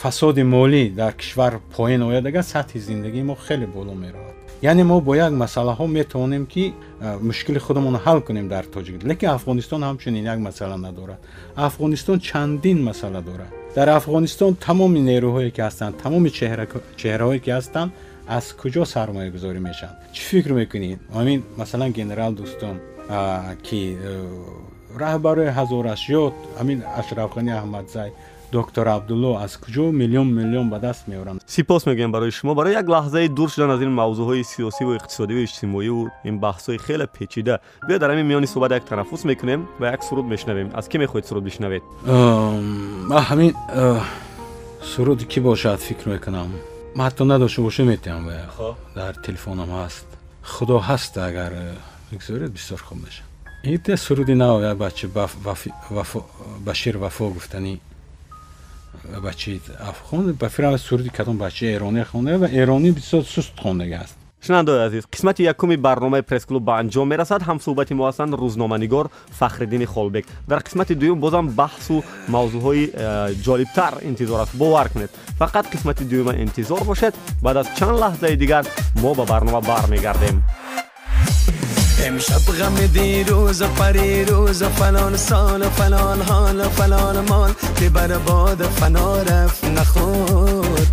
фасоди 0.00 0.42
молӣ 0.42 0.84
дар 1.00 1.12
кишвар 1.20 1.52
поин 1.76 2.02
ояд 2.02 2.24
агар 2.26 2.44
сатҳи 2.54 2.78
зиндагии 2.78 3.22
мо 3.22 3.34
хеле 3.46 3.66
боло 3.66 3.94
меравад 3.94 4.37
яъне 4.62 4.84
мо 4.84 5.00
бо 5.00 5.14
як 5.14 5.32
масъалаҳо 5.32 5.86
метавонем 5.86 6.46
ки 6.46 6.74
мушкили 7.20 7.58
худамонро 7.58 8.00
ҳал 8.06 8.20
кунем 8.26 8.48
дар 8.48 8.64
тоҷик 8.64 9.04
лекин 9.04 9.30
афғонистон 9.36 9.80
ҳамчунин 9.88 10.24
як 10.24 10.38
масъала 10.38 10.76
надорад. 10.76 11.20
Афғонистон 11.56 12.20
чандин 12.20 12.82
масъала 12.82 13.22
дорад. 13.22 13.50
Дар 13.74 13.88
афғонистон 13.98 14.54
тамоми 14.66 15.00
нерӯҳое 15.10 15.50
ки 15.50 15.60
ҳастанд 15.60 15.94
тамоми 16.02 16.30
чеҳраҳое 17.00 17.38
ки 17.44 17.50
ҳастанд 17.50 17.90
аз 18.28 18.46
куҷо 18.60 18.84
сармоягузорӣ 18.94 19.60
мешаванд. 19.68 19.96
Чӣ 20.14 20.22
фикр 20.30 20.50
мекунед 20.60 20.98
ҳамин 21.18 21.40
масалан 21.56 21.90
генерал 21.98 22.32
дӯстон 22.40 22.76
ки 23.66 23.80
раҳбарои 25.02 25.50
ҳазорашёд 25.58 26.34
ҳамин 26.58 26.78
ашрафғани 27.00 27.52
аҳмадзай 27.60 28.10
доктор 28.52 28.86
абдулло 28.88 29.36
аз 29.44 29.56
куҷо 29.56 29.92
миллион 29.92 30.28
миллион 30.34 30.70
ба 30.70 30.78
даст 30.78 31.08
меоранд? 31.08 31.42
Сипос 31.46 31.86
мегӯям 31.86 32.12
барои 32.12 32.30
шумо. 32.30 32.54
Барои 32.54 32.72
як 32.72 32.86
лаҳзаи 32.88 33.28
дур 33.28 33.48
шудан 33.50 33.70
аз 33.70 33.80
ин 33.80 33.92
мавзӯъҳои 34.00 34.42
сиёсиву 34.52 34.96
иқтисодиву 34.98 35.40
иҷтимоиву 35.46 36.10
ин 36.24 36.36
баҳсҳои 36.40 36.78
хеле 36.86 37.06
печида. 37.06 37.60
Биё 37.88 37.98
дар 37.98 38.10
ҳамин 38.10 38.26
миёни 38.30 38.46
суҳбат 38.46 38.72
як 38.78 38.84
танаффус 38.84 39.24
мекунем 39.24 39.60
ва 39.80 39.86
як 39.94 40.02
суруд 40.02 40.26
мешунавем 40.32 40.68
аз 40.74 40.88
кӣ 40.88 40.96
мехоҳед 41.04 41.26
суруд 41.28 41.44
бишнавед? 41.44 41.82
Ҳамин 43.28 43.52
суруди 44.92 45.24
кӣ 45.32 45.40
бошад 45.40 45.80
фикр 45.80 46.08
мекунам? 46.14 46.48
Ман 46.96 47.04
ҳатто 47.08 47.24
надошта 47.24 47.62
боша 47.62 47.82
метавам 47.84 48.26
дар 48.94 49.12
телефонам 49.26 49.70
ҳаст. 49.70 50.06
Худо 50.42 50.76
ҳаст 50.88 51.12
агар 51.28 51.52
бигзоред 52.10 52.50
бисёр 52.58 52.80
хуб 52.80 52.98
мешад 53.04 53.28
ин 53.64 53.96
суруди 53.96 54.34
нав 54.34 54.62
як 54.62 54.76
бача 54.78 55.08
башир 56.66 56.98
вафо 56.98 57.32
гуфтанӣ 58.94 59.20
бачаи 59.20 59.60
афғон 59.90 60.32
ба 60.32 60.48
фирам 60.48 60.78
суруди 60.78 61.10
кадом 61.10 61.38
бачаи 61.38 61.76
эронӣ 61.76 62.04
хонда 62.04 62.38
ва 62.38 62.46
эронӣ 62.46 62.90
бисёр 62.92 63.22
суст 63.24 63.52
хондагааст 63.60 64.16
шунавандаои 64.44 64.86
азиз 64.86 65.04
қисмати 65.10 65.42
якуми 65.42 65.76
барномаи 65.76 66.22
пресс-клуб 66.22 66.62
ба 66.62 66.78
анҷом 66.80 67.08
мерасад. 67.08 67.42
Ҳамсӯҳбати 67.42 67.94
мо 67.94 68.04
ҳастанд 68.08 68.34
рӯзноманигор 68.34 69.10
фахриддини 69.38 69.84
холбек. 69.84 70.26
Дар 70.46 70.60
қисмати 70.62 70.94
дуюм 70.94 71.18
бозам 71.20 71.48
баҳсу 71.48 72.04
мавзӯъҳои 72.28 72.84
э, 72.94 73.34
ҷолибтар 73.44 73.92
интизор 74.02 74.40
аст. 74.40 74.54
Бовар 74.54 74.88
кунед 74.92 75.10
фақат 75.40 75.66
қисмати 75.72 76.04
дуюма 76.04 76.32
интизор 76.36 76.84
бошед. 76.84 77.14
Баъд 77.42 77.56
аз 77.56 77.68
чанд 77.78 77.98
лаҳзаи 78.02 78.36
дигар 78.36 78.64
мо 79.02 79.14
ба 79.14 79.24
барнома 79.26 79.60
бармегардем 79.60 80.36
امشب 82.04 82.52
غم 82.58 82.86
دیروز 82.86 83.62
و 83.62 83.66
پریروز 83.66 84.62
و 84.62 84.68
فلان 84.68 85.16
سال 85.16 85.62
و 85.62 85.70
فلان 85.70 86.22
حال 86.22 86.60
و 86.60 86.68
فلان 86.68 87.28
مال 87.28 87.52
که 87.76 87.88
بر 87.88 88.18
باد 88.18 88.62
فنا 88.62 89.22
رفت 89.22 89.64
نخود 89.64 90.88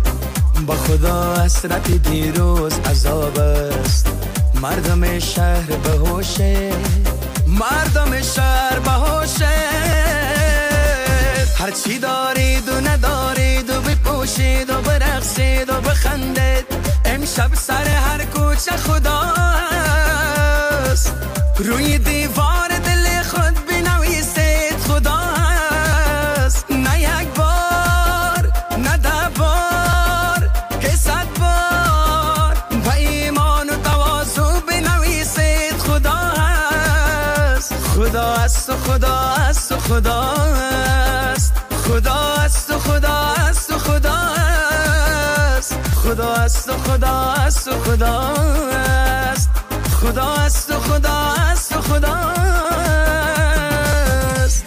با 0.66 0.74
خدا 0.74 1.34
حسرت 1.44 1.90
دیروز 1.90 2.72
عذاب 2.90 3.38
است. 3.38 4.06
مردم 4.62 5.18
شهر 5.18 5.76
به 5.84 5.90
هوشه 5.90 6.72
مردم 7.46 8.22
شهر 8.22 8.78
به 8.78 8.90
هوشه 8.90 9.56
هرچی 11.58 11.98
دارید 11.98 12.68
و 12.68 12.80
ندارید 12.80 13.70
و 13.70 13.80
بپوشید 13.80 14.70
و 14.70 14.80
برقصید 14.80 15.70
و 15.70 15.80
بخندید 15.80 16.66
امشب 17.04 17.54
سر 17.54 17.84
هر 17.84 18.24
کوچه 18.24 18.76
خدا 18.76 19.32
روی 21.58 21.98
دیوار 21.98 22.68
دل 22.68 23.22
خود 23.22 23.54
بنویسید 23.68 24.78
خدا 24.88 25.16
هست 25.16 26.70
نه 26.70 27.00
یک 27.00 27.28
بار 27.28 28.52
نه 28.78 28.96
ده 28.96 29.28
بار 29.38 30.50
که 30.80 30.88
صد 30.88 31.26
بار 31.40 32.56
با 32.84 32.92
ایمان 32.92 33.70
و 33.70 33.76
توازو 33.84 34.60
بنویسید 34.68 35.78
خدا 35.78 36.10
هست 36.10 37.72
خدا 37.74 38.34
هست 38.34 38.70
و 38.70 38.76
خدا 38.76 39.16
هست 39.16 39.72
و 39.72 39.78
خدا 39.78 40.22
هست 40.22 41.52
خدا 41.86 42.36
هست 42.36 42.70
و 42.70 42.78
خدا 42.78 43.34
هست 43.38 43.70
و 43.72 43.78
خدا 43.78 44.10
هست 44.10 45.74
خدا 46.04 46.34
هست 46.34 46.68
و 46.68 46.72
خدا 46.72 47.32
هست 47.32 47.68
و 47.68 47.72
خدا 47.84 48.34
هست 48.72 49.50
خدا 49.96 50.34
است 50.34 50.70
و 50.70 50.80
خدا 50.80 51.34
است 51.50 51.76
و 51.76 51.80
خدا 51.80 52.14
است. 52.14 54.64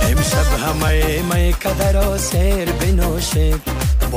امشب 0.00 0.46
همه 0.66 1.22
می 1.22 1.52
کدر 1.52 2.08
و 2.08 2.18
سیر 2.18 2.72
بنوشه 2.72 3.54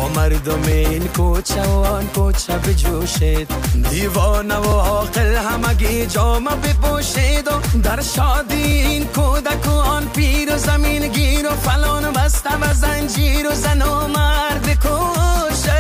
مردم 0.04 0.64
این 0.64 1.08
کوچه 1.08 1.62
و 1.62 1.70
آن 1.70 2.08
کوچه 2.08 2.58
بجوشید. 2.58 3.48
دیوانه 3.90 4.56
و 4.56 4.70
عاقل 4.70 5.36
همگی 5.36 6.06
جامه 6.06 6.56
بپوشید 6.56 7.48
و 7.48 7.80
در 7.84 8.02
شادی 8.02 8.64
این 8.64 9.06
کودک 9.06 9.68
و 9.68 9.72
آن 9.72 10.06
پیر 10.06 10.56
و 10.56 10.58
زمین 10.58 11.08
گیر 11.08 11.48
و 11.48 11.50
فلان 11.50 12.12
بسته 12.12 12.58
و 12.62 12.74
زنجیر 12.74 13.48
و 13.52 13.52
زن 13.56 13.82
و 13.82 14.08
مرد 14.08 14.80
کوشید 14.84 15.76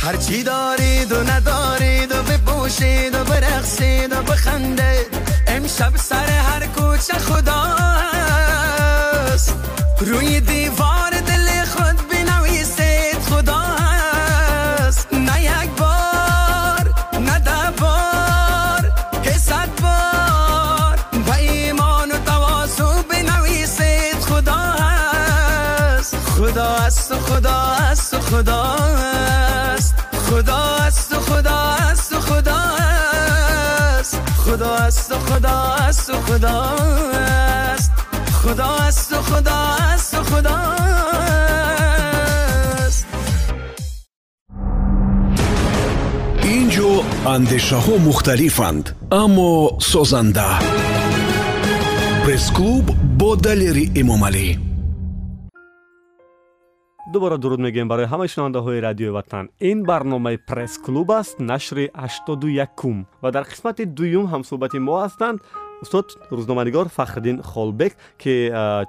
هرچی 0.00 0.42
دارید 0.42 1.12
و 1.12 1.22
ندارید 1.22 2.12
و 2.12 2.22
بپوشید 2.22 3.14
و 3.14 3.24
برقصید 3.24 4.12
و 4.12 4.22
بخندید. 4.22 5.06
امشب 5.46 5.96
سر 5.96 6.26
هر 6.26 6.66
کوچه 6.66 7.18
خدا 7.18 7.62
هست 7.62 9.54
روی 10.00 10.40
دیوار 10.40 11.17
خدا 28.37 28.63
است 29.75 29.95
و 30.13 30.17
خدا 30.17 30.57
است 30.57 31.13
و 31.13 31.19
خدا 31.19 31.59
است 31.59 32.13
خدا 32.19 32.53
است 32.53 34.13
و 34.13 34.19
خدا 34.19 34.19
است 34.19 34.19
و 34.19 34.19
خدا 34.19 34.19
است 34.19 34.21
خدا 34.45 34.75
است 34.87 35.09
و 35.09 35.23
خدا 35.23 35.59
است 35.87 36.09
و 36.09 36.13
خدا 36.13 36.59
است 36.59 37.91
خدا 38.43 38.65
است 38.65 39.13
و 39.13 39.21
خدا 39.21 39.55
است 39.93 40.13
و 40.13 40.23
خدا 40.23 40.57
است 42.85 43.05
инҷо 46.57 46.89
андешаҳо 47.35 47.95
мухталифанд 48.07 48.85
аммо 49.23 49.51
созанда 49.91 50.49
пресс-клуб 52.23 52.85
бо 53.19 53.29
далери 53.45 53.85
эмомалӣ 54.01 54.47
дубора 57.12 57.38
дуруд 57.38 57.60
мегӯем 57.60 57.88
барои 57.88 58.06
ҳамаи 58.12 58.28
шунавандаҳои 58.28 58.80
радиои 58.80 59.10
ватан. 59.18 59.48
Ин 59.60 59.78
барномаи 59.84 60.36
пресс-клуб 60.48 61.10
аст 61.20 61.36
нашри 61.40 61.90
ҳаштоду 61.94 62.48
якум 62.48 63.06
ва 63.22 63.30
дар 63.30 63.44
қисмати 63.44 63.84
дуюм 63.86 64.26
ҳамсӯҳбати 64.32 64.78
мо 64.78 64.94
ҳастанд 65.04 65.38
устод 65.82 66.06
рӯзноманигор 66.30 66.88
фахриддин 66.88 67.42
холбек 67.42 67.92
ки 68.22 68.34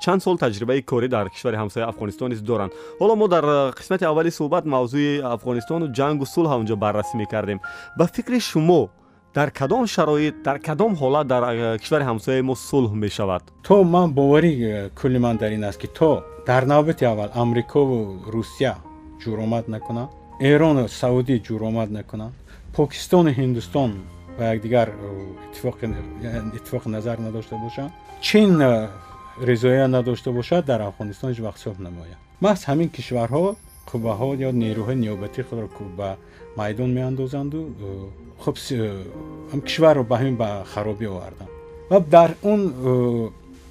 чанд 0.04 0.22
сол 0.26 0.38
таҷрибаи 0.38 0.82
корӣ 0.92 1.08
дар 1.08 1.30
кишвари 1.30 1.58
ҳамсояи 1.62 1.90
афғонистон 1.92 2.30
низ 2.30 2.42
доранд. 2.42 2.72
Ҳоло 3.00 3.16
мо 3.16 3.28
дар 3.28 3.46
қисмати 3.80 4.04
аввали 4.12 4.32
суҳбат 4.40 4.66
мавзӯи 4.76 5.22
афғонистону 5.36 5.86
ҷангу 5.98 6.26
сулҳ 6.34 6.52
онҷо 6.60 6.76
баррасӣ 6.84 7.16
мекардем. 7.18 7.60
Ба 7.98 8.06
фикри 8.16 8.40
шумо 8.40 8.90
дар 9.34 9.52
кадом 9.52 9.88
шароит 9.88 10.36
дар 10.44 10.58
кадом 10.60 10.92
ҳолат 11.02 11.26
дар 11.28 11.44
кишвари 11.78 12.04
ҳамсояи 12.10 12.42
мо 12.42 12.56
сулҳ 12.70 12.92
мешавад? 13.04 13.44
То 13.64 13.84
ман 13.84 14.08
боварӣ 14.18 14.52
кулли 15.00 15.20
ман 15.26 15.38
дар 15.38 15.52
ин 15.52 15.64
аст 15.64 15.80
ки 15.82 15.88
то 15.88 16.24
дар 16.50 16.66
навбати 16.66 17.06
аввал 17.06 17.30
амрикову 17.34 18.24
русия 18.26 18.76
ҷуромад 19.24 19.66
накунанд. 19.68 20.10
Эрону 20.40 20.88
саудӣ 20.88 21.36
ҷуромад 21.48 21.90
накунанд. 21.98 22.34
Покистону 22.78 23.30
ҳиндустон 23.40 23.92
ба 24.38 24.44
якдигар 24.54 24.88
иттифоқи 26.58 26.88
назар 26.96 27.18
надошта 27.20 27.56
бошанд. 27.66 27.92
Чин 28.22 28.50
ризоя 29.50 29.88
надошта 29.88 30.32
бошад 30.32 30.66
дар 30.66 30.82
афғонистон 30.90 31.30
ҳеҷ 31.32 31.40
вақт 31.48 31.60
сулҳ 31.66 31.78
намояд 31.88 32.20
маҳз 32.46 32.62
ҳамин 32.70 32.90
кишварҳо 32.98 33.56
қувваҳо 33.90 34.30
ё 34.48 34.50
нерӯҳои 34.64 34.98
ниёбатии 35.06 35.44
худро 35.50 35.68
ба 36.00 36.10
майдон 36.60 36.90
меандозанду 36.98 37.60
хуб 38.44 38.56
кишварро 39.68 40.04
ба 40.12 40.16
ҳамин 40.20 40.36
ба 40.44 40.50
харобӣ 40.74 41.08
оварданд. 41.16 41.52
Ва 41.92 42.00
дар 42.00 42.32
он 42.52 42.62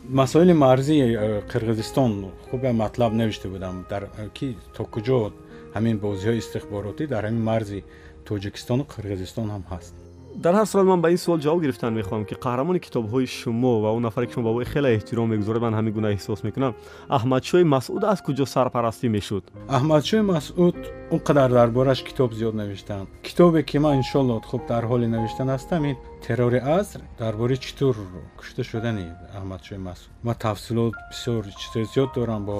масоили 0.08 0.52
марзии 0.52 1.04
э, 1.04 1.42
қирғизистон 1.52 2.30
хуб 2.50 2.64
матлаб 2.72 3.12
навишта 3.12 3.48
будам 3.48 3.84
дар 3.90 4.08
э, 4.16 4.28
ки 4.32 4.56
то 4.74 4.84
куҷо 4.84 5.32
ҳамин 5.74 6.00
бозиҳои 6.00 6.38
истихборотӣ 6.38 7.06
дар 7.06 7.24
ҳамин 7.28 7.44
марзи 7.44 7.84
тоҷикистону 8.24 8.84
қирғизистон 8.88 9.50
ҳам 9.52 9.64
ҳаст 9.70 10.07
дар 10.44 10.54
ҳар 10.54 10.66
сурат 10.66 10.86
ман 10.86 11.00
ба 11.00 11.10
ин 11.10 11.18
суол 11.18 11.40
ҷавоб 11.40 11.60
гирифтан 11.64 11.92
мехоҳам 11.98 12.24
ки 12.28 12.34
қаҳрамони 12.44 12.80
китобҳои 12.86 13.26
шумо 13.26 13.72
ва 13.82 13.90
он 13.96 14.02
нафаре 14.02 14.26
ки 14.26 14.34
шумо 14.34 14.54
ба 14.54 14.62
ӯ 14.62 14.66
хеле 14.72 14.88
эҳтиром 14.96 15.28
мегузоред 15.34 15.62
ман 15.66 15.74
ҳамин 15.78 15.92
гуна 15.98 16.08
эҳсос 16.16 16.40
мекунам 16.48 16.72
аҳмадшоҳи 17.16 17.64
масъуд 17.74 18.02
аз 18.12 18.18
куҷо 18.26 18.46
сарпарастӣ 18.54 19.06
мешуд 19.16 19.44
аҳмадшоҳи 19.76 20.22
масъуд 20.32 20.78
он 21.14 21.20
қадар 21.28 21.50
дар 21.58 21.68
бораш 21.78 22.00
китоб 22.08 22.30
зиёд 22.38 22.54
навиштаанд 22.62 23.08
китобе 23.26 23.60
ки 23.68 23.78
ман 23.84 23.94
иншолло 24.00 24.34
хуб 24.50 24.62
дар 24.72 24.84
ҳоли 24.90 25.06
навиштан 25.16 25.48
ҳастам 25.54 25.82
ин 25.90 25.96
террори 26.24 26.60
аср 26.78 27.00
дар 27.22 27.34
бораи 27.40 27.58
чӣ 27.64 27.70
тур 27.78 27.94
кушта 28.38 28.62
шудани 28.70 29.06
аҳмадшоҳи 29.38 29.80
масъуд 29.88 30.10
ман 30.26 30.36
тафсилот 30.44 30.94
бисёр 31.10 31.42
чизои 31.60 31.86
зиёд 31.94 32.10
дорам 32.16 32.42
бо 32.50 32.56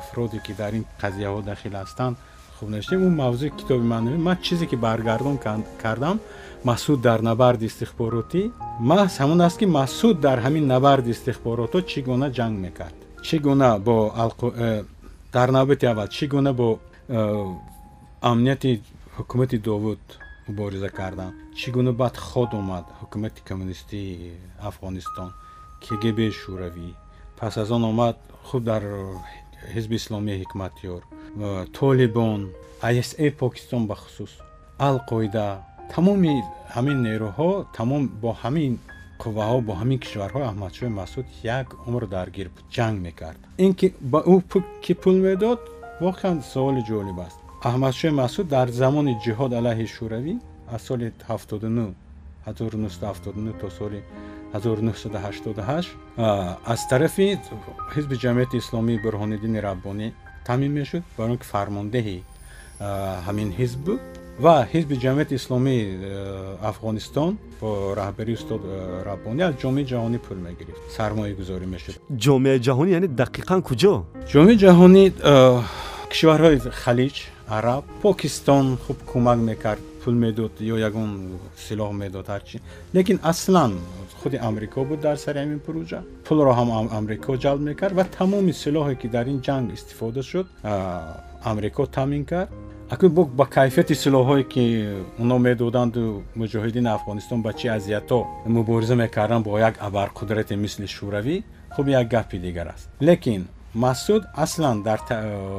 афроде 0.00 0.38
ки 0.46 0.52
дар 0.60 0.72
ин 0.78 0.84
қазияҳо 1.02 1.40
дахил 1.50 1.74
ҳастанд 1.82 2.16
хуб 2.56 2.68
навиштем 2.70 3.00
он 3.08 3.14
мавзӯи 3.22 3.50
китоби 3.60 3.86
ман 3.92 4.04
ман 4.26 4.36
чизе 4.46 4.66
ки 4.70 4.76
баргардон 4.76 5.36
кардам 5.82 6.16
масъуд 6.64 7.00
дар 7.08 7.20
набарди 7.28 7.66
истихборотӣ 7.70 8.42
маҳз 8.90 9.12
ҳамон 9.22 9.40
аст 9.46 9.56
ки 9.60 9.66
масъуд 9.78 10.16
дар 10.26 10.38
ҳамин 10.44 10.64
набарди 10.74 11.10
истихборотҳо 11.16 11.78
чӣ 11.90 12.00
гуна 12.08 12.28
ҷанг 12.38 12.54
мекард? 12.64 12.98
Чӣ 13.26 13.36
гуна 13.46 13.68
бо 13.86 13.96
э, 14.66 14.84
дар 15.34 15.48
навбати 15.56 15.84
аввал 15.92 16.08
чӣ 16.16 16.24
гуна 16.32 16.52
бо 16.60 16.68
э, 16.78 17.18
амнияти 18.30 18.70
ҳукумати 19.16 19.56
довуд 19.68 20.02
мубориза 20.46 20.90
карданд? 20.98 21.34
Чӣ 21.58 21.68
гуна 21.74 21.92
баъд 22.00 22.14
ход 22.28 22.50
омад 22.60 22.86
ҳукумати 23.00 23.40
коммунистии 23.48 24.10
афғонистон? 24.68 25.30
Кгб 25.84 26.18
шӯравӣ? 26.40 26.90
Пас 27.38 27.54
аз 27.62 27.70
он 27.76 27.84
омад 27.92 28.16
худ 28.48 28.62
дар 28.70 28.82
ҳизби 29.74 29.96
исломии 30.02 30.40
ҳикматёр 30.42 31.00
толибон 31.78 32.40
иса 33.00 33.30
покистон 33.40 33.82
бахусус 33.86 34.32
алқоида 34.88 35.46
тамоми 35.94 36.34
ҳамин 36.74 36.98
нерӯҳо 37.08 37.50
тамом 37.76 38.02
бо 38.22 38.30
ҳамин 38.42 38.72
қувваҳо 39.22 39.58
бо 39.68 39.72
ҳамин 39.80 39.98
кишварҳо 40.04 40.40
аҳмадшоҳи 40.50 40.92
масъуд 41.00 41.26
як 41.60 41.66
умр 41.88 42.02
даргир 42.16 42.48
буд 42.54 42.64
ҷанг 42.76 42.96
мекард. 43.06 43.40
Ин 43.64 43.72
ки 43.78 43.86
ба 44.12 44.20
ӯ 44.34 44.36
ки 44.84 44.92
пул 45.02 45.16
медод 45.26 45.60
воқеан 46.06 46.36
суоли 46.52 46.82
ҷолиб 46.90 47.18
аст. 47.26 47.38
Аҳмадшоҳи 47.68 48.12
масъуд 48.22 48.46
дар 48.56 48.68
замони 48.82 49.14
ҷиҳод 49.24 49.52
алайҳи 49.60 49.86
шӯравӣ 49.96 50.34
аз 50.74 50.82
соли 50.88 51.06
79 51.28 51.94
1979 52.46 53.60
то 53.60 53.70
соли 53.78 54.00
1988 54.54 55.86
аз 56.72 56.80
тарафи 56.88 57.38
ҳизби 57.94 58.16
ҷамъияти 58.24 58.56
исломии 58.62 59.02
бурҳониддини 59.04 59.58
раббонӣ 59.68 60.08
таъмин 60.48 60.72
мешуд 60.78 61.02
барои 61.18 61.38
ки 61.42 61.46
фармондеҳи 61.52 62.18
ҳамин 63.26 63.48
ҳизб 63.58 63.80
буд 63.86 64.00
ва 64.40 64.66
ҳизби 64.72 64.96
ҷамъияти 65.04 65.34
исломии 65.34 65.82
афғонистон 66.70 67.36
бо 67.60 67.94
раҳбарии 68.00 68.34
устод 68.40 68.60
раббонӣ 69.08 69.42
аз 69.48 69.54
ҷомеаи 69.62 69.86
ҷаҳонӣ 69.92 70.18
пул 70.26 70.38
мегирифт. 70.48 70.80
Сармоягузорӣ 70.96 71.66
мешуд. 71.74 71.94
Ҷомеаи 72.24 72.60
ҷаҳонӣ 72.66 72.90
яъне 72.98 73.08
дақиқан 73.22 73.60
куҷо? 73.68 73.94
Ҷомеаи 74.32 74.56
ҷаҳонӣ 74.64 75.04
кишварҳои 76.12 76.58
халиҷ 76.82 77.16
араб 77.58 77.84
покистон 78.02 78.66
хуб 78.84 78.98
кӯмак 79.10 79.38
мекард 79.50 79.82
пул 80.02 80.14
медод 80.24 80.52
ё 80.72 80.76
ягон 80.88 81.10
силоҳ 81.66 81.90
медод 82.02 82.26
ҳарчи 82.34 82.56
лекин 82.96 83.18
аслан 83.32 83.72
худи 84.20 84.36
амрико 84.48 84.80
буд 84.90 85.00
дар 85.06 85.16
сари 85.24 85.38
ҳамин 85.42 85.60
пурӯҷа 85.66 86.00
пулро 86.26 86.52
ҳам 86.58 86.68
амрико 86.98 87.32
ҷалб 87.44 87.60
мекард 87.70 87.94
ва 87.98 88.04
тамоми 88.18 88.52
силоҳе 88.64 88.94
ки 89.00 89.06
дар 89.16 89.26
ин 89.32 89.38
ҷанг 89.46 89.66
истифода 89.76 90.22
шуд 90.30 90.46
амрико 91.50 91.82
таъмин 91.96 92.24
кард 92.32 92.50
акун 92.92 93.10
ба 93.10 93.46
кайфияти 93.46 93.94
силоҳҳое 94.04 94.44
ки 94.52 94.64
оно 95.22 95.36
медоданду 95.48 96.02
муҷоҳидини 96.40 96.90
афғонистон 96.96 97.38
ба 97.46 97.52
чӣ 97.58 97.66
азиятҳо 97.78 98.18
мубориза 98.56 98.94
мекарданд 99.04 99.44
бо 99.46 99.52
як 99.68 99.74
абарқудрате 99.88 100.54
мисли 100.64 100.86
шӯравӣ 100.96 101.36
хуб 101.74 101.86
як 102.00 102.06
гапи 102.14 102.38
дигар 102.46 102.66
аст. 102.74 102.86
Лекин 103.08 103.42
масъуд 103.84 104.22
аслан 104.44 104.76
дар 104.88 105.00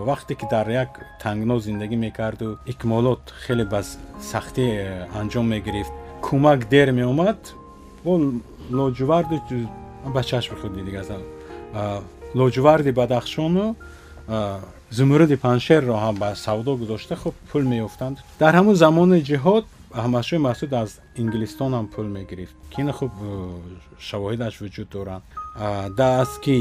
вақте 0.10 0.34
ки 0.40 0.46
дар 0.54 0.68
як 0.84 0.90
тангно 1.24 1.56
зиндагӣ 1.68 1.98
мекарду 2.06 2.48
икмолот 2.72 3.24
хеле 3.46 3.66
ба 3.74 3.82
сахтӣ 4.32 4.66
э, 4.70 5.08
анҷом 5.20 5.46
мегирифт. 5.54 5.94
Кӯмак 6.26 6.60
дер 6.74 6.88
меомад 7.00 7.40
лоҷуварду 8.78 9.36
ба 10.16 10.22
чашми 10.30 10.56
худ 10.62 10.72
дидигаам 10.78 11.22
лоҷуварди 12.40 12.92
бадахшону 13.00 13.76
зумуруди 14.98 15.36
паншерро 15.36 15.96
ҳам 16.04 16.16
ба 16.24 16.30
савдо 16.36 16.72
гузошта 16.82 17.16
хуб 17.16 17.34
пул 17.52 17.64
меёфтанд. 17.74 18.18
Дар 18.40 18.54
ҳамон 18.60 18.76
замони 18.84 19.20
ҷиҳод 19.30 19.66
аҳмадшоҳи 20.02 20.42
масъуд 20.48 20.72
аз 20.82 20.90
инглистон 21.22 21.72
ҳам 21.78 21.88
пул 21.96 22.08
мегирифт 22.18 22.56
ки 22.72 22.82
ина 22.82 22.94
хуб 23.00 23.12
э, 23.12 23.26
шавоҳидаш 24.10 24.54
вуҷуд 24.62 24.90
доранд. 24.96 25.24
Даст 26.00 26.36
ки 26.46 26.58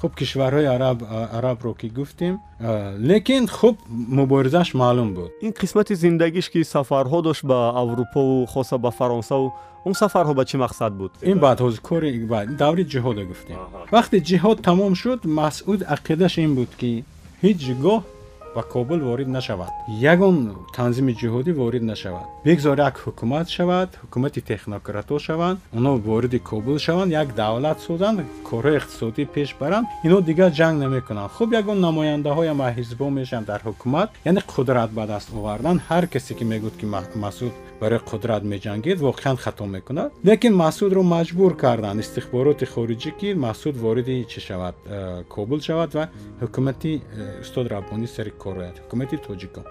хуб 0.00 0.12
кишварҳои 0.20 0.66
арабро 1.38 1.72
ки 1.80 1.88
гуфтем 1.98 2.34
лекин 3.10 3.44
хуб 3.58 3.76
муборизаш 4.18 4.68
маълум 4.74 5.10
буд. 5.14 5.30
Ин 5.46 5.52
қисмати 5.52 5.94
зиндагиш 6.04 6.46
ки 6.52 6.60
сафарҳо 6.74 7.18
дошт 7.22 7.44
ба 7.50 7.58
аврупову 7.82 8.46
хоса 8.46 8.78
ба 8.78 8.90
фаронсаву 8.90 9.52
он 9.84 9.94
сафарҳо 10.02 10.32
ба 10.34 10.44
чӣ 10.48 10.56
мақсад 10.64 10.92
буд? 11.00 11.12
Ин 11.22 11.38
баъд 11.44 11.58
кори 11.88 12.10
даври 12.62 12.84
ҷиҳода 12.92 13.22
гуфтем. 13.30 13.58
Вақте 13.96 14.16
ҷиҳод 14.28 14.58
тамом 14.68 14.94
шуд 15.02 15.20
масъуд 15.24 15.80
ақидаш 15.94 16.34
ин 16.44 16.54
буд 16.58 16.70
ки 16.80 17.04
ҳеҷ 17.42 17.62
гоҳ 17.84 18.00
ба 18.54 18.62
кобул 18.74 19.00
ворид 19.08 19.28
нашавад. 19.38 19.72
Ягон 20.12 20.36
танзими 20.76 21.12
ҷиҳодӣ 21.20 21.52
ворид 21.60 21.84
нашавад. 21.92 22.26
Бигзор 22.46 22.78
як 22.88 22.96
ҳукумат 23.04 23.46
шавад 23.56 23.88
ҳукумати 24.02 24.40
технократҳо 24.50 25.16
шаванд 25.26 25.58
онҳо 25.76 25.92
вориди 26.08 26.38
кобул 26.50 26.78
шаванд 26.86 27.10
як 27.22 27.28
давлат 27.42 27.78
созанд 27.86 28.18
корҳои 28.48 28.78
иқтисодӣ 28.80 29.22
пеш 29.34 29.48
баранд. 29.60 29.86
Инҳо 30.06 30.20
дигар 30.28 30.50
ҷанг 30.60 30.76
намекунанд. 30.84 31.30
Хуб 31.36 31.50
ягон 31.60 31.78
намояндаҳоям 31.86 32.60
ҳизбҳо 32.78 33.08
мешаванд. 33.18 33.46
Дар 33.52 33.60
ҳукумат 33.68 34.08
яъне 34.30 34.40
қудрат 34.52 34.90
ба 34.98 35.04
даст 35.12 35.28
овардан 35.38 35.76
ҳар 35.88 36.04
касе 36.12 36.32
ки 36.38 36.44
мегӯд 36.52 36.74
ки 36.80 36.86
масъуд 37.24 37.54
барои 37.80 38.00
қудрат 38.10 38.42
меҷангед 38.52 38.98
воқеан 39.08 39.36
хато 39.44 39.66
мекунад. 39.66 40.12
Лекин 40.28 40.54
масъудро 40.64 41.02
маҷбур 41.16 41.52
карданд 41.62 42.00
истихбороти 42.04 42.66
хориҷӣ 42.72 43.10
ки 43.20 43.28
масъуд 43.46 43.76
вориди 43.84 44.26
чӣ 44.30 44.40
шавад? 44.48 44.74
Э, 44.86 45.24
кобул 45.34 45.60
шавад 45.68 45.90
ва 45.94 46.04
ҳукумати 46.42 46.92
э, 47.00 47.40
устод 47.42 47.66
раббонӣ 47.74 48.06
сари 48.16 48.32
кор 48.42 48.56
ояд 48.62 48.76
ҳукумати 48.82 49.16
тоҷикон. 49.26 49.66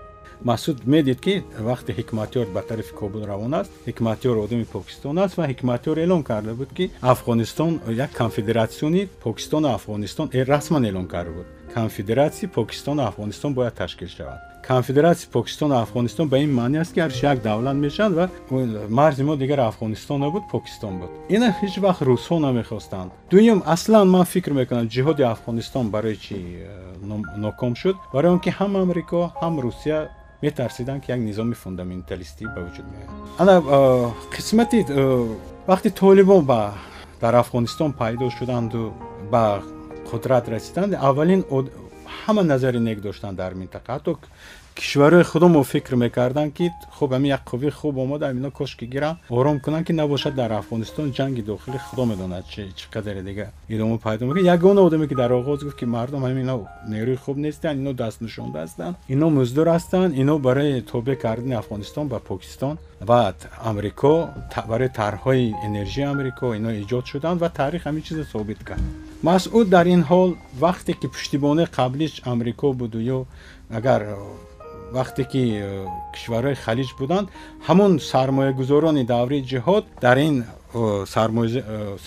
Масуд 0.49 0.77
медид 0.93 1.19
ки 1.25 1.43
вақте 1.69 1.91
ҳикматёр 1.99 2.45
ба 2.55 2.61
тарафи 2.69 2.93
кобул 2.93 3.23
равон 3.31 3.53
аст. 3.53 3.71
Ҳикматёр 3.87 4.35
одами 4.45 4.65
покистон 4.65 5.17
аст 5.17 5.37
ва 5.37 5.43
ҳикматёр 5.51 5.95
эълон 6.03 6.23
карда 6.23 6.53
буд 6.53 6.71
ки 6.77 6.91
афғонистон 7.01 7.71
як 8.05 8.11
конфедератсиони 8.21 9.01
покистону 9.23 9.67
афғонистон 9.77 10.27
э, 10.33 10.43
расман 10.43 10.83
эълон 10.85 11.07
карда 11.07 11.31
буд. 11.37 11.47
Конфедератсияи 11.73 12.53
покистону 12.57 13.01
афғонистон 13.09 13.53
бояд 13.53 13.75
ташкил 13.75 14.09
шавад 14.17 14.56
конфедератсияи 14.67 15.31
покистону 15.31 15.75
афғонистон 15.79 16.27
ба 16.27 16.39
ин 16.39 16.51
маъни 16.53 16.77
аст 16.77 16.93
ки 16.93 16.99
ҳарчи 16.99 17.23
як 17.23 17.41
давлат 17.41 17.75
мешаванд 17.75 18.15
ва 18.15 18.29
марзи 18.89 19.23
мо 19.23 19.35
дигар 19.37 19.59
афғонистон 19.59 20.19
набуд 20.19 20.43
покистон 20.51 20.99
буд. 20.99 21.09
Ина 21.29 21.55
ҳеҷ 21.59 21.79
вақт 21.79 22.01
русҳо 22.09 22.39
намехостанд. 22.39 23.11
Дуюм 23.31 23.63
аслан 23.65 24.09
ман 24.09 24.25
фикр 24.25 24.51
мекунам 24.51 24.87
ҷиҳоди 24.87 25.23
афғонистон 25.23 25.89
барои 25.89 26.15
чи 26.15 26.35
э, 26.35 27.37
ноком 27.37 27.75
шуд? 27.75 27.95
Барои 28.13 28.31
он 28.31 28.39
ки 28.39 28.49
ҳам 28.49 28.75
амрико 28.75 29.31
ҳам 29.41 29.59
русия 29.61 30.09
метарсиданд 30.41 31.03
ки 31.03 31.11
як 31.11 31.19
низоми 31.19 31.53
фундаменталистӣ 31.53 32.45
ба 32.55 32.59
вуҷуд 32.67 32.85
меояд 32.91 33.09
ана 33.39 33.53
э, 33.61 34.09
қисмати 34.35 34.85
э, 34.87 35.35
вақти 35.67 35.89
толибон 35.91 36.45
ба 36.45 36.73
дар 37.21 37.33
афғонистон 37.35 37.93
пайдо 37.93 38.29
шуданду 38.29 38.93
ба 39.31 39.61
қудрат 40.11 40.49
расиданд 40.49 40.93
аввалин 40.93 41.41
ҳама 42.27 42.43
назари 42.43 42.79
нек 42.79 42.99
доштанд 43.01 43.37
дар 43.37 43.53
минтақа. 43.53 43.89
Ҳатто 43.95 44.11
кишварҳои 44.77 45.23
худо 45.23 45.63
фикр 45.63 45.95
мекарданд 45.95 46.53
ки 46.53 46.71
хуб 46.91 47.13
ами 47.13 47.27
як 47.27 47.41
қувви 47.49 47.71
хуб 47.71 47.97
омода 47.97 48.31
ино 48.31 48.51
кошки 48.51 48.85
гиранд 48.85 49.17
ором 49.29 49.59
кунанд 49.59 49.87
ки 49.87 49.91
набошад 49.93 50.35
дар 50.35 50.51
афғонистон 50.51 51.11
ҷанги 51.17 51.41
дохилӣ 51.41 51.77
худо 51.79 52.05
медонад 52.05 52.45
чӣ 52.53 52.61
қадаре 52.93 53.23
дига 53.23 53.51
идома 53.69 53.97
пайдо 53.97 54.25
мекунад 54.25 54.45
ягона 54.45 54.81
одаме 54.81 55.07
ки 55.07 55.15
дар 55.15 55.31
оғоз 55.31 55.63
гуфт 55.63 55.77
ки 55.79 55.85
мардум 55.85 56.23
ҳами 56.25 56.41
ино 56.41 56.67
нерӯи 56.87 57.17
хуб 57.17 57.37
нестанд 57.37 57.79
ино 57.81 57.93
дастнишонда 57.93 58.57
ҳастанд 58.65 58.95
ино 59.07 59.29
муздур 59.29 59.67
ҳастанд 59.67 60.11
ино 60.21 60.39
барои 60.39 60.81
тобе 60.81 61.15
кардани 61.15 61.55
афғонистон 61.61 62.07
ба 62.07 62.19
покистон 62.19 62.77
ва 63.01 63.33
амрико 63.69 64.29
барои 64.71 64.89
тарҳҳои 64.99 65.53
энержияи 65.67 66.07
амрико 66.13 66.47
ино 66.59 66.69
эҷод 66.81 67.05
шуданд 67.11 67.41
ва 67.41 67.49
таърих 67.49 67.83
ҳамин 67.87 68.03
чиза 68.07 68.23
собит 68.33 68.59
кард 68.63 68.81
масъуд 69.23 69.67
дар 69.69 69.85
ин 69.95 70.03
ҳол 70.09 70.29
вақте 70.63 70.91
ки 70.99 71.07
пуштибони 71.13 71.65
қаблиш 71.77 72.13
амрико 72.31 72.67
буду 72.81 72.99
ё 73.17 73.19
агар 73.77 74.01
вақте 74.97 75.23
ки 75.31 75.43
э, 75.55 75.85
кишварҳои 76.15 76.55
халиҷ 76.65 76.89
буданд 76.99 77.27
ҳамон 77.67 77.91
сармоягузорони 78.11 79.03
даври 79.13 79.39
ҷиҳод 79.51 79.83
дар 80.05 80.17
ин 80.27 80.35
э, 80.43 81.05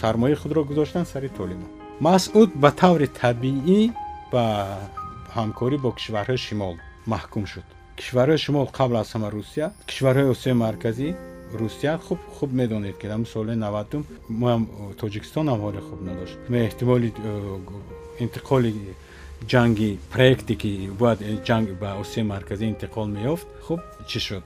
сармояи 0.01 0.37
худро 0.43 0.61
гузоштанд 0.65 1.07
сари 1.13 1.29
толибон 1.29 1.71
масъуд 2.01 2.51
ба 2.63 2.71
таври 2.83 3.09
табиӣ 3.23 3.81
ба 4.33 4.45
ҳамкорӣ 5.37 5.77
бо 5.85 5.91
кишварҳои 5.99 6.39
шимол 6.47 6.75
маҳкум 7.13 7.45
шуд. 7.53 7.67
Кишварҳои 8.01 8.39
шимол 8.45 8.67
қабл 8.79 8.95
аз 9.03 9.09
ҳама 9.15 9.29
русия 9.37 9.67
кишварҳои 9.91 10.31
осиёи 10.35 10.57
марказӣ 10.65 11.09
русия 11.61 11.99
хуб 12.07 12.19
хуб 12.37 12.51
медонед 12.61 12.97
ки 13.01 13.07
дар 13.13 13.21
соли 13.35 13.55
навадум 13.67 14.03
моам 14.43 14.63
тоҷикистон 15.01 15.47
ҳам 15.53 15.61
ҳоли 15.67 15.81
хуб 15.89 16.01
надошт. 16.09 16.37
Мо 16.53 16.57
эҳтимоли 16.69 17.09
э, 17.13 17.33
интиқоли 18.25 18.71
ҷанги 19.49 19.99
проекте 20.13 20.55
ки 20.55 20.91
бояд 20.99 21.19
ҷанг 21.49 21.79
ба 21.83 21.89
осияи 22.01 22.25
марказӣ 22.25 22.65
интиқол 22.73 23.07
меёфт. 23.17 23.47
Хуб 23.67 23.81
чӣ 24.07 24.19
шуд? 24.27 24.45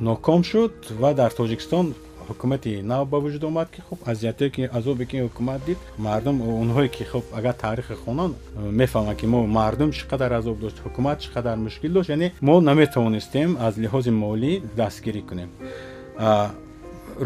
Ноком 0.00 0.42
шуд 0.44 0.72
ва 1.00 1.14
дар 1.14 1.30
тоҷикистон 1.32 1.94
ҳукумати 2.28 2.82
нав 2.82 3.08
ба 3.08 3.18
вуҷуд 3.24 3.44
омад 3.44 3.68
ки 3.74 3.80
хуб 3.88 3.98
азиятое 4.06 4.50
ки 4.50 4.62
азобе 4.78 5.04
ки 5.06 5.16
ҳукумат 5.26 5.60
дид. 5.66 5.78
Мардум 5.98 6.36
онҳое 6.62 6.88
ки 6.88 7.04
хуб 7.04 7.24
агар 7.38 7.54
таърихи 7.64 7.94
хонанд 8.04 8.34
мефаҳманд 8.80 9.18
ки 9.20 9.26
мо 9.26 9.46
мардум 9.58 9.90
чӣ 9.96 10.04
қадар 10.12 10.30
азоб 10.40 10.56
дошт 10.60 10.78
ҳукумат 10.84 11.18
чӣ 11.22 11.28
қадар 11.36 11.56
мушкил 11.66 11.92
дошт 11.92 12.10
яъне 12.10 12.32
мо 12.40 12.60
наметавонистем 12.60 13.50
аз 13.66 13.74
лиҳози 13.82 14.10
молӣ 14.22 14.52
дастгирӣ 14.78 15.22
кунем. 15.28 15.50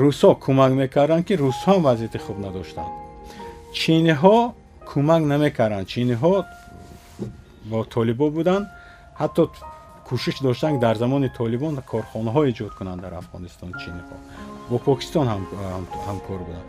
Русҳо 0.02 0.30
кӯмак 0.44 0.72
мекарданд 0.82 1.24
ки 1.28 1.34
русҳо 1.44 1.70
ҳам 1.72 1.80
вазъияти 1.88 2.18
хуб 2.18 2.38
надоштанд. 2.46 2.92
Чиниҳо 3.78 4.36
кӯмак 4.90 5.22
намекарданд. 5.32 5.86
Чиниҳо 5.92 6.34
бо 7.70 7.78
толибон 7.94 8.30
буданд 8.38 8.66
ҳатто 9.20 9.42
кӯшиш 10.08 10.36
доштанд 10.46 10.80
дар 10.84 10.96
замони 11.02 11.28
толибон 11.40 11.74
корхонаҳо 11.92 12.42
эҷод 12.50 12.72
кунанд 12.78 13.00
дар 13.04 13.12
афғонистон 13.20 13.70
чиниҳо 13.82 14.16
бо 14.70 14.76
покистон 14.86 15.26
ҳамкор 16.06 16.40
буданд 16.48 16.68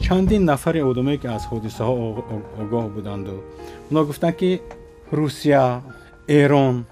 чандин 0.00 0.44
нафари 0.44 0.80
одамое 0.80 1.18
ки 1.18 1.26
аз 1.26 1.44
ҳодисаҳо 1.52 1.94
огоҳ 2.62 2.84
буданду. 2.96 3.42
Оно 3.90 4.04
гуфтанд 4.04 4.36
ки 4.36 4.50
русия 5.12 5.82
эрон 6.28 6.84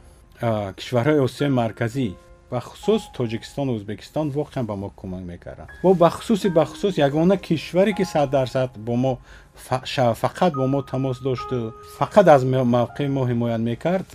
кишварҳои 0.78 1.20
осиёи 1.26 1.50
марказӣ 1.60 2.08
бахусус 2.50 3.02
тоҷикистону 3.16 3.70
ӯзбекистон 3.78 4.26
воқеан 4.38 4.64
ба 4.70 4.74
мо 4.82 4.88
кӯмак 5.00 5.22
мекарданд. 5.32 5.70
Мо 5.84 5.94
бахусуси 5.94 6.48
бахусус 6.48 6.94
ягона 6.98 7.36
кишваре 7.36 7.92
ки 7.92 8.04
сад 8.04 8.30
дарсад 8.30 8.70
бо 8.76 8.94
мо 8.96 9.18
фақат 10.22 10.52
бо 10.54 10.66
мо 10.66 10.80
тамос 10.82 11.18
дошту 11.20 11.72
фақат 11.98 12.26
аз 12.34 12.42
мавқеи 12.44 13.08
мо 13.16 13.22
ҳимоят 13.30 13.60
мекард 13.70 14.08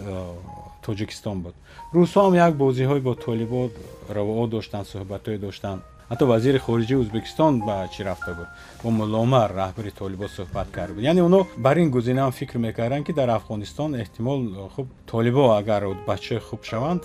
тоҷикистон 0.85 1.37
буд. 1.43 1.55
Русҳо 1.95 2.19
ҳам 2.25 2.35
як 2.47 2.53
бозиҳои 2.63 3.01
бо 3.07 3.13
толибон 3.25 3.69
равоо 4.17 4.47
доштанд 4.55 4.85
суҳбатҳое 4.93 5.37
доштанд. 5.47 5.81
Ҳатто 6.11 6.25
вазири 6.33 6.59
хориҷии 6.67 7.01
ӯзбекистон 7.03 7.53
ба 7.67 7.75
чӣ 7.93 8.01
рафта 8.09 8.31
буд? 8.37 8.49
Бо 8.83 8.89
мулломар 8.99 9.49
раҳбари 9.61 9.91
толибон 10.01 10.29
суҳбат 10.37 10.67
карда 10.75 10.93
буд. 10.93 11.03
Яъне 11.11 11.21
оно 11.27 11.39
бар 11.65 11.77
ин 11.83 11.89
гузинаам 11.95 12.31
фикр 12.39 12.57
мекарданд 12.67 13.05
ки 13.07 13.13
дар 13.19 13.29
афғонистон 13.37 13.91
эҳтимол 14.03 14.39
хуб 14.75 14.87
толибон 15.13 15.49
агар 15.61 15.81
бачаҳои 16.09 16.45
хуб 16.47 16.61
шаванд 16.69 17.01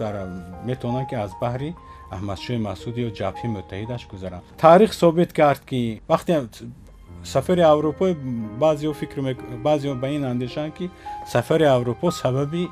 метавонанд 0.70 1.07
ки 1.11 1.16
аз 1.24 1.32
баҳри 1.45 1.70
аҳмадшоҳи 2.16 2.64
масъуд 2.68 2.95
ё 3.07 3.09
ҷабҳи 3.18 3.47
муттаҳидаш 3.57 4.03
гузаранд. 4.12 4.45
Таърих 4.64 4.93
собит 5.03 5.30
кард 5.41 5.62
ки 5.70 5.80
вақте 6.12 6.32
сафари 7.25 7.61
аврупо 7.61 8.05
баъзео 8.61 8.93
фикр 8.93 9.18
баъзео 9.64 9.95
ба 9.95 10.09
ин 10.09 10.25
андешанд 10.25 10.75
ки 10.75 10.91
сафари 11.27 11.64
аврупо 11.64 12.11
сабаби 12.11 12.68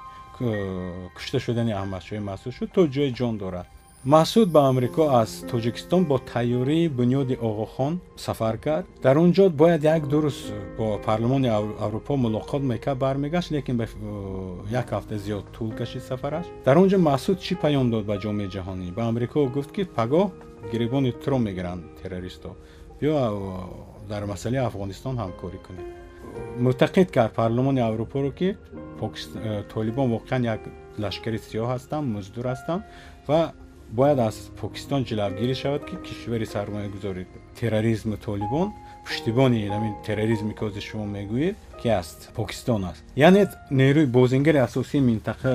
кушта 1.17 1.39
шудани 1.41 1.73
аҳмадшоҳи 1.73 2.21
масъуд 2.31 2.53
шуд 2.59 2.71
то 2.75 2.81
ҷои 2.87 3.13
ҷон 3.19 3.37
дорад. 3.39 3.67
Маҳсуд 4.07 4.49
ба 4.55 4.61
амрико 4.71 5.03
аз 5.21 5.31
тоҷикистон 5.51 6.03
бо 6.11 6.17
тайёрии 6.33 6.89
бунёди 6.99 7.35
оғохон 7.49 7.99
сафар 8.17 8.57
кард. 8.59 8.87
Дар 9.03 9.19
он 9.19 9.33
ҷо 9.33 9.51
бояд 9.51 9.83
як 9.83 10.07
ду 10.07 10.19
рӯз 10.25 10.39
бо 10.79 10.99
парлумони 11.07 11.49
аврупо 11.85 12.13
мулоқот 12.15 12.63
мекард 12.63 12.99
бармегашт 12.99 13.51
лекин 13.51 13.77
ба 13.77 13.87
як 14.71 14.89
ҳафта 14.93 15.19
зиёд 15.19 15.45
тӯл 15.55 15.71
кашид 15.79 16.03
сафараш. 16.03 16.47
Дар 16.65 16.77
он 16.79 16.89
ҷо 16.89 16.99
маҳсуд 17.11 17.39
чӣ 17.45 17.55
паём 17.65 17.91
дод 17.91 18.05
ба 18.07 18.17
ҷомеаи 18.23 18.49
ҷаҳонӣ? 18.55 18.87
Ба 18.97 19.03
амрико 19.11 19.47
гуфт 19.57 19.71
ки 19.77 19.83
пагоҳ 19.85 20.31
гиребони 20.73 21.13
туро 21.23 21.39
мегиранд 21.39 21.83
террористҳо 22.01 22.53
биё 23.01 23.15
дар 24.13 24.23
масъалаи 24.33 24.67
афғонистон 24.69 25.15
ҳамкорӣ 25.23 25.59
кунем. 25.67 25.87
Мӯътақид 26.65 27.09
кард 27.17 27.33
парлумони 27.39 27.81
аврупоро 27.89 28.31
ки 28.39 28.49
толибон 29.75 30.07
воқеан 30.17 30.43
як 30.55 30.61
лашкари 31.05 31.39
сиёҳ 31.39 31.67
ҳастанд 31.75 32.07
муздур 32.17 32.45
ҳастанд 32.53 32.83
ва 33.29 33.41
бояд 33.99 34.19
аз 34.29 34.37
покистон 34.61 35.01
ҷилавгирӣ 35.09 35.55
шавад 35.63 35.83
ки 35.89 35.95
кишвари 36.07 36.47
сармоягузори 36.55 37.25
терроризму 37.59 38.17
толибон 38.17 38.69
пуштибони 39.07 39.61
ҳамин 39.75 39.95
терроризме 40.07 40.53
ки 40.55 40.63
ҳозир 40.67 40.85
шумо 40.91 41.07
мегӯед 41.17 41.57
ки 41.81 41.89
аст 42.01 42.19
покистон 42.39 42.85
аст. 42.91 43.03
Яъне 43.17 43.43
нерӯи 43.81 44.07
бозингари 44.07 44.59
асосии 44.69 45.01
минтақа 45.11 45.53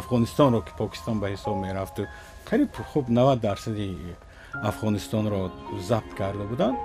афғонистонро 0.00 0.60
ки 0.66 0.72
покистон 0.80 1.16
ба 1.20 1.26
ҳисоб 1.34 1.56
мерафту 1.66 2.02
қариб 2.48 2.70
хуб 2.92 3.08
навад 3.08 3.40
дарсади 3.40 3.86
афғонистонро 4.62 5.50
забт 5.88 6.14
карда 6.14 6.44
буданд 6.52 6.76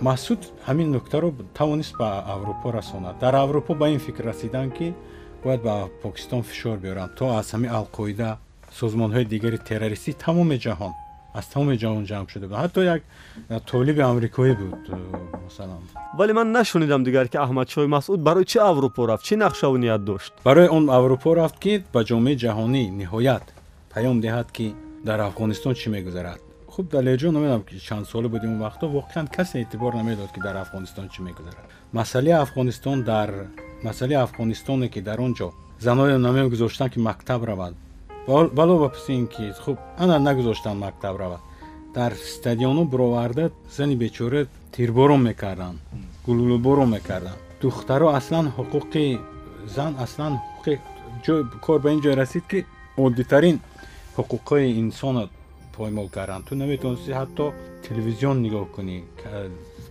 маҳсуд 0.00 0.40
ҳамин 0.66 0.88
нуктаро 0.96 1.32
тавонист 1.54 1.94
ба 1.98 2.24
аврупо 2.34 2.72
расонад. 2.72 3.18
Дар 3.20 3.34
аврупо 3.34 3.74
ба 3.74 3.88
ин 3.88 3.98
фикр 3.98 4.24
расиданд 4.24 4.74
ки 4.74 4.94
бояд 5.44 5.62
ба 5.62 5.88
покистон 6.02 6.42
фишор 6.42 6.78
биёранд 6.78 7.14
то 7.18 7.24
аз 7.38 7.54
ҳамин 7.54 7.70
алқоида 7.80 8.36
созмонҳои 8.80 9.24
дигари 9.24 9.58
террористӣ 9.58 10.12
тамоми 10.24 10.58
ҷаҳон 10.66 10.92
аз 11.34 11.46
тамоми 11.52 11.76
ҷаҳон 11.82 12.04
ҷамъ 12.10 12.26
шуда 12.32 12.46
буд. 12.48 12.58
Ҳатто 12.64 12.80
як 12.94 13.02
толиби 13.66 14.02
амрикоӣ 14.10 14.54
буд 14.60 14.82
масалан. 15.44 15.82
Вале 16.18 16.32
ман 16.32 16.48
нашунидам 16.52 17.02
дигар 17.04 17.26
ки 17.32 17.36
аҳмадшоҳи 17.44 17.88
масъуд 17.96 18.20
барои 18.28 18.44
чӣ 18.52 18.58
аврупо 18.70 19.00
рафт 19.10 19.24
чӣ 19.28 19.34
нақшаву 19.44 19.76
ният 19.84 20.02
дошт? 20.04 20.32
Барои 20.44 20.68
он 20.68 20.84
аврупо 20.98 21.34
рафт 21.40 21.58
ки 21.64 21.72
ба 21.94 22.00
ҷомеаи 22.08 22.36
ҷаҳонӣ 22.44 22.84
ниҳоят 23.00 23.46
паём 23.94 24.16
диҳад 24.24 24.48
ки 24.56 24.66
дар 25.08 25.18
афғонистон 25.28 25.74
чӣ 25.80 25.86
мегузарад 25.96 26.40
хуб 26.74 26.90
дар 26.90 27.04
леҷо 27.04 27.30
намедонам 27.30 27.62
ки 27.62 27.78
чанд 27.78 28.06
сола 28.08 28.28
будем 28.28 28.50
он 28.54 28.60
вақто 28.66 28.84
воқеан 28.88 29.26
касе 29.36 29.62
эътибор 29.62 29.94
намедод 29.94 30.30
ки 30.32 30.40
дар 30.40 30.56
афғонистон 30.56 31.06
чӣ 31.12 31.22
мегузарад. 31.22 31.66
Масъалаи 31.92 32.34
афғонистон 32.44 33.04
дар 33.04 33.30
масъалаи 33.82 34.18
афғонистоне 34.26 34.88
ки 34.88 35.00
дар 35.00 35.20
он 35.20 35.34
ҷо 35.34 35.52
заное 35.78 36.18
намегузоштанд 36.18 36.92
ки 36.94 36.98
мактаб 36.98 37.44
равад. 37.44 37.74
Вало 38.26 38.78
ваписи 38.78 39.12
ин 39.12 39.26
ки 39.28 39.52
хуб 39.64 39.78
ана 39.98 40.18
нагузоштанд 40.18 40.80
мактаб 40.80 41.16
равад. 41.16 41.40
Дар 41.94 42.12
стадиону 42.14 42.84
буроварда 42.84 43.52
зани 43.76 43.94
бечора 43.94 44.46
тирборон 44.72 45.22
мекарданд 45.22 45.78
гулулуборон 46.26 46.90
мекарданд. 46.90 47.38
Духтаро 47.62 48.08
аслан 48.08 48.52
ҳуқуқи 48.56 49.20
зан 49.76 49.94
аслан 50.04 50.40
ҳуқуқи 50.64 51.60
кор 51.60 51.78
ба 51.80 51.92
ин 51.92 52.00
ҷой 52.00 52.14
расид 52.14 52.44
ки 52.50 52.66
оддитарин 52.96 53.60
ҳуқуқҳои 54.16 54.74
инсонро 54.82 55.28
поймол 55.76 56.08
карданд 56.16 56.44
ту 56.48 56.52
наметавонисти 56.62 57.12
ҳатто 57.20 57.44
телевизион 57.86 58.36
нигоҳ 58.46 58.66
кунӣ 58.76 58.96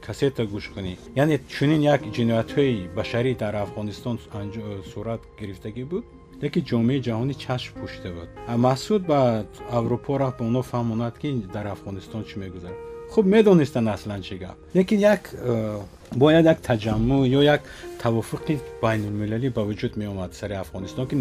кассета 0.05 0.43
гӯш 0.53 0.65
кунӣ. 0.75 0.93
Яъне 1.23 1.35
чунин 1.55 1.81
як 1.95 2.01
ҷиноятҳои 2.15 2.75
башарӣ 2.97 3.31
дар 3.43 3.53
афғонистон 3.65 4.15
сурат 4.91 5.21
гирифтагӣ 5.39 5.83
буд 5.91 6.05
леки 6.43 6.59
ҷомеаи 6.69 6.99
ҷаҳонӣ 7.07 7.33
чашм 7.43 7.71
пӯшида 7.79 8.11
буд. 8.17 8.29
Маҳсуд 8.67 9.01
ба 9.11 9.19
аврупо 9.77 10.11
рафт 10.21 10.37
ба 10.39 10.43
онҳо 10.49 10.63
фаҳмонад 10.71 11.15
ки 11.21 11.29
дар 11.55 11.65
афғонистон 11.75 12.21
чӣ 12.29 12.35
мегузарад? 12.43 12.79
Хуб 13.13 13.25
медонистанд 13.35 13.87
аслан 13.95 14.21
чӣ 14.27 14.35
гап. 14.43 14.57
Лекин 14.77 14.99
як 15.13 15.21
э, 15.33 15.79
бояд 16.21 16.45
як 16.45 16.59
таҷаммӯ 16.69 17.17
ё 17.37 17.41
як 17.55 17.61
тавофуқи 18.03 18.53
байнулмилалӣ 18.83 19.49
ба 19.57 19.61
вуҷуд 19.69 19.93
меомад 20.01 20.31
сари 20.39 20.55
афғонистон 20.63 21.05
ки 21.09 21.15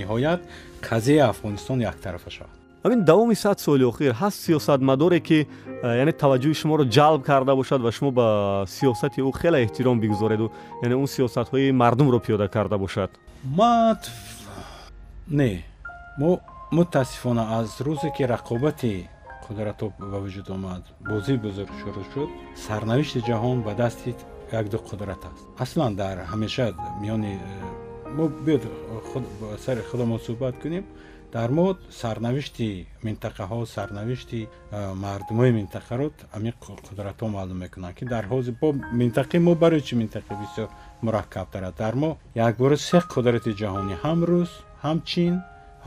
ниҳоят 0.00 0.40
қазияи 0.88 1.22
афғонистон 1.32 1.78
яктарафа 1.92 2.30
шавад 2.36 2.57
ҳамин 2.84 3.04
давоми 3.04 3.34
сад 3.34 3.58
соли 3.60 3.84
охир 3.84 4.12
ҳаст 4.12 4.38
сиёсатмадоре 4.46 5.20
ки 5.20 5.38
э, 5.82 5.96
яъне 6.02 6.12
таваҷҷӯҳи 6.22 6.54
шуморо 6.60 6.84
ҷалб 6.96 7.22
карда 7.30 7.52
бошад 7.60 7.80
ва 7.82 7.90
шумо 7.96 8.10
ба 8.18 8.26
сиёсати 8.76 9.20
ӯ 9.28 9.30
хеле 9.40 9.58
эҳтиром 9.64 9.96
бигузореду 10.04 10.46
яъне 10.82 10.94
он 11.02 11.06
сиёсатҳои 11.14 11.72
мардумро 11.82 12.18
пиёда 12.26 12.46
карда 12.48 12.76
бошад. 12.78 13.10
Мат 13.44 14.10
не 15.38 15.64
мо 16.20 16.40
мутаассифона 16.70 17.42
аз 17.58 17.68
рӯзе 17.86 18.10
ки 18.16 18.22
рақобати 18.34 19.08
қудратҳо 19.44 19.86
ба 20.12 20.18
вуҷуд 20.24 20.48
омад. 20.56 20.82
Бозии 21.10 21.36
бузург 21.36 21.70
шурӯъ 21.80 22.04
шуд. 22.12 22.30
Сарнавишти 22.66 23.20
ҷаҳон 23.28 23.58
ба 23.66 23.72
дасти 23.74 24.10
якду 24.60 24.76
қудрат 24.88 25.22
аст. 25.30 25.44
Аслан 25.64 25.92
дар 25.96 26.16
ҳамеша 26.32 26.66
миёни 27.02 27.32
э, 27.34 28.10
мо 28.16 28.24
биёд 28.46 28.62
сари 29.64 29.80
худамон 29.90 30.18
суҳбат 30.26 30.54
кунем 30.62 30.84
дар 31.32 31.50
мо 31.56 31.66
сарнавишти 32.02 32.68
минтақаҳо 33.06 33.58
сарнавишти 33.76 34.40
мардумои 35.04 35.52
минтақаро 35.60 36.06
ҳамин 36.34 36.54
қудратҳо 36.86 37.26
маълум 37.36 37.58
мекунанд 37.64 37.94
ки 37.98 38.04
дар 38.14 38.24
ҳози 38.32 38.52
бо 38.60 38.68
минтақаи 39.00 39.40
мо 39.46 39.52
барои 39.62 39.82
чи 39.88 39.94
минтақаи 40.02 40.36
бисёр 40.42 40.68
мураккабтар 41.04 41.62
аст 41.68 41.76
дар 41.82 41.94
мо 42.02 42.10
якбора 42.48 42.76
се 42.88 42.98
қудрати 43.14 43.50
ҷаҳонӣ 43.60 43.94
ҳам 44.04 44.18
рус 44.30 44.52
ҳам 44.84 44.98
чин 45.10 45.34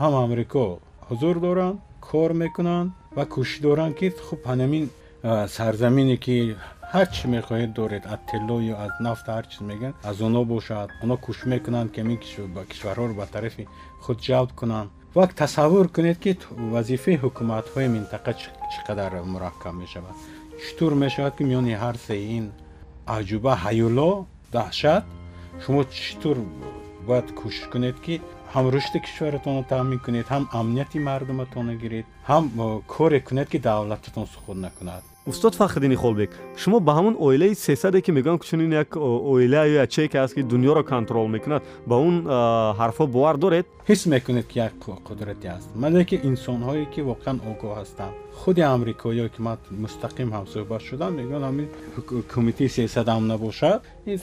ҳам 0.00 0.12
амрико 0.24 0.66
ҳузур 1.08 1.36
доранд 1.46 1.76
кор 2.08 2.30
мекунанд 2.42 2.88
ва 3.16 3.24
кӯшиш 3.34 3.58
доранд 3.66 3.94
ки 3.98 4.06
хуб 4.26 4.40
ҳанамин 4.50 4.84
сарзамине 5.56 6.16
ки 6.24 6.36
ҳар 6.92 7.06
чӣ 7.14 7.24
мехоҳед 7.36 7.70
доред 7.80 8.02
аз 8.14 8.20
тилло 8.30 8.56
ё 8.72 8.74
аз 8.84 8.92
нафт 9.06 9.26
ҳар 9.34 9.44
чиз 9.50 9.62
мегӯянд 9.70 9.94
аз 10.10 10.16
онҳо 10.26 10.42
бошад. 10.54 10.88
Онҳо 11.02 11.16
кӯшиш 11.24 11.44
мекунанд 11.54 11.88
ки 11.94 12.00
ин 12.04 12.18
кишварҳоро 12.70 13.14
ба 13.20 13.26
тарафи 13.34 13.64
худ 14.04 14.18
ҷалб 14.28 14.50
кунанд 14.60 14.90
вак 15.14 15.34
тасаввур 15.34 15.88
кунед 15.88 16.18
ки 16.24 16.32
вазифаи 16.74 17.20
ҳукуматҳои 17.22 17.92
минтақа 17.96 18.32
чӣ 18.40 18.78
қадар 18.86 19.12
мураккаб 19.32 19.74
мешавад. 19.82 20.16
Чӣ 20.62 20.70
тур 20.78 20.92
мешавад 21.04 21.32
ки 21.36 21.42
миёни 21.50 21.74
ҳар 21.82 21.96
се 22.06 22.16
ин 22.36 22.46
аҷуба 23.16 23.54
ҳаюло 23.64 24.10
даҳшат 24.54 25.04
шумо 25.62 25.82
чӣ 25.94 26.14
тур 26.22 26.36
бояд 27.06 27.28
кӯшиш 27.38 27.64
кунед 27.72 27.96
ки 28.04 28.14
ҳам 28.52 28.64
рушди 28.74 28.98
кишваратонро 29.04 29.62
таъмин 29.72 30.00
кунед 30.06 30.26
ҳам 30.32 30.44
амнияти 30.58 30.98
мардуматонро 31.08 31.74
гиред 31.82 32.06
ҳам 32.30 32.44
коре 32.94 33.20
кунед 33.28 33.48
ки 33.52 33.58
давлататон 33.68 34.26
суқут 34.34 34.58
накунад 34.66 35.04
устод 35.26 35.54
фахриддини 35.54 35.94
холбек 35.94 36.30
шумо 36.56 36.80
ба 36.80 36.92
ҳамон 36.98 37.16
оилаи 37.18 37.54
сесаде 37.54 38.00
ки 38.02 38.10
мегӯям 38.10 38.38
ки 38.38 38.46
чунин 38.48 38.72
як 38.72 38.96
оила 38.96 39.62
ё 39.66 39.82
ячее 39.84 40.08
ки 40.08 40.16
ҳаст 40.16 40.34
ки 40.34 40.42
дунёро 40.42 40.82
контрол 40.82 41.28
мекунад 41.28 41.62
ба 41.86 41.96
он 41.96 42.26
ҳарфҳо 42.80 43.06
бовар 43.06 43.36
доред 43.36 43.66
ҳис 43.88 44.06
мекунед 44.06 44.46
ки 44.48 44.58
як 44.58 44.72
қудрате 45.08 45.48
аст. 45.56 45.68
Малеки 45.76 46.16
инсонҳое 46.30 46.86
ки 46.92 47.00
воқеан 47.10 47.38
огоҳ 47.50 47.72
ҳастанд. 47.80 48.14
Худи 48.40 48.62
амрикоиё 48.74 49.28
ки 49.34 49.40
ман 49.46 49.58
мустақим 49.84 50.28
ҳамсӯҳбат 50.36 50.82
шудам 50.88 51.12
мегӯянд 51.18 51.44
ҳамин 51.48 51.68
кумитаи 52.32 52.68
сесадам 52.68 53.26
набошад. 53.26 53.80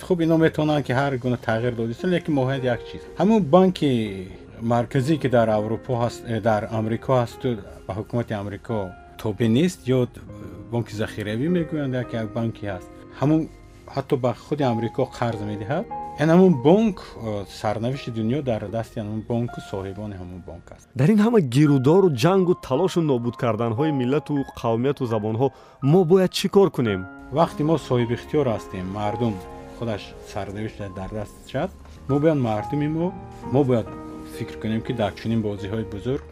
Хуб 0.08 0.20
ино 0.22 0.38
метавонанд 0.38 0.86
ки 0.86 0.92
ҳар 0.92 1.18
гуна 1.24 1.38
тағйир 1.48 1.74
додистан 1.76 2.10
лекин 2.12 2.34
моҳият 2.40 2.64
як 2.64 2.82
чиз. 2.88 3.02
Ҳамун 3.20 3.40
банки 3.56 4.28
марказӣ 4.62 5.16
ки 5.22 5.28
дар 5.30 5.48
аврупо 5.50 5.94
э, 6.28 6.42
дар 6.42 6.68
амрико 6.72 7.14
ҳасту 7.24 7.48
ба 7.88 7.94
ҳукумати 8.00 8.34
амрико 8.34 8.92
тобе 9.22 9.48
нест 9.48 9.80
ё 9.88 10.08
бонки 10.72 10.94
захиравӣ 11.02 11.48
мегӯянд 11.58 11.94
як 12.04 12.10
як 12.22 12.28
банки 12.38 12.66
ҳаст. 12.74 12.90
Ҳамун 13.20 13.42
ҳатто 13.96 14.16
ба 14.24 14.32
худи 14.46 14.64
амрико 14.72 15.04
қарз 15.20 15.42
медиҳад. 15.52 15.86
Ин 16.22 16.30
ҳамун 16.34 16.54
бонк 16.68 16.98
сарнавишти 17.62 18.10
дунё 18.18 18.40
дар 18.50 18.62
дасти 18.78 18.96
ҳамун 19.02 19.22
бонку 19.30 19.60
соҳибони 19.72 20.16
ҳамун 20.22 20.42
бонк 20.50 20.68
аст. 20.76 20.86
Дар 21.00 21.10
ин 21.14 21.20
ҳама 21.26 21.40
гирудору 21.56 22.08
ҷангу 22.24 22.54
талошу 22.68 23.02
нобуд 23.12 23.36
карданҳои 23.44 23.92
миллату 24.02 24.34
қавмияту 24.62 25.04
забонҳо 25.14 25.48
мо 25.92 26.00
бояд 26.12 26.32
чӣ 26.38 26.48
кор 26.56 26.70
кунем? 26.78 27.02
Вақте 27.40 27.62
мо 27.70 27.76
соҳибихтиёр 27.88 28.46
ҳастем. 28.56 28.86
Мардум 28.98 29.36
худаш 29.78 30.04
сарнавишта 30.34 30.86
дар 31.00 31.10
дастш 31.18 31.56
аст 31.64 31.76
мо 32.10 32.16
бояд 32.20 32.38
мардуми 32.48 32.88
мо 32.98 33.08
мо 33.54 33.62
бояд 33.64 33.88
фикр 34.38 34.56
кунем 34.62 34.82
ки 34.82 34.94
дар 34.94 35.12
чунин 35.20 35.42
бозиҳои 35.48 35.86
бузург 35.94 36.24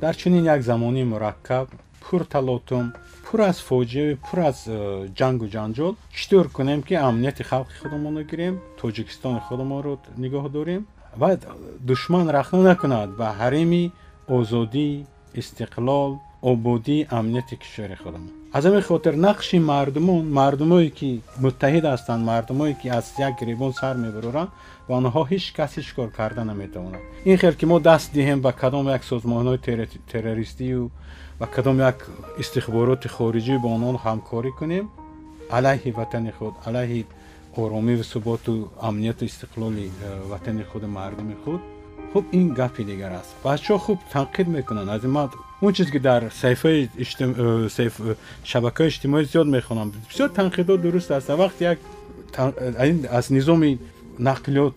дар 0.00 0.14
чунин 0.20 0.44
як 0.54 0.60
замони 0.62 1.04
мураккаб 1.04 1.68
пурталотум 2.04 2.86
пур 3.24 3.40
аз 3.50 3.58
фоҷиаи 3.68 4.14
пур 4.26 4.38
аз 4.50 4.58
э, 4.66 4.78
ҷангу 5.18 5.46
ҷанҷол 5.54 5.94
чӣ 6.16 6.24
тур 6.30 6.46
кунем 6.56 6.80
ки 6.88 6.94
амнияти 7.08 7.42
халқи 7.50 7.74
худамонро 7.82 8.22
гирем 8.30 8.54
тоҷикистони 8.80 9.40
худамонро 9.48 9.92
нигоҳ 10.24 10.46
дорем 10.56 10.82
ва 11.20 11.30
душман 11.90 12.26
рахна 12.36 12.60
накунад 12.70 13.08
ба 13.20 13.28
ҳарими 13.40 13.84
озодӣ 14.36 14.88
истиқлол 15.40 16.10
ободӣ 16.50 16.98
амнияти 17.18 17.54
кишвари 17.62 17.96
худамон 18.02 18.32
аз 18.56 18.64
ҳамин 18.64 18.82
хотир 18.90 19.14
нақши 19.28 19.56
мардумон 19.72 20.24
мардумое 20.38 20.90
ки 20.98 21.10
муттаҳид 21.44 21.84
ҳастанд 21.92 22.22
мардумое 22.30 22.74
ки 22.80 22.86
аз 22.98 23.06
як 23.26 23.32
гиребон 23.40 23.72
сар 23.80 23.94
мебароранд 24.04 24.50
ба 24.86 24.92
онҳо 25.00 25.22
ҳеҷ 25.30 25.44
кас 25.58 25.70
ҳеҷ 25.78 25.88
кор 25.96 26.08
карда 26.18 26.42
наметавонад 26.50 27.02
ин 27.30 27.36
хел 27.42 27.54
ки 27.60 27.64
мо 27.70 27.76
даст 27.88 28.08
диҳем 28.16 28.38
ба 28.46 28.50
кадом 28.62 28.86
як 28.96 29.02
созмонҳои 29.10 29.58
террористию 30.12 30.82
ва 31.40 31.46
кадом 31.46 31.78
як 31.78 31.98
истихбороти 32.42 33.08
хориҷӣ 33.16 33.54
бо 33.62 33.68
онҳо 33.76 33.92
ҳамкорӣ 34.06 34.50
кунем 34.58 34.86
алайҳи 35.58 35.90
ватани 35.98 36.32
худ 36.38 36.54
алайҳи 36.68 37.00
оромиву 37.62 38.04
суботу 38.12 38.52
амнияту 38.88 39.24
истиқлоли 39.30 39.86
э, 39.90 39.90
ватани 40.32 40.64
худу 40.70 40.86
мардуми 40.98 41.36
худ 41.44 41.60
хуб 42.12 42.24
ин 42.32 42.54
гапи 42.60 42.82
дигар 42.84 43.12
аст. 43.20 43.30
Бачаҳо 43.44 43.78
хуб 43.78 43.98
танқид 44.12 44.48
мекунанд. 44.56 44.90
Аз 44.90 45.02
ин 45.04 45.16
он 45.62 45.72
чизе 45.72 45.90
ки 45.90 45.98
дар 45.98 46.22
саҳифаи 46.42 46.88
э, 46.98 47.04
э, 47.78 48.14
шабакаҳои 48.50 48.90
иҷтимоӣ 48.90 49.24
зиёд 49.24 49.48
мехонам. 49.56 49.92
Бисёр 50.10 50.28
танқидот 50.38 50.80
дуруст 50.80 51.10
аст. 51.10 51.28
Вақте 51.28 51.62
як 51.72 51.78
аз 53.10 53.30
низоми 53.30 53.78
нақлиёт 54.28 54.74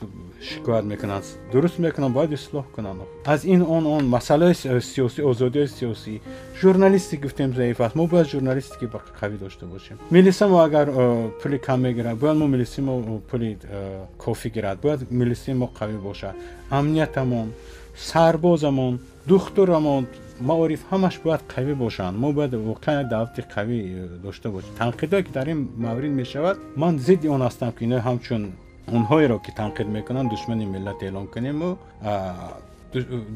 шикоят 0.49 0.85
мекунанд 0.85 1.25
дуруст 1.51 1.77
мекунанд 1.79 2.13
бояд 2.13 2.31
ислоҳ 2.31 2.65
кунанд 2.75 3.01
аз 3.25 3.45
ин 3.45 3.61
он 3.61 3.85
он 3.85 4.03
масъалаи 4.15 4.53
сиёсӣ 4.53 5.21
озодиҳои 5.31 5.67
сиёсӣ 5.77 6.21
журналистӣ 6.61 7.15
гуфтем 7.17 7.53
заиф 7.53 7.81
аст. 7.81 7.95
Мо 7.95 8.07
бояд 8.07 8.27
журналистики 8.27 8.85
қавӣ 9.21 9.37
дошта 9.37 9.65
бошем. 9.65 9.97
Милисамо 10.09 10.57
агар 10.63 10.87
э, 10.89 11.29
пули 11.41 11.57
кам 11.57 11.81
мегирад 11.81 12.17
бояд 12.17 12.37
мо 12.37 12.47
милисимо 12.47 13.21
пули 13.29 13.57
э, 13.63 14.05
кофӣ 14.17 14.49
гирад. 14.49 14.79
Бояд 14.81 15.11
милисимо 15.11 15.71
қавӣ 15.79 15.97
бошад 15.97 16.35
амниятамон 16.69 17.51
сарбозамон 17.97 18.99
духтурамон 19.27 20.07
маориф 20.39 20.81
ҳамаш 20.91 21.15
бояд 21.23 21.41
қавӣ 21.53 21.75
бошанд. 21.75 22.17
Мо 22.17 22.31
бояд 22.31 22.53
воқеан 22.53 22.99
як 23.01 23.07
давлати 23.09 23.41
қавӣ 23.55 23.77
э, 23.83 24.07
дошта 24.23 24.49
бошем. 24.49 24.69
Танқидое 24.79 25.23
ки 25.23 25.31
дар 25.33 25.47
ин 25.49 25.69
маврид 25.77 26.11
мешавад 26.11 26.57
ман 26.75 26.99
зидди 26.99 27.27
он 27.27 27.41
ҳастам 27.41 27.71
ки 27.77 27.83
ино 27.83 27.99
ҳамчун 27.99 28.51
онҳоеро 28.91 29.39
ки 29.39 29.51
танқид 29.51 29.87
мекунанд 29.87 30.29
душмани 30.29 30.65
миллат 30.65 31.01
эълон 31.03 31.27
кунему 31.27 31.77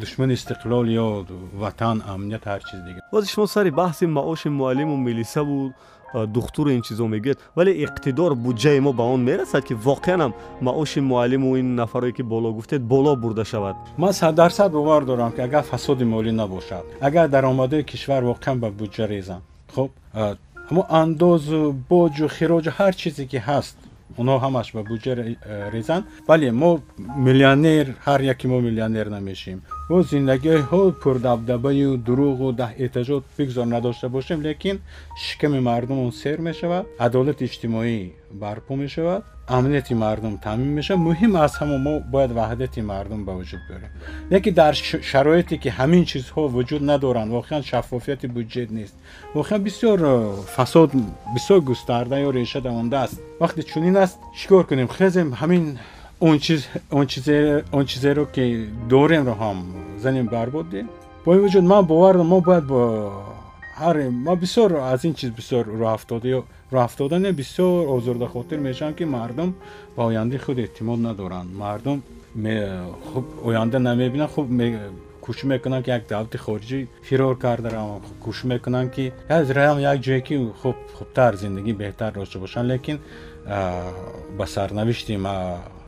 душмани 0.02 0.34
истиқлол 0.34 0.86
ё 1.04 1.26
ватан 1.54 2.04
амният 2.14 2.44
ҳар 2.46 2.62
чиз 2.70 2.80
дигар 2.88 3.02
бози 3.12 3.28
шумо 3.34 3.48
сари 3.48 3.72
баҳси 3.72 4.06
маоши 4.06 4.50
муаллиму 4.50 4.98
милисаву 4.98 5.74
духтуру 6.14 6.70
ин 6.72 6.82
чизо 6.82 7.06
мегӯед 7.08 7.38
вале 7.56 7.72
иқтидор 7.86 8.32
буҷаи 8.36 8.80
мо 8.80 8.94
ба 8.94 9.04
он 9.04 9.22
мерасад 9.24 9.64
ки 9.66 9.74
воқеанам 9.74 10.34
маоши 10.62 11.00
муаллиму 11.02 11.58
ин 11.58 11.76
нафаре 11.76 12.12
ки 12.12 12.22
боло 12.22 12.54
гуфтед 12.54 12.82
боло 12.82 13.16
бурда 13.16 13.46
шавад 13.46 13.76
ман 13.98 14.14
саддарсад 14.14 14.72
бовар 14.72 15.06
дорам 15.06 15.32
ки 15.32 15.42
агар 15.42 15.64
фасоди 15.64 16.04
молӣ 16.04 16.32
набошад 16.32 16.86
агар 17.02 17.28
даромадҳои 17.30 17.84
кишвар 17.84 18.24
воқеан 18.24 18.58
ба 18.60 18.70
буҷа 18.70 19.06
резанд 19.08 19.44
хуб 19.76 19.92
аммо 20.70 20.86
андозу 20.90 21.76
боҷу 21.90 22.28
хироҷу 22.38 22.72
ҳар 22.78 22.94
чизе 23.02 23.26
ки 23.32 23.38
ҳаст 23.38 23.78
онҳо 24.20 24.38
ҳамаш 24.46 24.68
ба 24.76 24.82
буҷа 24.90 25.14
резанд 25.76 26.04
бале 26.28 26.52
мо 26.52 26.72
миллионер 27.28 27.86
ҳар 28.06 28.22
яке 28.34 28.46
мо 28.48 28.58
миллионер 28.68 29.08
намешем 29.90 29.96
бо 29.96 30.04
зиндагиҳо 30.04 30.92
пурдабдабаю 31.02 31.98
дуруғу 31.98 32.52
даҳэтажот 32.54 33.24
бигзор 33.38 33.66
надошта 33.66 34.10
бошем 34.10 34.42
лекин 34.42 34.80
шиками 35.18 35.60
мардумон 35.60 36.12
сер 36.12 36.40
мешавад 36.40 36.86
адолати 37.00 37.46
иҷтимоӣ 37.46 38.12
барпо 38.32 38.76
мешавад 38.76 39.24
амнияти 39.48 39.94
мардум 39.94 40.38
таъмин 40.38 40.74
мешавад 40.74 41.02
муҳим 41.10 41.36
аз 41.36 41.54
ҳама 41.60 41.78
мо 41.78 42.00
бояд 42.00 42.32
ваҳдати 42.32 42.82
мардум 42.82 43.26
ба 43.26 43.34
вуҷуд 43.40 43.62
биёрем 43.68 43.92
лекин 44.32 44.54
дар 44.54 44.74
шароите 45.12 45.58
ки 45.58 45.70
ҳамин 45.70 46.04
чизҳо 46.12 46.42
вуҷуд 46.56 46.82
надоранд 46.82 47.32
воқеан 47.38 47.62
шаффофияти 47.70 48.28
бюҷет 48.28 48.70
нест 48.72 48.96
воқеан 49.38 49.62
бисёр 49.68 49.98
э, 50.04 50.16
фасод 50.56 50.90
бисёр 51.36 51.60
густарда 51.62 52.16
ё 52.28 52.30
реша 52.32 52.60
давондааст 52.62 53.18
вақте 53.40 53.62
чунин 53.72 53.96
аст 54.04 54.18
чикор 54.40 54.64
кунем 54.68 54.90
хезем 54.98 55.30
ҳамин 55.42 55.64
он 56.20 56.40
чизеро 57.88 58.26
ки 58.26 58.70
доремро 58.90 59.34
ҳам 59.42 59.58
занем 60.04 60.28
барбод 60.28 60.70
дием 60.70 60.90
бо 61.26 61.36
ин 61.36 61.42
вуҷуд 61.42 61.64
ман 61.64 61.86
бовар 61.86 62.16
мо 62.18 62.42
бояд 62.42 62.66
бо 62.66 63.12
ҳар 63.78 64.10
ма 64.10 64.36
бисёр 64.36 64.72
аз 64.94 65.04
ин 65.04 65.14
чиз 65.14 65.32
бисёр 65.32 65.64
роҳафтода 65.82 66.44
роҳафтодане 66.72 67.32
бисёр 67.32 67.88
озурдахотир 67.96 68.60
мешаванд 68.60 68.98
ки 68.98 69.04
мардум 69.04 69.50
ба 69.96 70.02
ояндаи 70.10 70.40
худ 70.40 70.58
эътимод 70.60 71.00
надоранд. 71.00 71.50
Мардум 71.64 72.02
хуб 73.14 73.26
оянда 73.46 73.80
намебинанд 73.80 74.32
хуб 74.32 74.48
кӯшиш 75.24 75.44
мекунанд 75.44 75.86
ки 75.86 75.90
як 75.90 76.08
давлати 76.08 76.38
хориҷӣ 76.38 76.88
фирор 77.08 77.36
карда 77.38 77.70
раванд 77.70 78.04
кӯшиш 78.24 78.46
мекунанд 78.46 78.92
ки 78.96 79.14
ям 79.30 79.80
як 79.80 79.98
ҷое 80.06 80.22
ки 80.28 80.36
хуб 80.62 80.76
хубтар 80.98 81.36
зиндагӣ 81.36 81.74
беҳтар 81.74 82.12
дошта 82.14 82.40
бошанд. 82.40 82.70
Лекин 82.72 82.98
ба 84.38 84.46
сарнавишти 84.46 85.18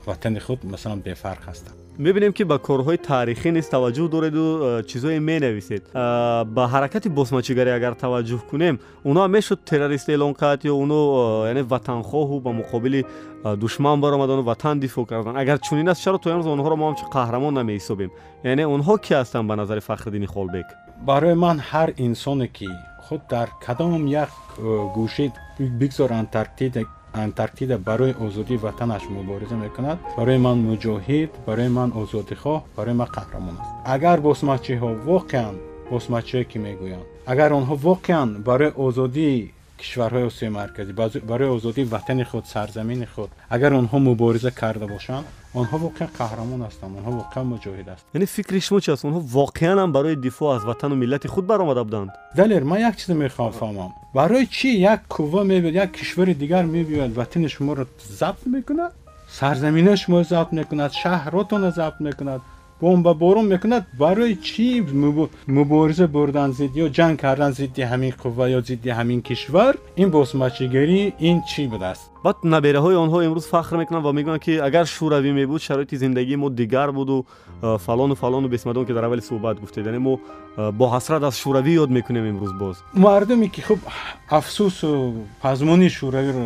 ватани 0.05 0.39
худ 0.39 0.59
масалан 0.63 0.99
бефарқ 1.07 1.43
ҳастанд 1.49 1.77
мебинем 1.99 2.33
ки 2.33 2.43
ба 2.43 2.57
корҳои 2.67 2.97
таърихӣ 2.97 3.49
низ 3.51 3.67
таваҷҷӯҳ 3.75 4.07
дореду 4.15 4.45
э, 4.61 4.83
чизое 4.89 5.19
менависед 5.19 5.83
э, 5.83 6.43
ба 6.55 6.63
ҳаракати 6.73 7.09
босмачигарӣ 7.19 7.71
агар 7.79 7.93
таваҷҷӯҳ 8.03 8.41
кунем 8.49 8.75
унҳо 9.09 9.27
мешуд 9.35 9.59
террорист 9.69 10.07
эълон 10.09 10.33
кард 10.41 10.61
ё 10.71 10.73
унҳо 10.83 11.01
э, 11.43 11.47
яъне 11.51 11.63
ватанхоҳу 11.73 12.35
ба 12.45 12.51
муқобили 12.59 13.01
душман 13.63 13.97
баромадану 14.01 14.43
ватан 14.51 14.79
дифоъ 14.79 15.05
кардан 15.05 15.35
агар 15.43 15.57
чунин 15.67 15.87
аст 15.89 16.01
чаро 16.03 16.17
то 16.23 16.29
имрӯз 16.29 16.47
онҳоро 16.55 16.75
мо 16.79 16.85
ҳамчун 16.89 17.09
қаҳрамон 17.17 17.53
намеҳисобем 17.59 18.09
яъне 18.51 18.63
онҳо 18.75 18.93
ки 19.05 19.11
ҳастанд 19.19 19.45
ба 19.49 19.55
назари 19.61 19.81
фахриддини 19.89 20.27
холбек 20.33 20.67
барои 21.09 21.35
ман 21.45 21.57
ҳар 21.69 21.89
инсоне 22.07 22.47
ки 22.57 22.69
худ 23.05 23.21
дар 23.29 23.47
кадом 23.65 24.07
як 24.07 24.31
гӯшаи 24.95 25.29
бигзор 25.79 26.11
антарктида 26.21 26.81
антарктида 27.13 27.77
барои 27.77 28.13
озодии 28.19 28.57
ватанаш 28.57 29.03
мубориза 29.09 29.55
мекунад. 29.55 29.97
Барои 30.17 30.37
ман 30.37 30.57
муҷоҳид 30.69 31.29
барои 31.47 31.67
ман 31.67 31.89
озодихоҳ 32.01 32.61
барои 32.77 32.93
ман 32.93 33.07
қаҳрамон 33.07 33.55
аст. 33.61 33.71
Агар 33.85 34.17
босмачиҳо 34.21 34.89
воқеан 35.09 35.55
босмачие 35.91 36.43
ки 36.49 36.57
мегӯянд? 36.65 37.05
Агар 37.25 37.51
онҳо 37.59 37.75
воқеан 37.87 38.29
барои 38.43 38.71
озодии 38.75 39.51
кишварҳои 39.81 40.25
осиёи 40.29 40.51
марказӣ 40.59 40.91
барои 41.31 41.49
озодии 41.57 41.83
ватани 41.95 42.23
худ 42.31 42.45
сарзамини 42.53 43.07
худ 43.13 43.29
агар 43.55 43.71
онҳо 43.81 43.97
мубориза 44.09 44.51
карда 44.61 44.87
бошанд 44.95 45.25
онҳо 45.59 45.75
воқеан 45.85 46.09
қаҳрамон 46.19 46.59
ҳастанд 46.67 46.93
онҳо 46.99 47.11
воқеан 47.21 47.45
муҷоҳид 47.53 47.87
ҳастанд 47.93 48.13
яъне 48.17 48.27
фикри 48.35 48.59
шумо 48.67 48.79
чи 48.83 48.89
аст 48.91 49.05
онҳо 49.09 49.19
воқеанам 49.39 49.89
барои 49.97 50.15
дифоъ 50.27 50.55
аз 50.55 50.63
ватану 50.69 50.95
миллати 51.03 51.27
худ 51.33 51.45
баромада 51.51 51.83
буданд 51.87 52.09
далер 52.39 52.63
ман 52.71 52.79
як 52.89 52.95
чизе 52.99 53.13
мехоҳам 53.23 53.53
фаҳмам 53.61 53.91
барои 54.19 54.45
чӣ 54.57 54.69
як 54.93 54.99
қувва 55.15 55.41
мебиёд 55.51 55.75
як 55.83 55.89
кишвари 55.97 56.33
дигар 56.43 56.65
мебиёд 56.75 57.11
ватани 57.19 57.47
шуморо 62.81 63.03
забт 63.03 63.13
мекунад 63.13 63.19
сарзаминаи 63.19 63.19
шуморо 63.19 63.41
забт 63.41 63.49
мекунад 63.49 63.49
шаҳротонро 63.49 63.49
забт 63.49 63.49
мекунад 63.49 63.49
бомбаборон 63.49 63.49
мекунад 63.49 63.83
барои 63.97 64.35
чӣ 64.35 64.85
мубориза 65.47 66.07
бурдан 66.07 66.53
зид 66.53 66.75
ё 66.75 66.89
ҷанг 66.89 67.19
кардан 67.19 67.51
зидди 67.53 67.81
ҳамин 67.81 68.13
қувва 68.23 68.49
ё 68.57 68.61
зидди 68.61 68.89
ҳамин 68.89 69.21
кишвар 69.21 69.75
ин 69.97 70.09
босмачигарӣ 70.11 71.13
ин 71.19 71.41
чӣ 71.49 71.67
будааст 71.67 72.11
баъд 72.23 72.37
набераҳои 72.43 72.95
онҳо 72.95 73.23
имрӯз 73.27 73.45
фахр 73.47 73.77
мекунанд 73.77 74.05
ва 74.05 74.11
мегӯянд 74.11 74.41
ки 74.41 74.57
агар 74.57 74.85
шӯравӣ 74.85 75.31
мебуд 75.31 75.61
шароити 75.61 75.95
зиндагии 75.97 76.35
мо 76.35 76.49
дигар 76.49 76.91
буду 76.91 77.25
фалону 77.61 78.15
фалону 78.15 78.47
бисмадон 78.47 78.85
ки 78.85 78.93
дар 78.93 79.03
аввали 79.03 79.21
суҳбат 79.21 79.59
гуфтед 79.59 79.85
яъне 79.85 79.99
мо 79.99 80.19
бо 80.79 80.85
ҳасрат 80.95 81.23
аз 81.23 81.35
шӯравӣ 81.43 81.73
ёд 81.83 81.89
мекунем 81.89 82.25
имрӯз 82.31 82.53
боз 82.59 82.77
мардуме 82.93 83.47
ки 83.49 83.61
хуб 83.61 83.79
афсусу 84.29 85.13
пазмони 85.41 85.89
шӯравиро 85.89 86.43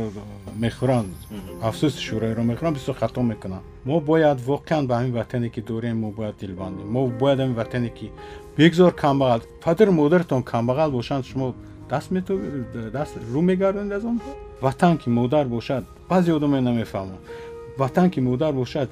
мехӯранд 0.64 1.14
афсуси 1.62 2.00
шӯравиро 2.08 2.44
мехӯранд 2.44 2.76
бисёр 2.78 2.96
хато 3.02 3.22
мекунанд 3.22 3.73
мо 3.86 4.00
бояд 4.00 4.40
воқеан 4.40 4.88
ба 4.88 4.96
ҳамин 5.00 5.14
ватане 5.20 5.50
ки 5.50 5.62
дорем 5.62 5.98
мо 6.00 6.12
бояд 6.12 6.36
дилбандем. 6.40 6.88
мо 6.92 7.08
бояд 7.08 7.40
ҳамин 7.40 7.54
ватане 7.54 7.90
ки 7.90 8.12
бигзор 8.58 8.92
камбағал 8.94 9.42
падару 9.64 9.92
модаратон 9.92 10.42
камбағал 10.44 10.92
бошанд 10.92 11.26
шумо 11.26 11.54
даст 11.90 12.10
даст 12.12 13.14
рӯ 13.34 13.42
мегардонед 13.50 13.94
аз 13.98 14.04
онҳо 14.04 14.32
ватан 14.62 14.98
ки 14.98 15.10
модар 15.10 15.46
бошад 15.48 15.84
баъзе 16.10 16.34
одаме 16.34 16.62
намефаҳманд 16.62 17.22
ватан 17.78 18.10
ки 18.10 18.20
модар 18.22 18.54
бошад 18.54 18.90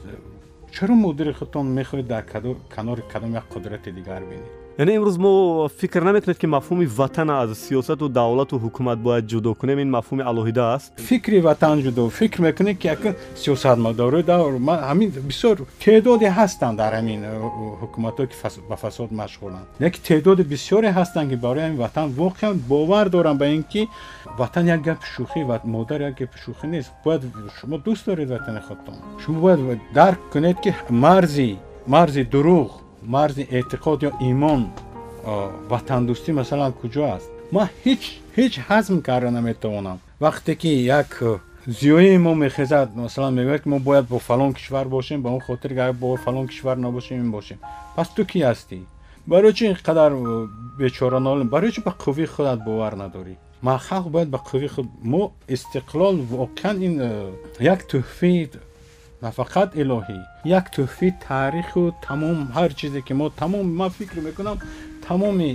чаро 0.76 0.94
модари 1.06 1.34
худтон 1.34 1.66
мехоҳед 1.80 2.08
дар 2.14 2.24
канори 2.76 3.04
кадом 3.12 3.32
як 3.34 3.46
қудрати 3.54 3.92
дигар 3.92 4.22
бинед 4.30 4.52
яъне 4.82 4.94
имрӯз 4.98 5.18
мо 5.18 5.70
фикр 5.80 6.02
намекунед 6.02 6.38
ки 6.42 6.48
мафҳуми 6.48 6.86
ватана 7.00 7.34
аз 7.44 7.50
сиёсату 7.66 8.10
давлату 8.10 8.56
ҳукумат 8.66 9.00
бояд 9.08 9.26
ҷудо 9.32 9.50
кунем 9.62 9.80
ин 9.84 9.90
мафҳуми 9.98 10.24
алоҳида 10.32 10.64
аст 10.76 10.90
фикри 11.10 11.40
ватан 11.48 11.78
ҷудо 11.86 12.10
фикр 12.20 12.40
мекунед 12.48 12.78
ки 12.82 12.88
якн 12.96 13.14
сиёсатмадорои 13.44 14.24
давр 14.32 14.52
ҳамин 14.90 15.10
бисёр 15.30 15.56
теъдоде 15.86 16.28
ҳастанд 16.40 16.76
дар 16.82 16.92
ҳамин 17.00 17.20
э, 17.24 17.32
ҳукуматҳое 17.82 18.28
ки 18.32 18.36
ба 18.70 18.76
фасод 18.84 19.10
машғуланд 19.22 19.66
лекин 19.84 20.02
теъдоди 20.10 20.44
бисёре 20.54 20.90
ҳастанд 21.00 21.28
ки 21.32 21.36
барои 21.46 21.64
ҳамин 21.66 21.80
ватан 21.86 22.08
воқеан 22.22 22.54
бовар 22.74 23.06
доранд 23.16 23.40
ба 23.40 23.48
ин 23.58 23.64
ки 23.72 23.82
ватан 24.40 24.66
як 24.76 24.82
гапи 24.88 25.06
шӯхӣ 25.14 25.42
модар 25.76 26.00
як 26.10 26.16
гапи 26.20 26.38
шӯхӣ 26.44 26.66
нест 26.74 26.92
бояд 27.06 27.22
шумо 27.58 27.78
дӯст 27.86 28.04
доред 28.10 28.30
ватани 28.36 28.62
худтон 28.68 28.96
шумо 29.22 29.40
бояд 29.42 29.80
дарк 29.94 30.20
кунед 30.34 30.58
ки 30.64 30.70
марзи 30.90 31.50
марзи 31.94 32.24
дурӯғ 32.34 32.81
марзи 33.04 33.48
эътиқод 33.52 34.00
ё 34.08 34.12
имон 34.30 34.62
ватандӯстӣ 35.70 36.32
масалан 36.40 36.72
куҷо 36.80 37.04
аст 37.16 37.30
ман 37.52 37.68
ҳеҷ 37.84 38.02
ҳеҷ 38.38 38.54
ҳазм 38.68 38.96
карда 39.08 39.30
наметавонам 39.38 39.98
вақте 40.26 40.52
ки 40.62 40.72
як 41.00 41.10
зиёии 41.68 42.18
мо 42.18 42.34
мехезад 42.36 42.96
масалан 42.96 43.34
мегӯяд 43.40 43.62
ки 43.64 43.70
мо 43.70 43.80
бояд 43.80 44.06
бо 44.08 44.18
фалон 44.20 44.54
кишвар 44.54 44.88
бошем 44.88 45.22
ба 45.22 45.30
он 45.30 45.42
хотир 45.48 45.72
ки 45.78 45.94
бо 46.02 46.16
фалон 46.16 46.48
кишвар 46.48 46.78
набошем 46.78 47.18
ин 47.24 47.32
бошем 47.32 47.58
пас 47.96 48.08
ту 48.16 48.22
кӣ 48.26 48.40
ҳастӣ 48.50 48.80
барои 49.28 49.54
чи 49.54 49.66
ин 49.66 49.76
қадар 49.88 50.12
бечоранолем 50.80 51.48
барои 51.50 51.72
чи 51.72 51.82
ба 51.82 51.94
қуввии 52.04 52.26
худат 52.26 52.64
бовар 52.64 52.94
надорӣ 52.96 53.36
ма 53.62 53.78
халқ 53.88 54.10
бояд 54.10 54.30
ба 54.30 54.40
қуввии 54.50 54.68
худ 54.76 54.88
мо 55.04 55.32
истиқлол 55.48 56.16
воқеан 56.32 56.78
ин 56.88 56.94
як 57.60 57.80
тӯҳфаи 57.90 58.50
нафақат 59.26 59.70
илоҳӣ 59.82 60.20
як 60.60 60.66
тӯҳфаи 60.76 61.12
таъриху 61.28 61.84
тамом 62.08 62.40
ҳар 62.58 62.72
чизе 62.80 63.02
ки 63.08 63.14
мо 63.20 63.26
тамом 63.42 63.66
ман 63.80 63.90
фикр 63.98 64.18
мекунам 64.28 64.58
тамоми 65.08 65.50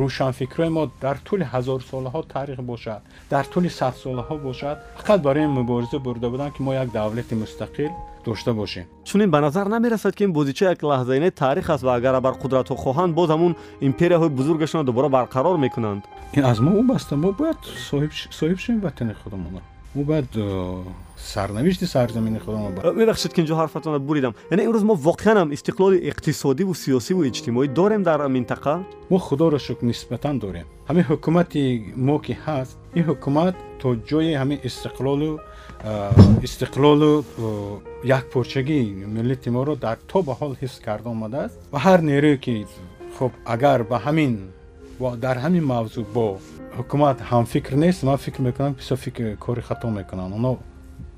рӯшанфикрои 0.00 0.70
мо 0.76 0.82
дар 1.04 1.16
тӯли 1.26 1.44
ҳазорсолаҳо 1.52 2.20
таърих 2.34 2.60
бошад 2.70 3.00
дар 3.32 3.44
тӯли 3.52 3.70
садсолаҳо 3.78 4.36
бошад. 4.48 4.76
Фақат 5.00 5.20
барои 5.26 5.44
ин 5.48 5.52
мубориза 5.58 5.98
бурда 6.06 6.28
буданд 6.30 6.52
ки 6.54 6.62
мо 6.62 6.72
як 6.82 6.88
давлати 6.98 7.34
мустақил 7.42 7.92
дошта 8.24 8.52
бошем. 8.54 8.84
Чунин 9.04 9.30
ба 9.30 9.40
назар 9.40 9.66
намерасад 9.66 10.14
ки 10.16 10.24
ин 10.24 10.32
бозича 10.32 10.64
як 10.70 10.82
лаҳзаинаи 10.82 11.30
таърих 11.30 11.70
аст 11.70 11.82
ва 11.82 11.94
агар 11.98 12.14
абар 12.14 12.34
қудратҳо 12.42 12.74
хоҳанд 12.84 13.12
боз 13.18 13.28
ҳамун 13.30 13.52
империяҳои 13.88 14.30
бузургашонро 14.38 14.84
дубора 14.84 15.08
барқарор 15.08 15.56
мекунанд. 15.66 16.02
Ин 16.38 16.44
аз 16.44 16.58
мо 16.64 16.70
вобаста 16.78 17.16
мо 17.16 17.32
бояд 17.32 17.58
соҳиб 17.90 18.58
шавем 18.64 18.80
ватани 18.80 19.14
худамонро 19.22 19.62
мо 19.94 20.04
бояд 20.04 20.26
э, 20.34 20.82
сарнавишти 21.16 21.84
сарзамини 21.84 22.38
худамон 22.38 22.72
э, 22.82 22.92
мебахшед 22.92 23.32
ки 23.34 23.40
инҷо 23.40 23.54
ҳарфатонро 23.56 23.98
буридам. 23.98 24.34
Яъне 24.50 24.64
имрӯз 24.66 24.84
мо 24.84 24.94
воқеанам 24.94 25.52
истиқлоли 25.56 25.98
иқтисодиву 26.10 26.74
сиёсиву 26.74 27.26
иҷтимоӣ 27.28 27.68
дорем 27.68 28.02
дар 28.02 28.20
минтақа? 28.28 28.84
Мо 29.10 29.18
худоро 29.18 29.58
шукр 29.58 29.84
нисбатан 29.84 30.38
дорем. 30.38 30.66
Ҳамин 30.88 31.04
ҳукумати 31.10 31.94
мо 31.96 32.18
ки 32.20 32.36
ҳаст 32.44 32.76
ин 32.94 33.04
ҳукумат 33.08 33.54
то 33.80 33.88
ҷои 34.10 34.34
ҳамин 34.40 34.58
истиқлолу 34.68 35.40
э, 35.84 36.10
истиқлолу 36.46 37.24
якпорчагии 38.04 38.86
миллати 39.16 39.50
моро 39.50 39.74
дар 39.76 39.98
то 40.10 40.22
ба 40.22 40.32
ҳол 40.40 40.52
ҳифз 40.60 40.78
карда 40.86 41.08
омадааст 41.10 41.58
ва 41.72 41.78
ҳар 41.86 42.00
нерӯе 42.10 42.36
ки 42.44 42.66
хуб 43.18 43.32
агар 43.54 43.82
ба 43.90 43.96
ҳамин 44.06 44.32
дар 45.24 45.36
ҳамин 45.44 45.64
мавзӯъ 45.72 46.04
бо 46.14 46.28
ҳукумат 46.78 47.18
ҳамфикр 47.30 47.74
нест. 47.74 48.02
Ман 48.02 48.18
фикр 48.18 48.40
мекунам 48.42 48.72
бисёр 48.72 48.96
фикр 48.96 49.36
кори 49.36 49.62
хато 49.62 49.88
мекунанд. 49.90 50.34
Онҳо 50.34 50.58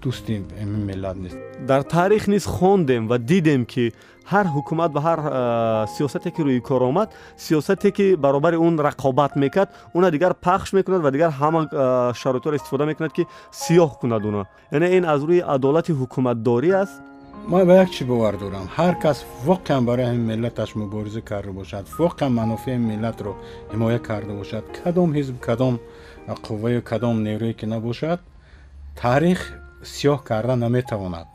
дӯсти 0.02 0.32
ин 0.62 0.70
миллат 0.88 1.16
нест. 1.16 1.36
Дар 1.70 1.82
таърих 1.82 2.26
низ 2.28 2.44
хондем 2.44 3.08
ва 3.08 3.18
дидем 3.18 3.64
ки 3.64 3.92
ҳар 4.32 4.46
ҳукумат 4.54 4.90
ва 4.96 5.00
ҳар 5.06 5.20
сиёсате 5.94 6.30
ки 6.34 6.42
рӯи 6.42 6.60
кор 6.60 6.82
омад 6.82 7.08
сиёсате 7.36 7.90
ки 7.96 8.16
баробари 8.16 8.56
он 8.56 8.74
рақобат 8.88 9.32
мекард 9.36 9.70
уна 9.94 10.10
дигар 10.10 10.34
пахш 10.34 10.72
мекунад 10.72 11.02
ва 11.02 11.10
дигар 11.10 11.30
ҳама 11.40 11.60
шароитҳоро 12.20 12.54
истифода 12.56 12.84
мекунад 12.86 13.12
ки 13.12 13.26
сиёҳ 13.62 13.90
кунад 14.00 14.24
уна 14.24 14.46
яъне 14.72 14.88
ин 14.96 15.04
аз 15.04 15.20
рӯи 15.28 15.40
адолати 15.54 15.92
ҳукуматдорӣ 15.92 16.70
аст 16.82 16.94
ман 17.48 17.66
ба 17.66 17.74
як 17.74 17.90
чӣ 17.90 18.04
бовар 18.04 18.36
дорам? 18.38 18.66
Ҳар 18.76 18.94
кас 19.02 19.18
воқеан 19.46 19.82
барои 19.84 20.06
ҳамин 20.10 20.26
миллаташ 20.32 20.74
мубориза 20.74 21.20
карда 21.20 21.52
бошад. 21.52 21.84
Воқеан 21.98 22.32
манофеи 22.40 22.76
миллатро 22.76 23.32
ҳимоя 23.72 23.98
карда 23.98 24.32
бошад. 24.40 24.64
Кадом 24.82 25.10
ҳизб 25.18 25.36
кадом 25.46 25.74
қувваю 26.46 26.82
кадом 26.82 27.16
нерӯе 27.28 27.52
ки 27.54 27.66
набошад 27.66 28.20
таърих 29.00 29.40
сиёҳ 29.82 30.22
карда 30.22 30.54
наметавонад. 30.56 31.26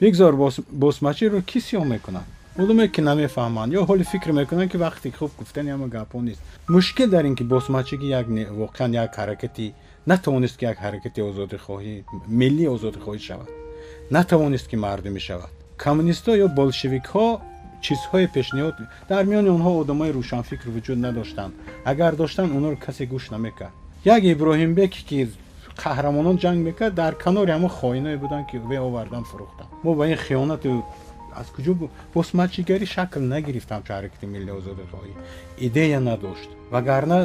Бигзор 0.00 0.34
босмачиро 0.84 1.40
кӣ 1.50 1.58
сиёҳ 1.68 1.84
мекунад? 1.94 2.26
Олуме 2.58 2.88
ки 2.94 3.00
намефаҳманд 3.00 3.70
ё 3.78 3.82
ҳоли 3.88 4.04
фикр 4.12 4.30
мекунанд 4.32 4.70
ки 4.72 4.76
вақте 4.76 5.06
хуб 5.18 5.30
гуфтани 5.38 5.70
ҳама 5.74 5.88
гапҳо 5.96 6.20
нест. 6.28 6.40
Мушкил 6.68 7.08
дар 7.10 7.24
ин 7.24 7.34
ки 7.38 7.44
босмачигӣ 7.54 8.06
як 8.20 8.26
воқеан 8.60 8.90
як 9.04 9.10
ҳаракати 9.20 9.66
натавонист 10.10 10.56
ки 10.58 10.64
як 10.72 10.78
ҳаракати 10.84 11.20
озодихоҳӣ 11.30 11.94
миллии 12.40 12.68
озодихоҳӣ 12.74 13.18
шавад 13.28 13.63
натавонист 14.10 14.66
ки 14.70 14.76
мардумӣ 14.76 15.20
шавад 15.28 15.52
коммунистҳо 15.84 16.32
ё 16.44 16.48
болшевикҳо 16.58 17.26
чизҳои 17.84 18.26
пешниҳод 18.36 18.76
дар 19.10 19.22
миёни 19.30 19.50
онҳо 19.56 19.70
одамои 19.82 20.14
рӯшанфикр 20.18 20.68
вуҷуд 20.74 20.98
надоштанд. 21.06 21.52
Агар 21.92 22.12
доштанд 22.22 22.50
онҳоро 22.56 22.76
касе 22.86 23.04
гӯш 23.12 23.24
намекард 23.34 23.74
як 24.16 24.22
иброҳимбек 24.34 24.92
ки 25.08 25.18
қаҳрамонон 25.82 26.36
ҷанг 26.42 26.58
мекард 26.68 26.94
дар 27.02 27.12
канори 27.24 27.50
ҳама 27.56 27.68
хоиное 27.78 28.16
буданд 28.24 28.46
ки 28.50 28.56
ве 28.70 28.78
овардан 28.88 29.24
фурӯхтанд. 29.30 29.70
Мо 29.84 29.90
ба 29.98 30.04
ин 30.12 30.18
хиёнату 30.26 30.70
аз 31.40 31.48
куҷо 31.54 31.72
босмачигарӣ 32.14 32.86
шакл 32.94 33.22
нагирифт 33.34 33.68
ҳамчо 33.74 33.90
ҳаракати 33.96 34.26
миллии 34.34 34.54
озодихоҳӣ 34.60 35.12
идея 35.66 36.00
надошт. 36.08 36.48
Вагарна 36.74 37.18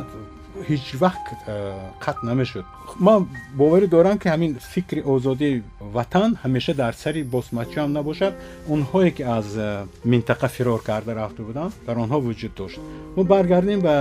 ҳеҷ 0.69 0.85
вақт 1.03 1.27
э, 1.47 1.75
қатъ 2.05 2.23
намешуд. 2.29 2.65
Ман 2.99 3.29
боварӣ 3.59 3.87
дорам 3.87 4.17
ки 4.21 4.27
ҳамин 4.33 4.51
фикри 4.73 5.01
озодии 5.13 5.63
ватан 5.95 6.31
ҳамеша 6.43 6.73
дар 6.73 6.93
сари 7.03 7.23
босмачиам 7.23 7.89
набошад. 7.97 8.33
Онҳое 8.73 9.11
ки 9.17 9.23
аз 9.37 9.47
э, 9.55 9.85
минтақа 10.11 10.47
фирор 10.55 10.81
карда 10.89 11.11
рафта 11.15 11.41
буданд 11.43 11.73
дар 11.87 11.95
онҳо 12.03 12.17
вуҷуд 12.27 12.53
дошт. 12.59 12.79
Мо 13.15 13.23
баргардем 13.23 13.79
ба 13.87 13.95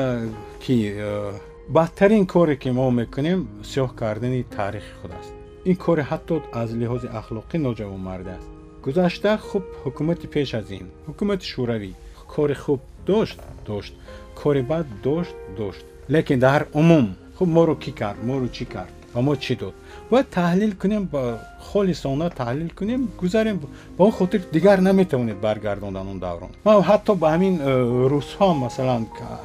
ки 0.65 0.77
э, 0.95 1.33
бадтарин 1.69 2.27
коре 2.27 2.57
ки 2.63 2.71
мо 2.71 2.91
мекунем 2.91 3.39
сиёҳ 3.71 3.91
кардани 4.01 4.43
таърихи 4.57 4.93
худ 5.01 5.13
аст. 5.21 5.33
Ин 5.71 5.77
коре 5.85 6.03
ҳатто 6.11 6.35
аз 6.61 6.69
лиҳози 6.81 7.09
ахлоқӣ 7.21 7.57
ноҷавонмарда 7.67 8.33
аст. 8.39 8.51
Гузашта 8.85 9.33
хуб 9.49 9.65
ҳукумати 9.85 10.27
пеш 10.35 10.55
аз 10.61 10.69
ин. 10.79 10.87
Ҳукумати 11.09 11.45
шӯравӣ. 11.53 11.93
Кори 12.35 12.57
хуб 12.63 12.81
дошт 13.07 13.39
дошт. 13.67 13.95
Кори 14.41 14.63
бад 14.63 14.87
дошт 15.07 15.35
дошт 15.59 15.85
лекин 16.09 16.39
дар 16.41 16.67
умум 16.73 17.07
хуб 17.37 17.49
моро 17.49 17.75
кӣ 17.83 17.93
кард 18.01 18.19
моро 18.25 18.49
чӣ 18.57 18.65
кард 18.75 18.93
ва 19.15 19.21
мо 19.23 19.35
чӣ 19.45 19.55
дод 19.61 19.75
бояд 20.11 20.27
таҳлил 20.39 20.73
кунем 20.83 21.05
ба 21.13 21.23
холисона 21.69 22.29
таҳлил 22.31 22.71
кунем 22.79 23.09
гузарем 23.21 23.59
ба 23.97 24.05
он 24.05 24.13
хотир 24.13 24.41
дигар 24.53 24.79
наметавонед 24.81 25.39
баргардондан 25.47 26.09
он 26.13 26.19
даврон 26.19 26.51
ман 26.65 26.83
ҳатто 26.89 27.13
ба 27.23 27.27
ҳамин 27.35 27.55
э, 27.61 27.73
рӯзҳо 28.13 28.49
масалан 28.65 29.03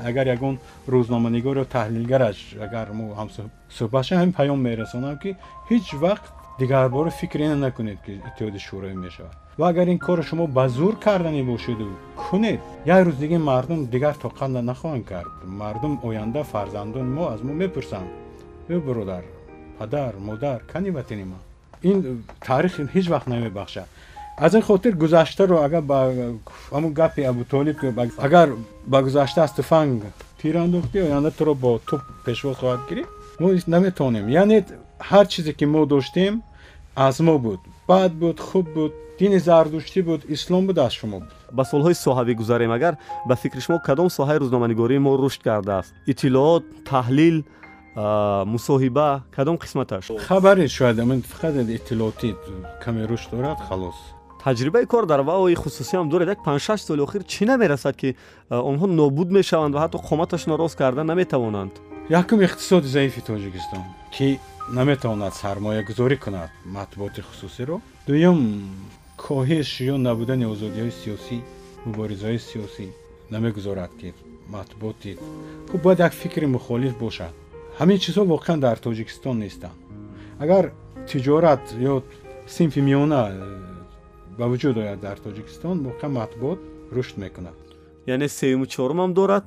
агар 0.09 0.27
ягон 0.35 0.55
рӯзноманигор 0.93 1.55
ё 1.63 1.65
таҳлилгараш 1.75 2.37
агар 2.65 2.87
мо 2.97 3.05
ҳамсӯҳбат 3.19 4.03
шавем 4.07 4.19
ҳамин 4.21 4.33
паём 4.39 4.59
мерасонам 4.67 5.15
ки 5.23 5.31
ҳеҷ 5.69 5.87
вақт 6.05 6.25
дигарбора 6.59 7.09
фикр 7.19 7.39
ина 7.45 7.55
накунед 7.65 7.99
ки 8.05 8.11
иттиҳоди 8.27 8.59
шӯравӣ 8.67 8.95
мешавад 9.05 9.42
ва 9.57 9.69
агар 9.69 9.87
ин 9.87 9.99
корро 9.99 10.23
шумо 10.23 10.47
ба 10.47 10.69
зур 10.69 10.95
кардани 10.99 11.43
бошеду 11.43 11.87
кунед? 12.15 12.59
Як 12.85 13.07
рӯз 13.07 13.15
дига 13.15 13.39
мардум 13.39 13.85
дигар 13.85 14.15
тоқат 14.15 14.49
нахоҳанд 14.49 15.05
кард. 15.05 15.31
Мардум 15.45 15.99
оянда 16.03 16.43
фарзандони 16.43 17.09
мо 17.17 17.23
аз 17.33 17.41
мо 17.43 17.53
мепурсанд. 17.53 18.09
Ё 18.69 18.79
биродар 18.79 19.23
падар 19.77 20.13
модар 20.19 20.59
кани 20.71 20.91
ватани 20.91 21.23
ма 21.23 21.39
ин 21.83 22.23
таърих 22.47 22.73
ҳеҷ 22.95 23.07
вақт 23.13 23.27
намебахшад 23.27 23.87
аз 24.37 24.53
ин 24.53 24.61
хотир 24.61 24.93
гузаштаро 25.03 25.57
агар 25.67 25.81
ба 25.81 25.97
ҳамун 26.71 26.93
гапи 26.99 27.21
абутолиб 27.31 27.77
агар 28.17 28.49
ба 28.91 29.01
гузашта 29.03 29.43
аз 29.43 29.55
туфанг 29.55 30.03
тир 30.39 30.55
андохтӣ 30.55 30.97
оянда 31.07 31.31
туро 31.31 31.53
бо 31.53 31.79
туп 31.89 32.01
пешво 32.25 32.53
хоҳад 32.59 32.81
гирифт 32.89 33.09
мо 33.39 33.47
наметавонем 33.67 34.25
яъне 34.41 34.57
ҳар 35.09 35.25
чизе 35.27 35.53
ки 35.53 35.65
мо 35.65 35.85
доштем 35.85 36.33
аз 36.95 37.19
мо 37.19 37.39
буд 37.39 37.59
бад 37.87 38.13
буд 38.13 38.39
хуб 38.39 38.67
буд 38.73 38.93
дини 39.19 39.39
зардуштӣ 39.39 40.01
буд 40.03 40.21
ислом 40.29 40.67
буд 40.67 40.77
аз 40.77 40.93
шумо 40.93 41.21
ба 41.51 41.63
солҳои 41.63 41.95
соҳавӣ 42.05 42.33
гузарем 42.35 42.71
агар 42.71 42.93
ба 43.25 43.35
фикри 43.35 43.61
шумо 43.61 43.79
кадом 43.87 44.09
соҳаи 44.09 44.37
рӯзноманигории 44.43 44.99
мо 45.05 45.17
рушд 45.17 45.41
кардааст. 45.43 45.93
Иттилоот 46.11 46.63
таҳлил 46.91 47.37
мусоҳиба 48.53 49.07
кадом 49.35 49.57
қисматаш? 49.63 50.03
Хабаре 50.27 50.67
шояд 50.67 50.97
фақат 51.33 51.53
иттилоотӣ 51.77 52.29
каме 52.83 53.07
рушд 53.07 53.29
дорад 53.31 53.59
халос. 53.69 53.97
Таҷрибаи 54.43 54.85
кор 54.85 55.05
дар 55.05 55.21
ваои 55.21 55.55
хусусиам 55.55 56.09
доред 56.09 56.27
як 56.27 56.39
панҷшаш 56.47 56.79
соли 56.81 57.01
охир 57.01 57.23
чӣ 57.23 57.45
намерасад 57.45 57.95
ки 58.01 58.15
онҳо 58.49 58.85
нобуд 58.99 59.29
мешаванд 59.31 59.73
ва 59.75 59.79
ҳатто 59.83 59.97
қоматашонро 60.09 60.57
рост 60.57 60.75
карда 60.75 61.03
наметавонанд? 61.03 61.73
Якум 62.09 62.39
иқтисоди 62.41 62.87
заифи 62.95 63.21
тоҷикистон 63.21 63.83
ки 64.15 64.39
наметавонад 64.69 65.33
сармоягузорӣ 65.33 66.17
кунад 66.17 66.49
матбуоти 66.65 67.21
хусусиро? 67.21 67.81
Дуюм 68.07 68.39
коҳиш 69.17 69.69
ё 69.91 69.95
набудани 69.97 70.45
озодиҳои 70.53 70.93
сиёсӣ 71.01 71.37
муборизаҳои 71.85 72.39
сиёсӣ 72.49 72.85
намегузорад 73.33 73.91
ки 73.99 74.13
матбуоти 74.49 75.17
хуб 75.69 75.81
бояд 75.81 75.99
як 75.99 76.13
фикри 76.13 76.45
мухолиф 76.45 76.93
бошад. 76.97 77.33
Ҳамин 77.79 77.97
чизҳо 78.03 78.23
воқеан 78.33 78.59
дар 78.65 78.77
тоҷикистон 78.85 79.35
нестанд. 79.43 79.79
Агар 80.43 80.65
тиҷорат 81.09 81.63
ё 81.91 81.93
синфи 82.55 82.81
миёна 82.87 83.21
э, 83.29 83.35
ба 84.37 84.45
вуҷуд 84.51 84.77
ояд 84.83 84.99
дар 84.99 85.17
тоҷикистон 85.25 85.75
воқеан 85.87 86.11
матбуот 86.19 86.59
рушд 86.95 87.15
мекунад. 87.17 87.57
Яъне 88.07 88.27
сеюму 88.29 88.65
чорумам 88.65 89.13
дорад? 89.13 89.45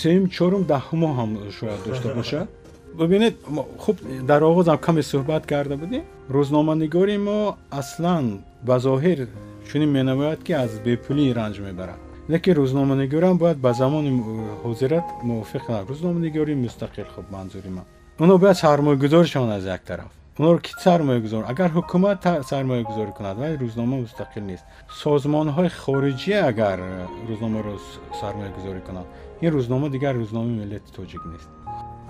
Сеюм 0.00 0.28
чорум 0.36 0.62
даҳумо 0.72 1.08
ҳам 1.18 1.30
шояд 1.58 1.80
дошта 1.86 2.08
бошад 2.18 2.48
бибинед 2.98 3.34
хуб 3.78 3.96
дар 4.22 4.42
оғозам 4.42 4.78
каме 4.78 5.02
суҳбат 5.02 5.46
карда 5.46 5.76
будем. 5.76 6.02
Рӯзноманигори 6.30 7.18
мо 7.18 7.56
аслан 7.70 8.40
ба 8.62 8.78
зоҳир 8.78 9.28
чунин 9.68 9.90
менамояд 9.98 10.40
ки 10.46 10.52
аз 10.52 10.70
бепулӣ 10.84 11.34
ранҷ 11.34 11.56
мебарад. 11.66 12.00
Лекин 12.30 12.54
рӯзноманигорам 12.60 13.36
бояд 13.38 13.58
ба 13.58 13.72
замони 13.72 14.10
ҳозират 14.64 15.06
мувофиқ 15.28 15.62
кунад 15.66 15.88
рӯзноманигори 15.90 16.54
мустақил 16.64 17.08
хуб 17.14 17.26
манзури 17.30 17.70
ман. 17.76 17.84
Оно 18.18 18.38
бояд 18.38 18.56
сармоягузор 18.56 19.26
шаванд 19.26 19.52
аз 19.52 19.64
як 19.64 19.82
тараф. 19.90 20.10
Онро 20.38 20.58
ки 20.58 20.72
сармоягузор 20.84 21.44
агар 21.52 21.70
ҳукумат 21.76 22.18
сармоягузорӣ 22.50 23.12
кунад 23.18 23.36
вале 23.38 23.56
рӯзнома 23.64 23.96
мустақил 24.04 24.44
нест. 24.50 24.64
Созмонҳои 25.02 25.70
хориҷӣ 25.82 26.34
агар 26.50 26.78
рӯзномаро 27.28 27.74
сармоягузорӣ 28.20 28.80
кунад 28.88 29.06
ин 29.44 29.50
рӯзнома 29.56 29.86
дигар 29.94 30.14
рӯзномаи 30.22 30.58
миллати 30.60 30.90
тоҷик 30.98 31.24
нест 31.32 31.55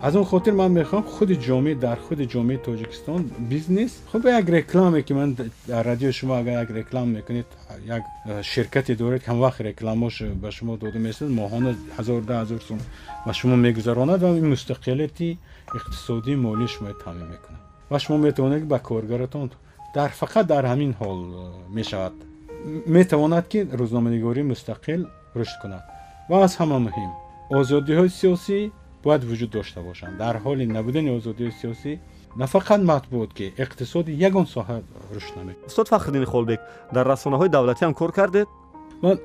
аз 0.02 0.14
он 0.14 0.24
хотир 0.24 0.52
ман 0.52 0.72
мехоҳам 0.72 1.04
худи 1.04 1.36
ҷомеъ 1.46 1.74
дар 1.74 1.98
худи 1.98 2.26
ҷомеъи 2.34 2.58
тоҷикистон 2.66 3.20
бизнес 3.38 3.92
хуб 4.12 4.24
як 4.24 4.48
рекламе 4.48 5.02
ки 5.02 5.12
ман 5.14 5.36
дар 5.66 5.84
радиои 5.84 6.12
шумо 6.12 6.34
агар 6.34 6.60
як 6.64 6.70
реклама 6.70 7.06
мекунед 7.06 7.46
як 7.86 8.02
э, 8.26 8.42
ширкате 8.42 8.94
доред 8.94 9.22
ҳам 9.24 9.38
вақт 9.44 9.60
рекламош 9.60 10.22
ба 10.42 10.50
шумо 10.50 10.76
дода 10.76 10.98
месад 10.98 11.28
моҳона 11.28 11.74
ҳазор 11.98 12.20
ду 12.28 12.32
ҳазор 12.32 12.60
сум 12.68 12.78
ба 13.26 13.32
шумо 13.32 13.56
мегузаронад 13.56 14.20
ва 14.20 14.28
ин 14.40 14.46
мустақилияти 14.54 15.38
иқтисодии 15.78 16.36
молии 16.46 16.68
шумо 16.74 16.92
таъмин 17.04 17.28
мекунад 17.34 17.62
ва 17.90 17.98
шумо 17.98 18.18
метавонед 18.18 18.64
ба 18.66 18.78
коргаратон 18.78 19.50
дар 19.94 20.10
фақат 20.20 20.44
дар 20.52 20.64
ҳамин 20.72 20.92
ҳол 21.00 21.18
э, 21.24 21.72
мешавад 21.78 22.12
метавонад 22.86 23.44
ки 23.48 23.58
рӯзноманигорӣ 23.80 24.42
мустақил 24.52 25.00
рушд 25.34 25.56
кунад 25.62 25.84
ва 26.30 26.36
аз 26.44 26.52
ҳама 26.60 26.78
муҳим 26.86 27.10
озодиҳои 27.58 28.10
сиёсӣ 28.20 28.58
бояд 29.06 29.22
вуҷуд 29.30 29.50
дошта 29.58 29.80
бошанд. 29.88 30.14
Дар 30.24 30.36
ҳоли 30.44 30.64
набудани 30.76 31.10
озодии 31.18 31.50
сиёсӣ 31.60 31.92
на 32.40 32.46
фақат 32.54 32.80
матбуот 32.90 33.30
ки 33.38 33.46
иқтисоди 33.64 34.12
ягон 34.28 34.46
соҳа 34.54 34.76
рушд 35.14 35.32
намекунад 35.38 35.68
устод 35.70 35.86
фахриддини 35.94 36.26
холбек 36.34 36.60
дар 36.96 37.04
расонаҳои 37.14 37.48
давлатиам 37.56 37.92
кор 38.00 38.12
кардед 38.18 38.48
ман 39.04 39.16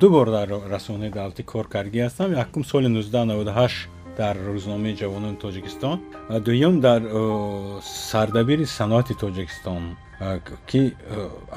ду 0.00 0.06
бор 0.14 0.28
дар 0.36 0.48
расонаҳои 0.74 1.12
давлатӣ 1.18 1.42
кор 1.52 1.66
каргӣ 1.74 2.00
ҳастам. 2.06 2.28
Якум 2.44 2.62
соли 2.70 2.88
1998 2.88 3.88
дар 4.20 4.36
рӯзномаи 4.36 4.94
ҷавонони 5.00 5.38
тоҷикистон 5.44 5.96
дуюм 6.46 6.74
дар 6.86 7.00
сардабири 8.10 8.64
саноати 8.78 9.14
тоҷикистон 9.24 9.82
ки 10.70 10.82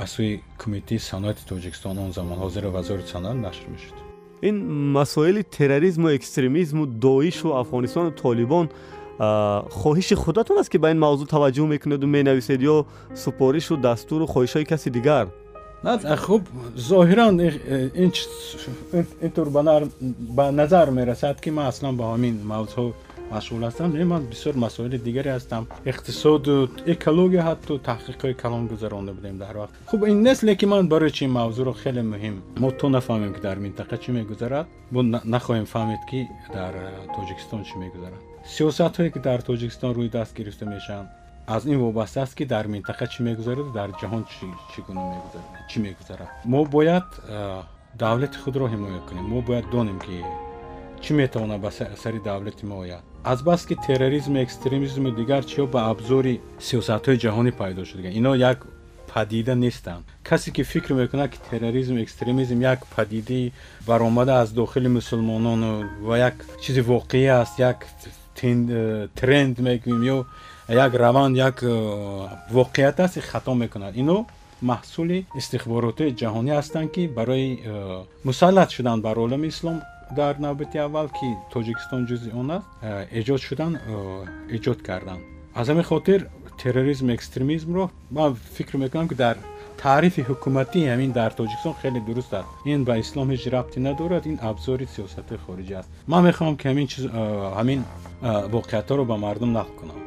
аз 0.04 0.10
сӯи 0.16 0.32
кумитаи 0.62 1.00
саноати 1.12 1.44
тоҷикистон 1.52 1.96
он 2.04 2.10
замон 2.18 2.38
ҳозира 2.44 2.70
вазори 2.78 3.04
саноат 3.14 3.38
нашр 3.48 3.66
мешуд 3.74 4.07
ин 4.42 4.92
масоили 4.92 5.42
терроризму 5.44 6.10
экстремизму 6.16 6.86
доишу 6.86 7.50
афғонистону 7.62 8.12
толибон 8.12 8.70
хоҳиши 9.20 10.16
худатон 10.16 10.60
аст 10.60 10.70
ки 10.70 10.78
ба 10.78 10.92
ин 10.92 11.00
мавзӯъ 11.00 11.28
таваҷҷӯҳ 11.28 11.68
мекунеду 11.68 12.08
менависед 12.08 12.62
ё 12.62 12.86
супоришу 13.16 13.78
дастуру 13.78 14.26
хоҳишҳои 14.34 14.66
каси 14.66 14.90
дигар 14.90 15.28
хуб 16.26 16.42
зоҳиран 16.76 17.34
интур 19.28 19.48
ба 20.38 20.52
назар 20.52 20.88
мерасад 20.92 21.42
ки 21.42 21.50
ман 21.50 21.66
аслан 21.72 21.98
ба 21.98 22.04
ҳамин 22.14 22.36
мавзӯъ 22.44 22.94
машғул 23.32 23.64
ҳастам. 23.68 23.88
Ман 24.14 24.24
бисёр 24.34 24.56
масоили 24.56 24.98
дигаре 24.98 25.32
ҳастам. 25.38 25.64
Иқтисоду 25.92 26.70
экология 26.86 27.44
ҳатто 27.50 27.74
таҳқиқҳои 27.90 28.34
калон 28.34 28.68
гузаронда 28.68 29.12
будем 29.14 29.38
дар 29.38 29.56
вақт. 29.62 29.74
Хуб 29.86 30.02
ин 30.08 30.22
нест 30.28 30.44
лекин 30.44 30.70
ман 30.70 30.88
барои 30.88 31.12
чи 31.12 31.26
мавзӯъро 31.26 31.74
хеле 31.84 32.04
муҳим. 32.14 32.36
Мо 32.62 32.72
то 32.72 32.88
нафаҳмем 32.90 33.34
ки 33.36 33.42
дар 33.48 33.58
минтақа 33.66 33.96
чӣ 34.04 34.10
мегузарад? 34.18 34.68
Бо 34.92 35.00
нахоҳем 35.34 35.66
фаҳмед 35.74 36.02
ки 36.10 36.20
дар 36.54 36.74
тоҷикистон 37.16 37.62
чӣ 37.68 37.76
мегузарад? 37.84 38.22
Сиёсатҳое 38.56 39.10
ки 39.14 39.20
дар 39.28 39.40
тоҷикистон 39.50 39.92
рӯи 39.98 40.10
даст 40.18 40.34
гирифта 40.38 40.66
мешаванд 40.66 41.10
аз 41.48 41.66
ин 41.66 41.78
вобаста 41.80 42.22
аст 42.22 42.36
ки 42.38 42.46
дар 42.46 42.66
минтақа 42.68 43.06
чӣ 43.12 43.20
мегузараду 43.28 43.72
дар 43.80 43.90
ҷаҳон 44.02 44.24
чӣ 44.72 44.80
гуна 44.88 45.02
мегузарад 45.14 45.50
чӣ 45.70 45.78
мегузарад? 45.86 46.30
Мо 46.46 46.66
бояд 46.66 47.08
давлати 48.04 48.38
худро 48.44 48.66
ҳимоя 48.74 49.00
кунем. 49.08 49.26
Мо 49.34 49.42
бояд 49.42 49.66
донем 49.72 50.00
ки 50.00 50.24
чӣ 51.04 51.12
метавонад 51.14 51.60
ба 51.62 51.72
сари 51.72 52.20
давлати 52.20 52.66
мо 52.66 52.78
ояд? 52.84 53.04
Азбаски 53.24 53.76
терроризму 53.88 54.38
экстремизму 54.43 55.12
дигар 55.12 55.43
чиё 55.52 55.68
ба 55.68 55.80
абзори 55.91 56.41
сиёсатҳои 56.68 57.18
ҷаҳонӣ 57.24 57.52
пайдо 57.62 57.82
шудаган 57.86 58.14
ино 58.20 58.34
як 58.36 58.60
падида 59.14 59.56
нестанд. 59.56 60.06
Касе 60.24 60.52
ки 60.52 60.64
фикр 60.64 60.93
мекунад 60.93 61.32
ки 61.32 61.39
терроризм 61.50 61.95
экстремизм 61.98 62.62
як 62.62 62.86
падидаи 62.95 63.52
баромада 63.88 64.41
аз 64.41 64.52
дохили 64.52 64.88
мусулмонону 64.88 65.89
ва 66.02 66.18
як 66.18 66.36
чизи 66.62 66.82
воқеӣ 66.82 67.41
аст 67.41 67.60
як 67.60 67.88
э, 68.41 69.08
тренд 69.16 69.60
мегӯем 69.60 70.02
ё 70.04 70.26
як 70.70 70.93
раванд 70.93 71.36
як 71.36 71.64
э, 71.64 72.28
воқеият 72.52 73.00
аст 73.00 73.20
хато 73.20 73.54
мекунад. 73.56 73.98
Ино 73.98 74.28
маҳсули 74.62 75.26
истихборотҳои 75.39 76.16
ҷаҳонӣ 76.22 76.52
ҳастанд 76.60 76.91
ки 76.95 77.08
барои 77.08 77.60
э, 77.64 78.04
мусаллат 78.24 78.70
шуданд 78.72 79.02
бар 79.04 79.18
олами 79.18 79.48
ислом 79.48 79.82
дар 80.16 80.39
навбати 80.39 80.78
аввал 80.78 81.08
ки 81.10 81.28
тоҷикистон 81.53 82.08
ҷузъи 82.10 82.32
он 82.41 82.51
аст 82.51 82.68
э, 82.82 83.08
эҷод 83.20 83.41
шудан 83.47 83.74
э, 83.76 84.55
эҷод 84.55 84.80
карданд 84.88 85.22
аз 85.55 85.68
ҳамин 85.70 85.84
хотир 85.84 86.20
терроризм 86.62 87.10
экстремизмро 87.10 87.89
ман 88.12 88.36
фикр 88.55 88.78
мекунам 88.78 89.08
ки 89.08 89.16
дар 89.16 89.38
таърифи 89.84 90.22
ҳукуматӣ 90.30 90.80
ҳамин 90.93 91.12
дар 91.20 91.32
тоҷикистон 91.39 91.74
хеле 91.82 91.99
дуруст 92.08 92.34
аст 92.34 92.49
ин 92.66 92.84
ба 92.88 92.93
ислом 93.03 93.28
ҳеҷ 93.34 93.43
рабти 93.55 93.80
надорад 93.80 94.24
ин 94.32 94.38
абзори 94.49 94.86
сиёсатҳои 94.95 95.39
хориҷӣ 95.45 95.74
аст 95.80 95.89
ман 96.12 96.22
мехоҳам 96.30 96.55
ки 96.60 96.66
ҳамин 96.70 96.88
ҳамин 97.60 97.80
воқеиятҳоро 98.55 99.03
ба 99.12 99.16
мардум 99.26 99.51
нақл 99.60 99.74
кунам 99.80 99.97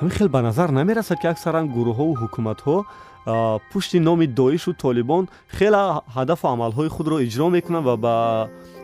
ҳамин 0.00 0.12
хел 0.18 0.28
ба 0.28 0.40
назар 0.48 0.68
намерасад 0.80 1.18
ки 1.22 1.26
аксаран 1.34 1.66
гурӯҳҳову 1.76 2.14
ҳукуматҳо 2.22 2.76
пушти 3.72 3.98
номи 4.08 4.26
доишу 4.40 4.72
толибон 4.84 5.24
хеле 5.58 5.82
ҳадафу 6.16 6.46
амалҳои 6.54 6.88
худро 6.96 7.16
иҷро 7.26 7.46
мекунанд 7.56 7.84
ва 7.88 7.96
ба 8.04 8.16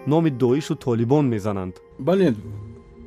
номи 0.07 0.31
доишу 0.31 0.75
толибон 0.77 1.29
мезананд 1.29 1.75
бале 1.99 2.35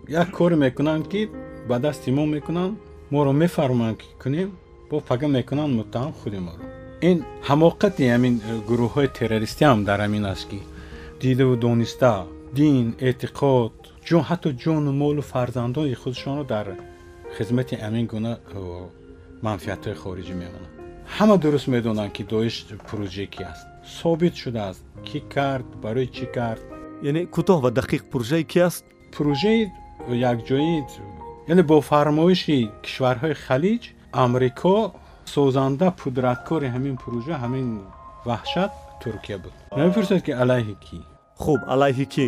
як 0.08 0.32
коре 0.32 0.56
мекунанд 0.56 1.08
ки 1.08 1.30
ба 1.70 1.80
дасти 1.80 2.12
мо 2.12 2.26
мекунанд 2.26 2.78
моро 3.12 3.32
мефармоянд 3.32 3.98
ки 3.98 4.08
кунем 4.24 4.52
бо 4.90 5.00
фага 5.00 5.28
мекунанд 5.28 5.74
муттаҳам 5.80 6.14
худи 6.14 6.40
моро 6.48 6.64
ин 7.02 7.18
ҳамоқати 7.48 8.04
ҳамин 8.14 8.36
э, 8.40 8.42
гурӯҳҳои 8.70 9.08
террористӣ 9.18 9.64
ҳам 9.66 9.80
дар 9.90 10.00
ҳамин 10.06 10.26
аст 10.34 10.46
ки 10.50 10.60
дидаву 11.22 11.56
дониста 11.56 12.14
дин 12.60 12.96
эътиқод 13.08 13.76
ҷон 14.08 14.24
ҳатто 14.30 14.50
ҷону 14.64 14.92
молу 15.02 15.22
фарзандони 15.32 15.96
худшонро 16.02 16.44
дар 16.54 16.68
хизмати 17.36 17.76
ҳамин 17.86 18.06
гуна 18.14 18.34
э, 18.38 18.60
манфиатҳои 19.46 20.00
хориҷӣ 20.04 20.34
мемонанд 20.44 20.74
ҳама 21.16 21.36
дуруст 21.44 21.68
медонанд 21.76 22.12
ки 22.16 22.24
доиш 22.34 22.56
пурӯҷаи 22.88 23.28
ки 23.34 23.42
аст 23.52 23.66
собит 24.00 24.34
шудааст 24.42 24.82
кӣ 25.08 25.20
кард 25.36 25.68
барои 25.84 26.08
чӣ 26.18 26.26
кард 26.38 26.64
яъне 27.06 27.22
кӯтоҳ 27.36 27.60
ва 27.66 27.70
дақиқ 27.80 28.02
пурӯҷаи 28.12 28.44
ки 28.52 28.60
аст? 28.68 28.84
Пурӯҷаи 29.14 29.60
якҷоӣ 30.32 30.74
яъне 31.52 31.64
бо 31.70 31.76
фармоиши 31.90 32.58
кишварҳои 32.86 33.36
халиҷ 33.46 33.84
амрико 34.24 34.78
созанда 35.34 35.88
пудраткори 36.02 36.68
ҳамин 36.76 36.96
пурӯҷа 37.04 37.36
ҳамин 37.44 37.68
ваҳшат 38.30 38.72
туркия 39.02 39.38
буд. 39.44 39.54
Намепурсад 39.78 40.20
ки 40.26 40.32
алайҳи 40.44 40.76
кӣ 40.86 40.98
хуб 41.44 41.60
алайҳи 41.74 42.06
кӣ 42.14 42.28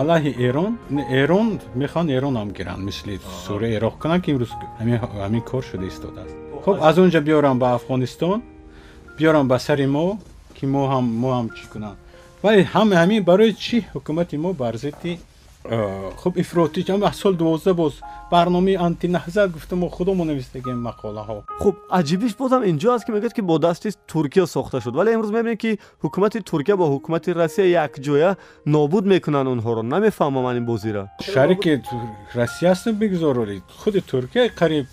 алайҳи 0.00 0.32
эрон? 0.46 0.72
Эрон 1.20 1.48
мехоҳанд 1.82 2.08
эронам 2.16 2.48
гиранд 2.58 2.82
мисли 2.88 3.14
сурия 3.46 3.70
ироқ 3.78 3.94
кунанд 4.02 4.22
ки 4.24 4.28
имрӯз 4.32 4.52
ҳамин 5.24 5.42
кор 5.50 5.62
шуда 5.70 5.86
истодааст 5.92 6.36
хуб 6.64 6.76
аз 6.88 6.94
он 6.98 7.08
ҷо 7.14 7.20
биёрам 7.28 7.56
ба 7.62 7.68
афғонистон 7.78 8.38
биёрам 9.18 9.46
ба 9.52 9.58
сари 9.66 9.86
мо 9.96 10.06
ки 10.56 10.64
мо 10.74 10.82
ҳам 10.92 11.04
мо 11.22 11.30
ҳам 11.36 11.46
чӣ 11.56 11.64
кунам 12.40 12.54
вале 12.54 12.64
ҳама 12.64 12.94
ҳамин 12.96 13.24
барои 13.24 13.52
чӣ 13.52 13.84
ҳукумати 13.94 14.36
мо 14.36 14.52
бар 14.52 14.76
зидди 14.76 15.18
хуб 16.16 16.36
ифротӣ 16.36 16.80
аз 17.04 17.16
соли 17.16 17.36
дувоздаҳ 17.36 17.74
боз 17.74 17.94
барномаи 18.32 18.76
антинаҳза 18.76 19.48
гуфта 19.48 19.76
мо 19.76 19.88
худомо 19.88 20.24
навистагем 20.24 20.78
мақолаҳо 20.88 21.38
хуб 21.62 21.74
аҷибиш 21.98 22.32
бозам 22.36 22.62
инҷо 22.70 22.88
аст 22.94 23.04
ки 23.06 23.12
мегӯяд 23.12 23.34
ки 23.36 23.42
бо 23.42 23.58
дасти 23.58 23.88
туркия 24.12 24.46
сохта 24.46 24.80
шуд 24.80 24.94
вале 24.96 25.10
имрӯз 25.16 25.32
мебинем 25.36 25.56
ки 25.56 25.78
ҳукумати 26.02 26.38
туркия 26.50 26.76
бо 26.76 26.86
ҳукумати 26.94 27.30
россия 27.42 27.66
якҷоя 27.86 28.30
нобуд 28.74 29.04
мекунанд 29.12 29.48
онҳоро 29.54 29.82
намефаҳмам 29.94 30.46
ан 30.50 30.56
ин 30.60 30.66
бозира 30.72 31.02
шарики 31.34 31.72
россия 32.40 32.70
ҳастам 32.72 32.94
бигузоролед 33.02 33.64
худи 33.80 34.00
туркия 34.10 34.44
қариб 34.60 34.86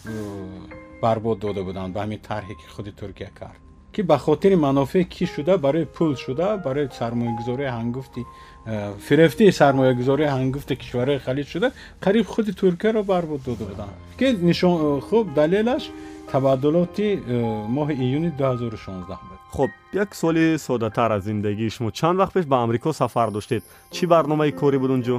барбод 1.04 1.38
дода 1.46 1.62
буданд 1.68 1.94
ба 1.96 2.00
ҳамин 2.04 2.20
тарҳе 2.30 2.54
ки 2.60 2.66
худи 2.76 2.92
туркия 3.02 3.32
кард 3.40 3.67
ки 3.98 4.04
ба 4.04 4.18
хотири 4.18 4.56
манофеъ 4.56 5.04
кӣ 5.04 5.26
шуда? 5.26 5.58
Барои 5.58 5.86
пул 5.86 6.16
шуда? 6.16 6.58
Барои 6.66 6.88
сармоягузории 7.00 7.70
ҳангуфти 7.78 8.22
э, 8.66 8.94
фирефтии 9.08 9.50
сармоягузории 9.52 10.30
ҳангуфти 10.38 10.74
кишварҳои 10.82 11.20
халиҷ 11.26 11.48
шуда? 11.54 11.68
Қариб 12.06 12.26
худи 12.34 12.52
туркияро 12.54 13.02
барбод 13.04 13.42
дода 13.44 13.66
буданд. 13.72 13.94
Ки 14.20 14.28
нишон 14.50 14.74
э, 14.78 15.02
хуб 15.08 15.34
далелаш 15.34 15.84
табаддулоти 16.32 17.08
э, 17.18 17.68
моҳи 17.78 17.94
июни 18.06 18.30
2016 18.38 19.08
буд. 19.30 19.40
Хуб 19.50 19.72
як 19.94 20.16
суоли 20.16 20.58
содатар 20.60 21.12
аз 21.12 21.24
зиндагии 21.24 21.70
шумо 21.70 21.90
чанд 21.92 22.20
вақт 22.20 22.34
пеш 22.34 22.46
ба 22.46 22.58
амрико 22.64 22.94
сафар 22.94 23.32
доштед? 23.32 23.64
Чӣ 23.92 24.06
барномаи 24.06 24.52
корӣ 24.52 24.78
буд 24.78 24.92
он 24.92 25.02
ҷо 25.02 25.18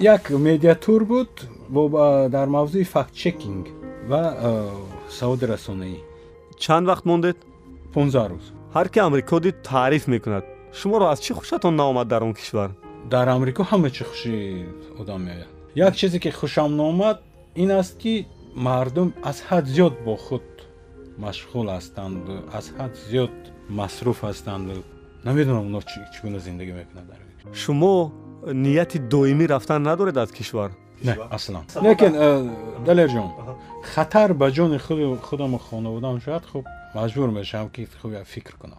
як 0.00 0.30
медиатур 0.30 1.04
буд 1.04 1.30
дар 2.34 2.46
мавзӯи 2.56 2.84
фактчекинг 2.94 3.66
ва 4.10 4.22
саводи 5.18 5.44
расонаӣ 5.52 5.98
чанд 6.58 6.88
вақт 6.90 7.04
мондед 7.10 7.36
15 7.96 8.30
рӯз 8.30 8.46
ҳар 8.76 8.86
ки 8.92 8.98
амрико 9.06 9.36
дид 9.40 9.56
таъриф 9.70 10.04
мекунад. 10.14 10.44
Шуморо 10.78 11.04
аз 11.12 11.18
чӣ 11.24 11.32
хушатон 11.38 11.74
наомад 11.80 12.06
дар 12.12 12.22
он 12.28 12.34
кишвар? 12.40 12.70
Дар 13.14 13.26
амрико 13.36 13.62
ҳама 13.70 13.88
чӣ 13.96 14.02
хуши 14.10 14.34
одам 15.00 15.20
меояд? 15.26 15.50
Як 15.86 15.94
чизе 16.00 16.18
ки 16.24 16.30
хушам 16.40 16.70
наомад 16.80 17.16
ин 17.62 17.70
аст 17.80 17.94
ки 18.02 18.14
мардум 18.66 19.08
аз 19.30 19.38
ҳад 19.48 19.64
зиёд 19.74 19.94
бо 20.06 20.14
худ 20.26 20.46
машғул 21.24 21.66
ҳастанду 21.76 22.34
аз 22.58 22.66
ҳад 22.76 22.92
зиёд 23.10 23.36
масруф 23.78 24.18
ҳастанду 24.28 24.76
намедонам 25.26 25.64
оно 25.70 25.80
чӣ 25.90 26.18
гуна 26.22 26.38
зиндагӣ 26.46 26.72
мекунад 26.80 27.06
шумо 27.62 27.94
нияти 28.64 28.98
доимӣ 29.12 29.44
рафтан 29.54 29.80
надоред 29.88 30.16
аз 30.24 30.30
кишвар? 30.38 30.70
Не 31.04 31.14
аслан 31.36 31.64
лекин 31.86 32.12
э, 32.14 32.28
далерҷон 36.96 37.30
хатар 37.30 37.34
ба 37.34 37.42
ҷони 37.42 37.42
худаму 37.42 37.42
хонаводаам 37.42 37.44
шояд 37.46 37.92
хуб 37.96 38.10
маҷбур 38.10 38.18
мешавам 38.18 38.24
ки 38.24 38.32
фикр 38.34 38.54
кунам 38.56 38.78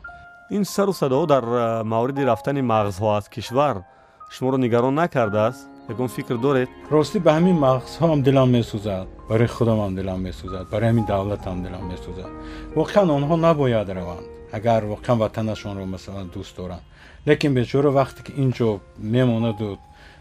ин 0.49 0.63
сару 0.65 0.93
садоҳо 0.93 1.25
дар 1.27 1.43
мавриди 1.83 2.25
рафтани 2.25 2.61
мағзҳо 2.61 3.17
аз 3.17 3.29
кишвар 3.29 3.83
шуморо 4.29 4.57
нигарон 4.57 4.95
накардааст 4.95 5.67
ягон 5.89 6.07
фикр 6.07 6.37
доред 6.37 6.69
ростӣ 6.91 7.19
ба 7.19 7.31
ҳамин 7.37 7.57
мағзҳоам 7.67 8.21
дилам 8.23 8.49
месӯзад 8.57 9.07
барои 9.29 9.47
худамам 9.47 9.95
дилам 9.95 10.19
месӯзад 10.27 10.65
барои 10.71 10.89
ҳамин 10.89 11.05
давлатам 11.05 11.63
дилам 11.63 11.83
месӯзад 11.91 12.31
воқеан 12.75 13.07
онҳо 13.17 13.35
набояд 13.35 13.89
раванд 13.89 14.25
агар 14.51 14.81
воқеан 14.93 15.17
ватанашонро 15.23 15.85
масалан 15.85 16.27
дӯст 16.35 16.55
доранд 16.57 16.83
лекин 17.25 17.53
бечора 17.53 17.89
вақте 17.99 18.21
ки 18.25 18.31
ин 18.43 18.51
ҷо 18.57 18.79
мемонаду 18.97 19.77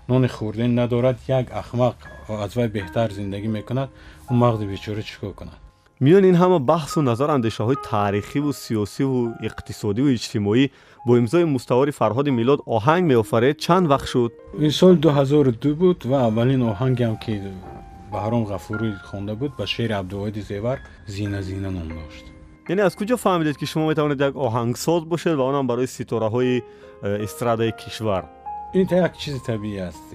нони 0.08 0.28
хӯрдани 0.28 0.74
надорад 0.80 1.18
як 1.28 1.46
ахмақ 1.62 1.96
аз 2.44 2.52
вай 2.56 2.68
беҳтар 2.68 3.08
зиндагӣ 3.18 3.48
мекунад 3.48 3.88
он 4.30 4.36
мағзи 4.42 4.64
бечора 4.72 5.02
чӣ 5.02 5.14
кор 5.20 5.34
кунад 5.34 5.65
миёни 6.00 6.28
ин 6.28 6.36
ҳама 6.36 6.58
баҳсу 6.72 7.00
назар 7.02 7.28
андешаҳои 7.36 7.76
таърихиву 7.90 8.50
сиёсиву 8.64 9.20
иқтисодиву 9.48 10.08
иҷтимоӣ 10.16 10.64
бо 11.06 11.12
имзои 11.20 11.44
муставори 11.44 11.92
фарҳоди 12.00 12.30
милод 12.40 12.60
оҳанг 12.76 13.04
меофаред 13.12 13.56
чанд 13.64 13.86
вақт 13.92 14.06
шуд 14.12 14.32
ин 14.66 14.70
соли 14.80 14.96
2002 15.00 15.74
буд 15.82 15.98
ва 16.10 16.18
аввалин 16.28 16.62
оҳангам 16.72 17.14
ки 17.24 17.34
баҳром 18.12 18.44
ғафурӣ 18.52 18.90
хонда 19.08 19.34
буд 19.40 19.52
ба 19.58 19.64
шери 19.66 19.94
абдувоҳиди 20.00 20.42
зевар 20.50 20.78
зина 21.14 21.40
зина 21.48 21.70
ном 21.76 21.88
дошт 21.88 22.24
яъне 22.68 22.82
аз 22.88 22.94
куҷо 22.98 23.16
фаҳмидед 23.24 23.56
ки 23.60 23.66
шумо 23.66 23.84
метавонед 23.90 24.20
як 24.28 24.34
оҳангсоз 24.46 25.02
бошед 25.12 25.34
ва 25.38 25.44
онам 25.50 25.66
барои 28.74 28.84
ситораҳои 28.84 28.96
э, 28.96 28.96
эстрадаи 28.96 28.96
кишвар 28.96 28.96
ин 28.96 29.02
як 29.02 29.16
чизи 29.16 29.40
табиӣ 29.40 29.80
аст 29.88 30.14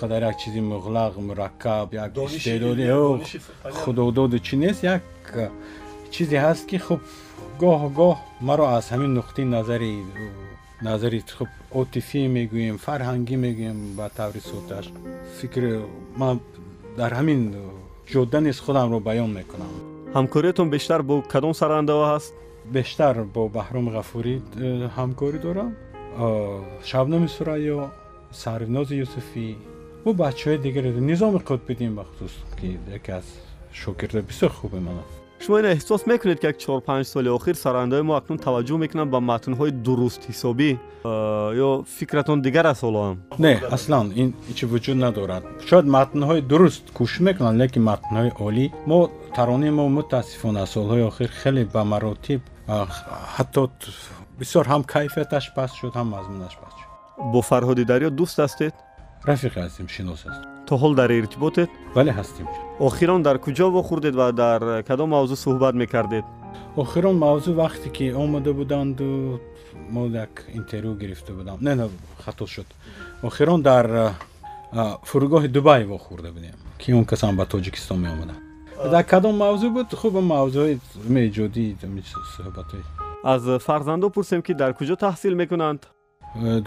қадар 0.00 0.22
як 0.28 0.38
чизи 0.38 0.60
муғлақ 0.60 1.18
мураккаб 1.18 1.94
як 1.94 2.16
истеъдоди 2.16 2.86
худододу 3.84 4.38
чӣ 4.38 4.56
нест 4.56 4.82
як 4.82 5.02
чизе 6.10 6.36
ҳаст 6.36 6.66
ки 6.66 6.78
хуб 6.78 7.00
гоҳ 7.60 7.92
гоҳ 7.94 8.16
маро 8.40 8.64
аз 8.64 8.90
ҳамин 8.90 9.14
нуқтаи 9.18 9.44
назари 9.44 10.04
назари 10.82 11.22
хуб 11.38 11.48
отифӣ 11.70 12.28
мегӯем 12.28 12.78
фарҳангӣ 12.78 13.36
мегӯем 13.36 13.96
ба 13.96 14.08
таври 14.16 14.40
содаш 14.40 14.86
фикри 15.40 15.80
ман 16.16 16.40
дар 16.96 17.12
ҳамин 17.12 17.54
ҷодда 18.12 18.40
низ 18.40 18.60
худамро 18.60 19.00
баён 19.00 19.30
мекунам 19.38 19.72
ҳамкориятон 20.14 20.70
бештар 20.70 21.02
бо 21.02 21.22
кадом 21.22 21.54
сарояндава 21.54 22.04
ҳаст 22.12 22.32
бештар 22.76 23.24
бо 23.34 23.48
баҳром 23.48 23.86
ғафурӣ 26.18 26.18
э, 26.18 26.18
ҳамкорӣ 26.18 26.18
дорам 26.18 26.64
шабнами 26.84 27.28
сурайё 27.28 27.88
сарвнози 28.32 28.94
юсуфӣ 28.94 29.54
ва 30.04 30.12
бачаҳои 30.12 30.58
дигаре 30.58 30.90
низоми 31.00 31.38
қутбиддин 31.38 31.94
бахусус 31.94 32.32
ки 32.60 32.78
яке 32.92 33.12
аз 33.12 33.24
шокирдаи 33.72 34.22
бисёр 34.22 34.50
хуби 34.50 34.78
ман 34.78 34.98
аст 34.98 35.20
шумо 35.44 35.58
ин 35.58 35.64
эҳсос 35.64 36.06
мекунед 36.06 36.40
ки 36.40 36.46
як 36.46 36.58
чор 36.58 36.80
панҷ 36.80 37.06
соли 37.06 37.28
охир 37.28 37.54
сарояндаҳои 37.54 38.02
мо 38.02 38.14
акнун 38.16 38.38
таваҷҷӯҳ 38.38 38.78
мекунанд 38.78 39.10
ба 39.10 39.20
матнҳои 39.20 39.70
дурустҳисобӣ 39.70 40.70
ё 41.66 41.84
фикратон 41.98 42.40
дигар 42.42 42.66
аст 42.66 42.82
ҳоло 42.84 43.00
ҳам 43.06 43.18
не 43.38 43.60
аслан 43.70 44.12
ин 44.16 44.34
чи 44.54 44.66
вуҷуд 44.66 44.98
надорад 45.06 45.42
шояд 45.68 45.86
матнҳои 45.96 46.40
дуруст 46.50 46.84
кӯшиш 46.96 47.20
мекунанд 47.28 47.60
лекин 47.62 47.82
матнҳои 47.90 48.30
олӣ 48.46 48.66
мо 48.86 48.98
таронаи 49.36 49.70
мо 49.78 49.84
мутаассифона 49.98 50.66
солҳои 50.74 51.02
охир 51.10 51.30
хеле 51.42 51.64
ба 51.74 51.82
маротиб 51.84 52.40
ҳатто 53.36 53.62
бисёр 54.40 54.64
ҳам 54.72 54.82
кайфияташ 54.94 55.44
паст 55.56 55.74
шуд 55.80 55.92
ҳам 55.98 56.08
мазмунаш 56.14 56.54
паст 56.62 56.76
шуд 56.80 56.90
бо 57.32 57.40
фарҳоди 57.50 57.84
дарё 57.92 58.08
дӯст 58.18 58.36
ҳастед 58.44 58.74
рафиқ 59.30 59.54
ҳастем 59.62 59.86
шинос 59.94 60.20
ҳастем 60.26 60.48
то 60.68 60.74
ҳол 60.82 60.92
дар 61.00 61.10
иртиботед 61.20 61.68
бале 61.96 62.10
ҳастем 62.18 62.46
охирон 62.88 63.20
дар 63.26 63.36
куҷо 63.44 63.66
вохӯрдед 63.76 64.14
ва 64.20 64.26
дар 64.42 64.60
кадом 64.88 65.08
мавзӯъ 65.16 65.36
суҳбат 65.44 65.74
мекардед 65.82 66.24
охирон 66.82 67.16
мавзӯъ 67.24 67.52
вақте 67.62 67.88
ки 67.96 68.06
омада 68.22 68.52
буданду 68.60 69.06
мо 69.94 70.02
як 70.24 70.32
интервю 70.60 70.94
гирифта 71.02 71.32
будам 71.38 71.58
не 71.66 71.72
не 71.78 71.86
хато 72.24 72.46
шуд 72.54 72.68
охирон 73.28 73.60
дар 73.70 73.86
фурӯгоҳи 75.08 75.48
дубай 75.56 75.80
вохӯрда 75.92 76.30
будем 76.36 76.56
ки 76.80 76.88
он 76.98 77.04
касан 77.04 77.36
ба 77.36 77.44
тоҷикистон 77.52 77.98
меомадам 78.04 78.38
дар 78.92 79.04
кадом 79.12 79.34
мавзӯъ 79.44 79.68
буд 79.76 79.88
хуб 80.00 80.14
мавзӯи 80.34 80.78
иҷодӣ 81.28 81.64
суҳбатҳои 82.34 83.09
аз 83.22 83.42
фарзандо 83.60 84.10
пурсем 84.10 84.42
ки 84.42 84.54
дар 84.54 84.72
куҷо 84.74 84.96
таҳсил 84.96 85.34
мекунанд 85.34 85.80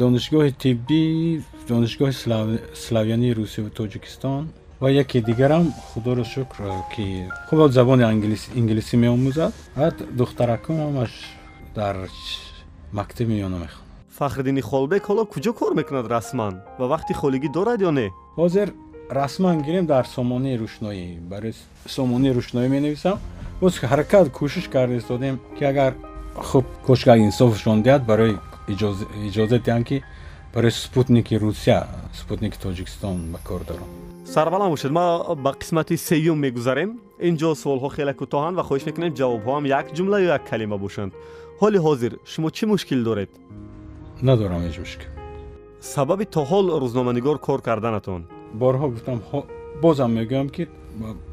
донишгоҳи 0.01 0.51
тиббӣ 0.63 1.03
донишгоҳи 1.69 2.13
славянии 2.85 3.33
русия 3.33 3.63
ва 3.65 3.69
тоҷикистон 3.69 4.43
ва 4.81 4.89
яке 4.91 5.21
дигарам 5.21 5.65
худоро 5.93 6.23
шукр 6.23 6.57
ки 6.93 7.05
хуб 7.49 7.71
забони 7.71 8.03
инглисӣ 8.61 8.95
меомӯзад 9.03 9.53
баъд 9.77 9.95
духтаракам 10.19 10.77
ҳамаш 10.85 11.11
дар 11.75 11.95
мактаби 12.91 13.33
миёна 13.33 13.57
мехонад 13.63 13.87
фахриддини 14.17 14.61
холбек 14.61 15.03
ҳоло 15.09 15.23
куҷо 15.33 15.51
кор 15.59 15.71
мекунад 15.79 16.05
расман 16.15 16.53
ва 16.79 16.85
вақти 16.93 17.13
холигӣ 17.21 17.49
дорад 17.57 17.79
ё 17.89 17.91
не 17.99 18.07
ҳозир 18.41 18.67
расман 19.09 19.57
гирем 19.65 19.85
дар 19.93 20.05
сомонии 20.15 20.59
рӯшноӣ 20.63 21.05
барои 21.31 21.53
сомонии 21.97 22.35
рӯшноӣ 22.37 22.67
менависам 22.75 23.17
боз 23.61 23.73
ҳаракат 23.91 24.25
кӯшиш 24.37 24.65
карда 24.73 24.95
истодем 25.01 25.35
ки 25.57 25.63
агар 25.71 25.93
хуб 26.35 26.65
кошка 26.85 27.17
инсофшон 27.17 27.83
диҳад 27.83 28.05
барои 28.05 28.37
иҷоза 29.27 29.57
диҳанд 29.59 29.85
ки 29.89 30.03
барои 30.53 30.71
спутники 30.71 31.35
русия 31.35 31.87
спутники 32.13 32.57
тоҷикистон 32.65 33.31
ба 33.33 33.39
кор 33.47 33.61
дорам 33.69 33.89
сарбаланд 34.25 34.71
бошед 34.71 34.91
ма 34.91 35.35
ба 35.35 35.51
қисмати 35.61 35.95
сеюм 35.97 36.37
мегузарем 36.39 36.99
ин 37.27 37.37
ҷо 37.37 37.49
суолҳо 37.63 37.89
хеле 37.95 38.13
кӯтоҳанд 38.21 38.55
ва 38.59 38.63
хоҳиш 38.69 38.83
мекунем 38.89 39.13
ҷавобҳоам 39.19 39.63
як 39.79 39.85
ҷумла 39.97 40.17
ё 40.25 40.29
як 40.37 40.43
калима 40.49 40.77
бошанд 40.77 41.11
ҳоли 41.61 41.77
ҳозир 41.85 42.11
шумо 42.31 42.49
чӣ 42.55 42.63
мушкил 42.71 43.03
доред 43.09 43.29
надорам 44.21 44.61
ҳеҷ 44.65 44.77
мушкил 44.83 45.09
сабаби 45.93 46.25
то 46.25 46.41
ҳол 46.51 46.65
рӯзноманигор 46.83 47.37
кор 47.47 47.59
карданатон 47.67 48.21
борҳо 48.61 48.87
гуфтам 48.93 49.17
бозам 49.83 50.11
мегӯям 50.17 50.47
ки 50.55 50.63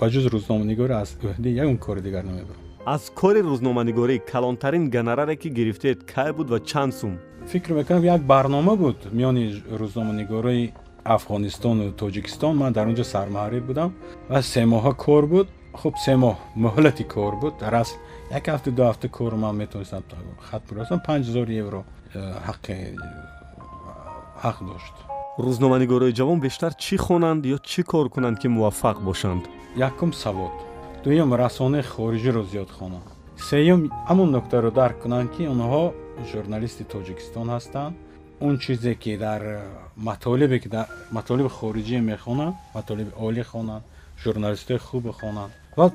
ба 0.00 0.06
ҷуз 0.12 0.24
рӯзноманигорӣ 0.34 0.94
аз 1.02 1.10
уҳдаи 1.28 1.52
ягон 1.62 1.78
кори 1.86 2.00
дигар 2.06 2.24
намебарам 2.30 2.69
аз 2.86 3.10
кори 3.10 3.40
рӯзноманигорӣ 3.42 4.18
калонтарин 4.32 4.90
гонораре 4.90 5.36
ки 5.36 5.48
гирифтед 5.50 6.04
кай 6.12 6.32
буд 6.32 6.48
ва 6.50 6.60
чанд 6.60 6.94
сум 6.94 7.18
фикр 7.46 7.72
мекунам 7.72 8.04
як 8.04 8.22
барнома 8.22 8.76
буд 8.76 8.96
миёни 9.12 9.44
рӯзноманигории 9.80 10.72
афғонистону 11.04 11.92
тоҷикистон 11.92 12.56
ман 12.56 12.72
дар 12.72 12.86
он 12.88 12.94
ҷо 12.94 13.04
сармуҳаррир 13.04 13.62
будам 13.70 13.90
ва 14.28 14.42
се 14.42 14.64
моҳа 14.64 14.92
кор 14.96 15.26
буд 15.26 15.48
хуб 15.72 15.94
се 16.04 16.14
моҳ 16.16 16.36
муҳлати 16.56 17.04
кор 17.04 17.34
буд 17.42 17.54
дар 17.60 17.74
асл 17.82 17.96
як 18.38 18.44
ҳафта 18.48 18.70
ду 18.70 18.82
ҳафта 18.82 19.08
кор 19.08 19.34
ман 19.34 19.56
метавонистам 19.56 20.02
хат 20.48 20.62
бурасам 20.68 21.00
панҷ 21.06 21.24
ҳазор 21.28 21.48
евро 21.62 21.80
э, 22.14 22.20
ҳаққи 22.48 22.74
ҳақ 24.44 24.58
дошт 24.70 24.94
рӯзноманигорои 25.46 26.16
ҷавон 26.18 26.38
бештар 26.46 26.72
чӣ 26.84 26.96
хонанд 27.06 27.42
ё 27.54 27.58
чӣ 27.70 27.82
кор 27.90 28.06
кунанд 28.14 28.36
ки 28.40 28.48
муваффақ 28.56 28.96
бошанд 29.08 29.42
якум 29.88 30.12
савод 30.12 30.69
дуюм 31.04 31.30
расонаи 31.34 31.82
хориҷиро 31.82 32.42
зиёд 32.52 32.70
хонанд 32.78 33.06
сеюм 33.48 33.80
ҳамон 34.08 34.28
нуктаро 34.36 34.70
дарк 34.80 34.96
кунанд 35.02 35.28
ки 35.34 35.42
онҳо 35.54 35.84
журналисти 36.32 36.84
тоҷикистон 36.92 37.48
ҳастанд. 37.56 37.94
Он 38.46 38.54
чизе 38.64 38.94
ки 39.02 39.12
дар 39.26 39.42
матолибе 40.08 40.58
ки 40.62 40.68
дар 40.68 40.86
матолиби 41.16 41.50
хориҷӣ 41.58 41.98
мехонанд 42.12 42.54
матолиби 42.76 43.12
олӣ 43.26 43.42
хонанд 43.52 43.84
журналистҳои 44.22 44.78
хубе 44.88 45.12
хонанд. 45.20 45.52
Ва 45.78 45.86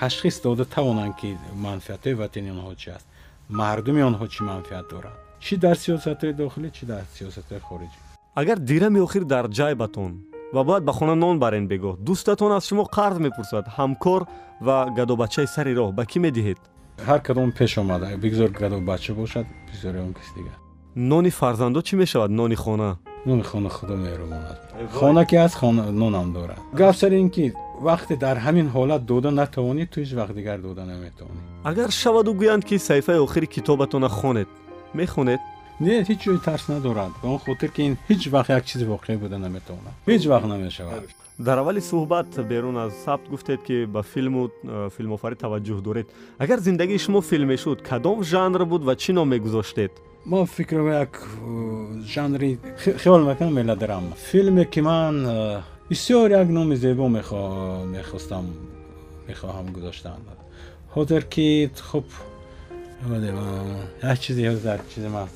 ташхис 0.00 0.36
дода 0.46 0.64
тавонанд 0.74 1.14
ки 1.20 1.28
манфиатҳои 1.66 2.14
ватани 2.22 2.50
онҳо 2.54 2.74
чи 2.80 2.88
аст? 2.96 3.06
Мардуми 3.60 4.02
онҳо 4.10 4.26
чӣ 4.32 4.40
манфиат 4.50 4.86
дорад 4.92 5.16
чӣ 5.44 5.54
дар 5.64 5.76
сиёсатҳои 5.84 6.32
дохилӣ 6.42 6.68
чӣ 6.76 6.84
дар 6.92 7.04
сиёсатҳои 7.16 7.60
хориҷӣ? 7.68 7.98
Агар 8.40 8.58
дирами 8.70 9.00
охир 9.06 9.24
дар 9.34 9.44
ҷайбатон 9.58 10.12
ва 10.52 10.64
бояд 10.64 10.84
ба 10.84 10.92
хона 10.92 11.14
нон 11.14 11.38
барен 11.38 11.66
бегоҳ 11.68 11.96
дӯстатон 12.06 12.52
аз 12.52 12.64
шумо 12.68 12.84
қарз 12.96 13.16
мепурсад 13.26 13.64
ҳамкор 13.76 14.20
ва 14.66 14.76
гадобачаи 14.98 15.46
сари 15.54 15.72
роҳ 15.78 15.90
ба 15.98 16.04
кӣ 16.10 16.18
медиҳед 16.26 16.58
ҳар 17.08 17.20
кадом 17.26 17.50
пеш 17.58 17.72
омада 17.78 18.06
бигзор 18.24 18.50
гадобача 18.62 19.12
бошад 19.20 19.46
бигзори 19.68 19.98
он 20.06 20.12
киси 20.18 20.32
дигар 20.38 20.56
нони 21.10 21.30
фарзандо 21.30 21.80
чӣ 21.88 21.94
мешавад 22.02 22.30
нони 22.30 22.56
хона 22.64 22.90
нони 23.26 23.42
хона 23.50 23.68
худо 23.76 23.94
мерумонад 24.06 24.58
хона 24.98 25.22
ки 25.28 25.36
ҳаст 25.36 25.56
нонам 26.02 26.32
дорад 26.32 26.60
гап 26.80 26.94
сари 26.96 27.16
ин 27.24 27.30
ки 27.30 27.44
вақте 27.88 28.14
дар 28.24 28.36
ҳамин 28.46 28.66
ҳолат 28.74 29.02
дода 29.10 29.30
натавонӣ 29.40 29.84
ту 29.92 29.96
ҳеҷ 30.00 30.12
вақт 30.20 30.34
дигар 30.40 30.58
дода 30.66 30.82
наметавонӣ 30.92 31.40
агар 31.70 31.90
шаваду 32.02 32.30
гӯянд 32.40 32.62
ки 32.68 32.76
саҳифаи 32.88 33.18
охири 33.26 33.46
китобатона 33.54 34.08
хонед 34.18 34.48
мехонед 34.94 35.40
не 35.80 35.94
ҳеҷ 36.08 36.20
ҷои 36.24 36.38
тарс 36.46 36.64
надорад 36.68 37.12
ба 37.22 37.26
он 37.34 37.38
хотир 37.46 37.70
ки 37.74 37.80
ин 37.88 37.94
ҳеҷ 38.08 38.22
вақт 38.34 38.50
як 38.58 38.64
чизи 38.70 38.84
воқеъ 38.94 39.16
буда 39.24 39.38
наметавонад 39.38 39.94
ҳеҷ 40.08 40.22
вақт 40.32 40.46
намешавад 40.54 41.02
дар 41.46 41.56
аввали 41.58 41.80
суҳбат 41.90 42.28
берун 42.50 42.76
аз 42.84 42.92
сабт 43.04 43.26
гуфтед 43.32 43.60
ки 43.66 43.76
ба 43.94 44.02
филму 44.02 44.42
э, 44.48 44.90
филмофарӣ 44.96 45.36
таваҷҷӯҳ 45.44 45.80
доред 45.88 46.06
агар 46.44 46.58
зиндагии 46.68 46.98
шумо 47.04 47.20
филм 47.30 47.48
мешуд 47.52 47.78
кадом 47.90 48.18
жанр 48.32 48.62
буд 48.72 48.82
ва 48.88 48.94
чӣ 49.02 49.10
ном 49.12 49.28
мегузоштед 49.34 49.92
мо 50.30 50.46
фикрам 50.56 50.88
як 51.04 51.12
э, 51.16 52.02
жанри 52.14 52.58
хиёл 53.02 53.22
мекунам 53.30 53.54
мелодрама 53.54 54.14
филме 54.28 54.64
ки 54.72 54.80
ман 54.80 55.16
э, 55.26 55.60
бисёр 55.90 56.28
як 56.30 56.48
номи 56.48 56.76
зебо 56.76 57.08
мехостам 57.08 58.44
мехоҳам 59.28 59.66
гузоштан 59.76 60.20
ҳозир 60.94 61.22
ки 61.34 61.70
хуб 61.90 62.06
як 64.02 64.18
чизи 64.24 64.42
ҳозир 64.50 64.80
чизи 64.94 65.08
ман 65.08 65.28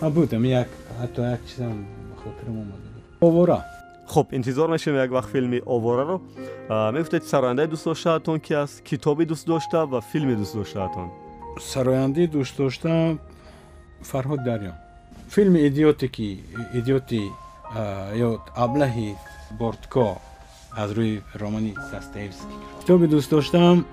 ман 0.00 0.12
будам 0.12 0.44
як 0.44 0.68
ҳатто 1.00 1.20
як 1.34 1.40
чизам 1.48 1.86
хотирам 2.16 2.56
омада 2.62 2.88
овора. 3.20 3.64
Хуб 4.06 4.32
интизор 4.32 4.70
мешавем 4.70 4.98
як 4.98 5.10
вақт 5.10 5.30
филми 5.32 5.62
овораро 5.66 6.20
мегуфтед 6.68 7.24
сарояндаи 7.26 7.66
дӯст 7.66 7.84
доштаатон 7.84 8.40
ки 8.40 8.52
аст 8.52 8.82
китоби 8.82 9.24
дӯст 9.24 9.46
дошта 9.46 9.86
ва 9.86 10.00
филми 10.00 10.34
дӯст 10.34 10.54
доштаатон 10.54 11.10
сарояндаи 11.60 12.26
дӯст 12.26 12.56
доштаам 12.56 13.20
фарҳод 14.02 14.40
дарё. 14.44 14.72
Филми 15.28 15.58
идиоте 15.68 16.08
ки 16.08 16.40
идиоти 16.74 17.22
ё 18.26 18.30
аблаҳи 18.64 19.14
бортко 19.58 20.18
аз 20.76 20.90
рӯи 20.90 21.22
романи 21.40 21.74
дастаевски 21.92 22.54
китоби 22.80 23.06
дӯст 23.06 23.30
доштаам 23.30 23.84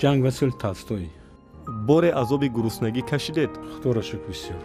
ҷанг 0.00 0.18
ва 0.24 0.30
сулҳ 0.38 0.54
толстои 0.64 1.08
боре 1.66 2.10
азоби 2.12 2.48
гуруснагӣ 2.48 3.02
кашидед 3.10 3.50
худоро 3.74 4.02
шукр 4.02 4.30
бисёр 4.30 4.62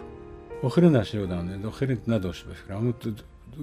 охири 0.64 0.90
нашудам 0.90 1.46
охири 1.72 2.00
надошт 2.08 2.48
бификрам 2.48 2.94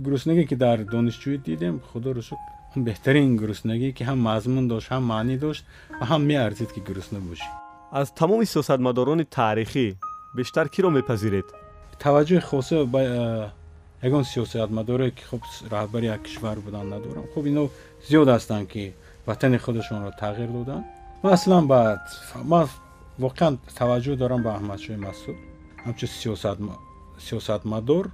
гуруснагӣ 0.05 0.45
ки 0.51 0.55
дар 0.55 0.79
донишҷӯӣ 0.95 1.39
дидем 1.49 1.81
худоро 1.93 2.23
шукр 2.23 2.47
он 2.77 2.85
беҳтарин 2.85 3.37
гуруснагӣ 3.41 3.93
ки 3.97 4.03
ҳам 4.09 4.19
мазмун 4.29 4.69
дошт 4.69 4.89
ҳам 4.93 5.05
маънӣ 5.13 5.37
дошт 5.45 5.65
ва 6.01 6.05
ҳам 6.11 6.23
меарзид 6.31 6.71
ки 6.75 6.81
гурусна 6.89 7.19
бошӣ 7.29 7.49
аз 8.01 8.09
тамоми 8.21 8.47
сиёсатмадорони 8.53 9.25
таърихӣ 9.37 9.87
бештар 10.39 10.67
киро 10.75 10.89
мепазиред 10.99 11.47
таваҷҷӯҳи 12.05 12.41
хоса 12.51 12.77
ба 12.95 13.01
ягон 14.07 14.25
сиёсатмадоре 14.33 15.11
ки 15.17 15.23
хуб 15.31 15.43
раҳбари 15.75 16.07
як 16.17 16.23
кишвар 16.27 16.57
буданд 16.67 16.89
надорам 16.95 17.27
хуб 17.35 17.45
ино 17.51 17.65
зиёд 18.09 18.29
ҳастанд 18.37 18.67
ки 18.73 18.83
ватани 19.27 19.59
худашонро 19.59 20.11
тағйир 20.23 20.51
доданд 20.59 20.85
маслан 21.23 21.67
ба 21.67 21.81
ман 22.53 22.67
воқеан 23.25 23.55
таваҷҷӯҳ 23.79 24.17
дорам 24.23 24.41
ба 24.47 24.51
аҳмадшоҳи 24.59 25.01
масуд. 25.09 25.37
Ҳамчун 25.85 26.11
сиёсатмадор 27.27 28.05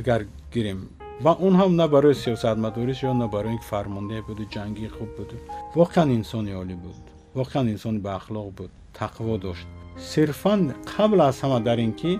агар 0.00 0.20
гирем 0.54 0.80
ва 1.24 1.32
он 1.46 1.54
ҳам 1.60 1.72
на 1.80 1.86
барои 1.94 2.14
сиёсатмадориш 2.24 2.98
ё 3.10 3.12
на 3.22 3.26
барои 3.34 3.54
ин 3.58 3.62
фармондеҳ 3.70 4.20
буду 4.28 4.42
ҷангӣ 4.54 4.88
хуб 4.96 5.10
буду. 5.18 5.36
Воқеан 5.80 6.08
инсони 6.18 6.52
олӣ 6.62 6.76
буд. 6.84 7.04
Воқеан 7.38 7.66
инсони 7.74 8.00
баахлоқ 8.06 8.48
буд. 8.58 8.70
Тақво 9.00 9.34
дошт. 9.44 9.66
Сирфан 10.10 10.60
қабл 10.92 11.18
аз 11.28 11.36
ҳама 11.42 11.58
дар 11.68 11.78
ин 11.86 11.92
ки 12.00 12.12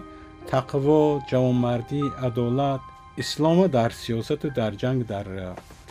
тақво 0.52 0.98
ҷавонмардӣ 1.30 2.02
адолат 2.26 2.82
ислома 3.22 3.66
дар 3.68 3.90
сиёсату 4.02 4.46
дар 4.60 4.72
ҷанг 4.82 5.00
дар 5.12 5.26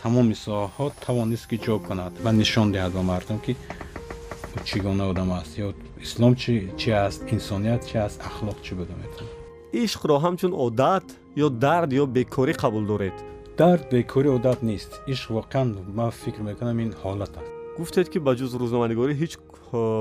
тамоми 0.02 0.34
соҳаҳо 0.44 0.86
тавонист 1.06 1.46
ки 1.50 1.56
ҷо 1.66 1.74
кунад 1.86 2.12
ва 2.24 2.30
нишон 2.40 2.68
диҳад 2.74 2.92
ба 2.96 3.02
мардум 3.10 3.38
ки 3.44 3.52
чӣ 4.68 4.76
гуна 4.84 5.04
одам 5.12 5.30
аст 5.40 5.52
ислом 6.04 6.32
чӣ 6.80 6.90
аст 7.06 7.20
инсоният 7.34 7.82
чӣ 7.88 7.96
аст 8.06 8.18
ахлоқ 8.28 8.58
чӣ 8.64 8.72
буда 8.78 8.94
метавонад 9.02 9.44
ишқро 9.84 10.14
ҳамчун 10.24 10.52
одат 10.66 11.06
ё 11.44 11.48
дард 11.64 11.90
ё 12.02 12.04
бекорӣ 12.16 12.52
қабул 12.62 12.84
доред 12.92 13.16
дард 13.58 13.84
бекорӣ 13.92 14.28
одат 14.38 14.58
нест 14.70 14.90
ишқ 15.12 15.28
воқеан 15.38 15.68
ман 15.98 16.10
фикр 16.22 16.40
мекунам 16.48 16.78
ин 16.84 16.90
ҳолат 17.02 17.32
аст 17.40 17.50
гуфтед 17.78 18.06
ки 18.12 18.18
ба 18.26 18.32
ҷуз 18.38 18.52
рӯзноманигорӣ 18.62 19.12
ҳеҷ 19.20 19.32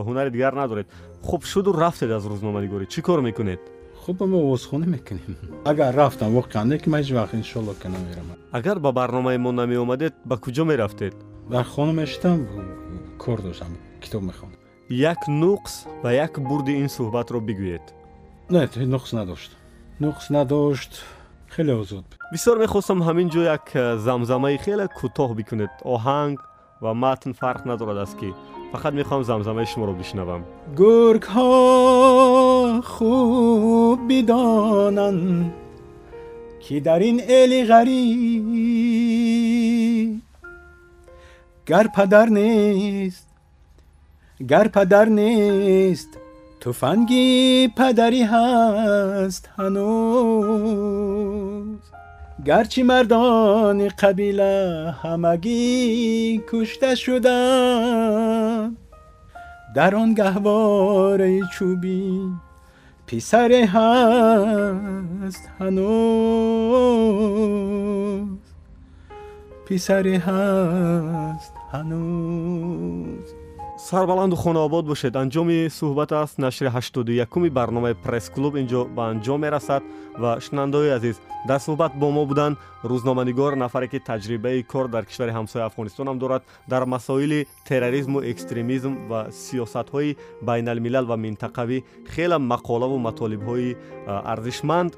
ҳунари 0.07 0.29
дигар 0.35 0.53
надоред 0.61 0.87
хуб 1.27 1.41
шуду 1.51 1.69
рафтед 1.83 2.11
аз 2.17 2.23
рӯзноманигорӣ 2.31 2.85
чӣ 2.93 2.99
кор 3.07 3.19
мекунед 3.27 3.61
хуб 4.03 4.17
мо 4.31 4.37
овозхонӣ 4.45 4.87
мекунем 4.95 5.33
агар 5.71 5.91
рафтам 6.01 6.29
воқеан 6.39 6.65
не 6.71 6.77
ки 6.81 6.87
ман 6.93 7.01
ҳеҷ 7.01 7.11
вақт 7.19 7.33
иншолло 7.41 7.73
ки 7.81 7.87
намерамам 7.95 8.37
агар 8.57 8.77
ба 8.85 8.91
барномаи 8.99 9.37
мо 9.45 9.51
намеомадед 9.61 10.13
ба 10.29 10.35
куҷо 10.43 10.63
мерафтед 10.71 11.13
дар 11.53 11.65
хона 11.73 11.93
мешитам 12.01 12.37
кор 13.23 13.39
доштам 13.41 13.71
китоб 14.03 14.23
мехонам 14.29 14.62
як 14.89 15.27
нуқс 15.27 15.87
ва 16.03 16.11
як 16.11 16.39
бурди 16.39 16.73
ин 16.81 16.89
суҳбатро 16.89 17.39
бигӯед 17.39 17.93
не 18.49 18.67
нуқс 18.67 19.13
надошт 19.13 19.51
нуқс 19.99 20.29
надошт 20.29 21.03
хеле 21.55 21.73
озод 21.75 22.05
бисёр 22.31 22.57
мехостам 22.59 23.01
ҳамин 23.01 23.29
ҷо 23.29 23.41
як 23.43 23.65
э, 23.73 23.97
замзамаи 23.97 24.57
хеле 24.57 24.87
кӯтоҳ 24.87 25.35
бикунед 25.35 25.71
оҳанг 25.83 26.39
ва 26.81 26.93
матн 26.93 27.31
фарқ 27.31 27.65
надорад 27.65 27.97
аст 27.97 28.17
ки 28.19 28.33
фақат 28.73 28.93
мехоҳам 28.99 29.23
замзамаи 29.23 29.65
шуморо 29.65 29.93
бишнавам 29.93 30.41
гургҳо 30.79 31.51
хуб 32.93 33.99
бидонанд 34.09 35.53
ки 36.63 36.75
дар 36.87 37.01
ин 37.09 37.17
эли 37.19 37.59
ғариб 37.71 38.45
гар 41.69 41.87
падар 41.95 42.27
нест 42.29 43.32
گر 44.39 44.67
پدر 44.67 45.05
نیست 45.05 46.09
توفنگی 46.59 47.67
پدری 47.77 48.23
هست 48.23 49.49
هنوز. 49.57 50.73
گرچه 52.45 52.83
مردان 52.83 53.87
قبیله 53.87 54.95
همگی 55.03 56.43
کشته 56.51 56.95
شدن 56.95 58.77
در 59.75 59.95
آن 59.95 60.13
گهواره 60.13 61.39
چوبی 61.53 62.21
پسر 63.07 63.51
هست 63.51 65.49
هنوز. 65.59 65.83
پسر 69.65 70.07
هست 70.07 71.53
هنوز. 71.71 73.42
Сарбаланду 73.89 74.35
хонаобод 74.35 74.85
бошед. 74.85 75.15
Анҷоми 75.15 75.67
суҳбат 75.79 76.11
аст. 76.11 76.37
Нашри 76.37 76.67
81уми 76.67 77.49
барномаи 77.49 77.93
пресс-клуб 78.05 78.53
инҷо 78.61 78.81
ба 78.95 79.03
анҷом 79.11 79.39
мерасад 79.45 79.83
ва 80.21 80.39
шунавандаои 80.45 80.89
азиз. 80.97 81.15
Дар 81.49 81.59
суҳбат 81.59 81.91
бо 82.01 82.07
мо 82.11 82.25
буданд. 82.25 82.57
Рӯзноманигор 82.89 83.53
нафаре 83.63 83.87
ки 83.87 83.99
таҷрибаи 84.09 84.63
кор 84.71 84.87
дар 84.87 85.03
кишвари 85.05 85.31
ҳамсояи 85.37 85.67
афғонистонам 85.69 86.17
дорад 86.17 86.43
дар 86.71 86.83
масоили 86.85 87.47
терроризму 87.67 88.19
экстремизм 88.31 88.93
ва 89.09 89.19
сиёсатҳои 89.43 90.15
байналмилал 90.47 91.05
ва 91.05 91.17
минтақавӣ. 91.25 91.77
Хеле 92.13 92.37
мақолаву 92.53 92.97
матолибҳои 93.07 93.75
арзишманд 94.33 94.91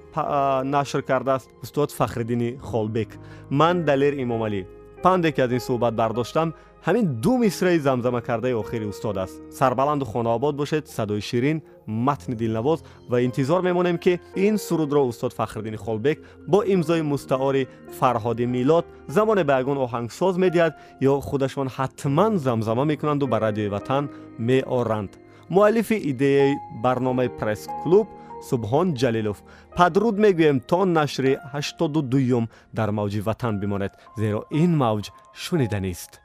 нашр 0.76 1.02
кардааст. 1.10 1.50
Устод 1.64 1.90
фахриддини 1.92 2.58
холбек. 2.70 3.10
Ман 3.50 3.76
далер 3.84 4.14
имомалӣ 4.24 4.62
панде 5.06 5.32
ки 5.32 5.42
аз 5.42 5.52
ин 5.52 5.62
суҳбат 5.68 5.94
бардоштам 6.02 6.54
ҳамин 6.86 7.06
ду 7.24 7.38
мисраи 7.38 7.80
замзамакардаи 7.80 8.54
охири 8.54 8.86
устод 8.86 9.18
аст 9.18 9.36
сарбаланду 9.52 10.06
хонаобод 10.06 10.56
бошед 10.56 10.88
садои 10.88 11.22
ширин 11.22 11.64
матни 11.88 12.36
дилнавоз 12.36 12.80
ва 13.10 13.18
интизор 13.28 13.62
мемонем 13.64 13.98
ки 13.98 14.20
ин 14.36 14.58
сурудро 14.58 15.02
устод 15.02 15.34
фахриддини 15.34 15.78
холбек 15.78 16.18
бо 16.48 16.64
имзои 16.64 17.02
мустаори 17.02 17.68
фарҳоди 18.00 18.46
милод 18.46 18.86
замоне 19.08 19.44
ба 19.44 19.54
ягон 19.62 19.78
оҳангсоз 19.86 20.36
медиҳад 20.44 20.74
ё 21.02 21.14
худашон 21.22 21.68
ҳатман 21.78 22.38
замзама 22.38 22.86
мекунанду 22.86 23.26
ба 23.28 23.40
радиои 23.40 23.74
ватан 23.76 24.04
меоранд 24.38 25.12
муаллифи 25.50 25.98
идеяи 26.12 26.54
барномаи 26.84 27.30
пресс-клуб 27.40 28.08
субҳон 28.50 28.88
ҷалилов 29.02 29.38
падруд 29.78 30.16
мегӯем 30.26 30.58
то 30.70 30.86
нашри 30.86 31.34
82юм 31.54 32.46
дар 32.78 32.90
мавҷи 32.98 33.20
ватан 33.28 33.54
бимонед 33.62 33.94
зеро 34.22 34.40
ин 34.52 34.72
мавҷ 34.84 35.06
шуниданист 35.44 36.25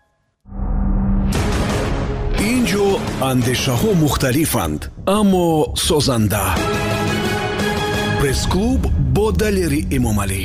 ин 2.49 2.61
ҷо 2.71 2.87
андешаҳо 3.31 3.91
мухталифанд 4.05 4.81
аммо 5.19 5.49
созанда. 5.87 6.45
Пресс-клуб 8.19 8.83
бо 9.15 9.27
далери 9.41 9.81
эмомалӣ 9.97 10.43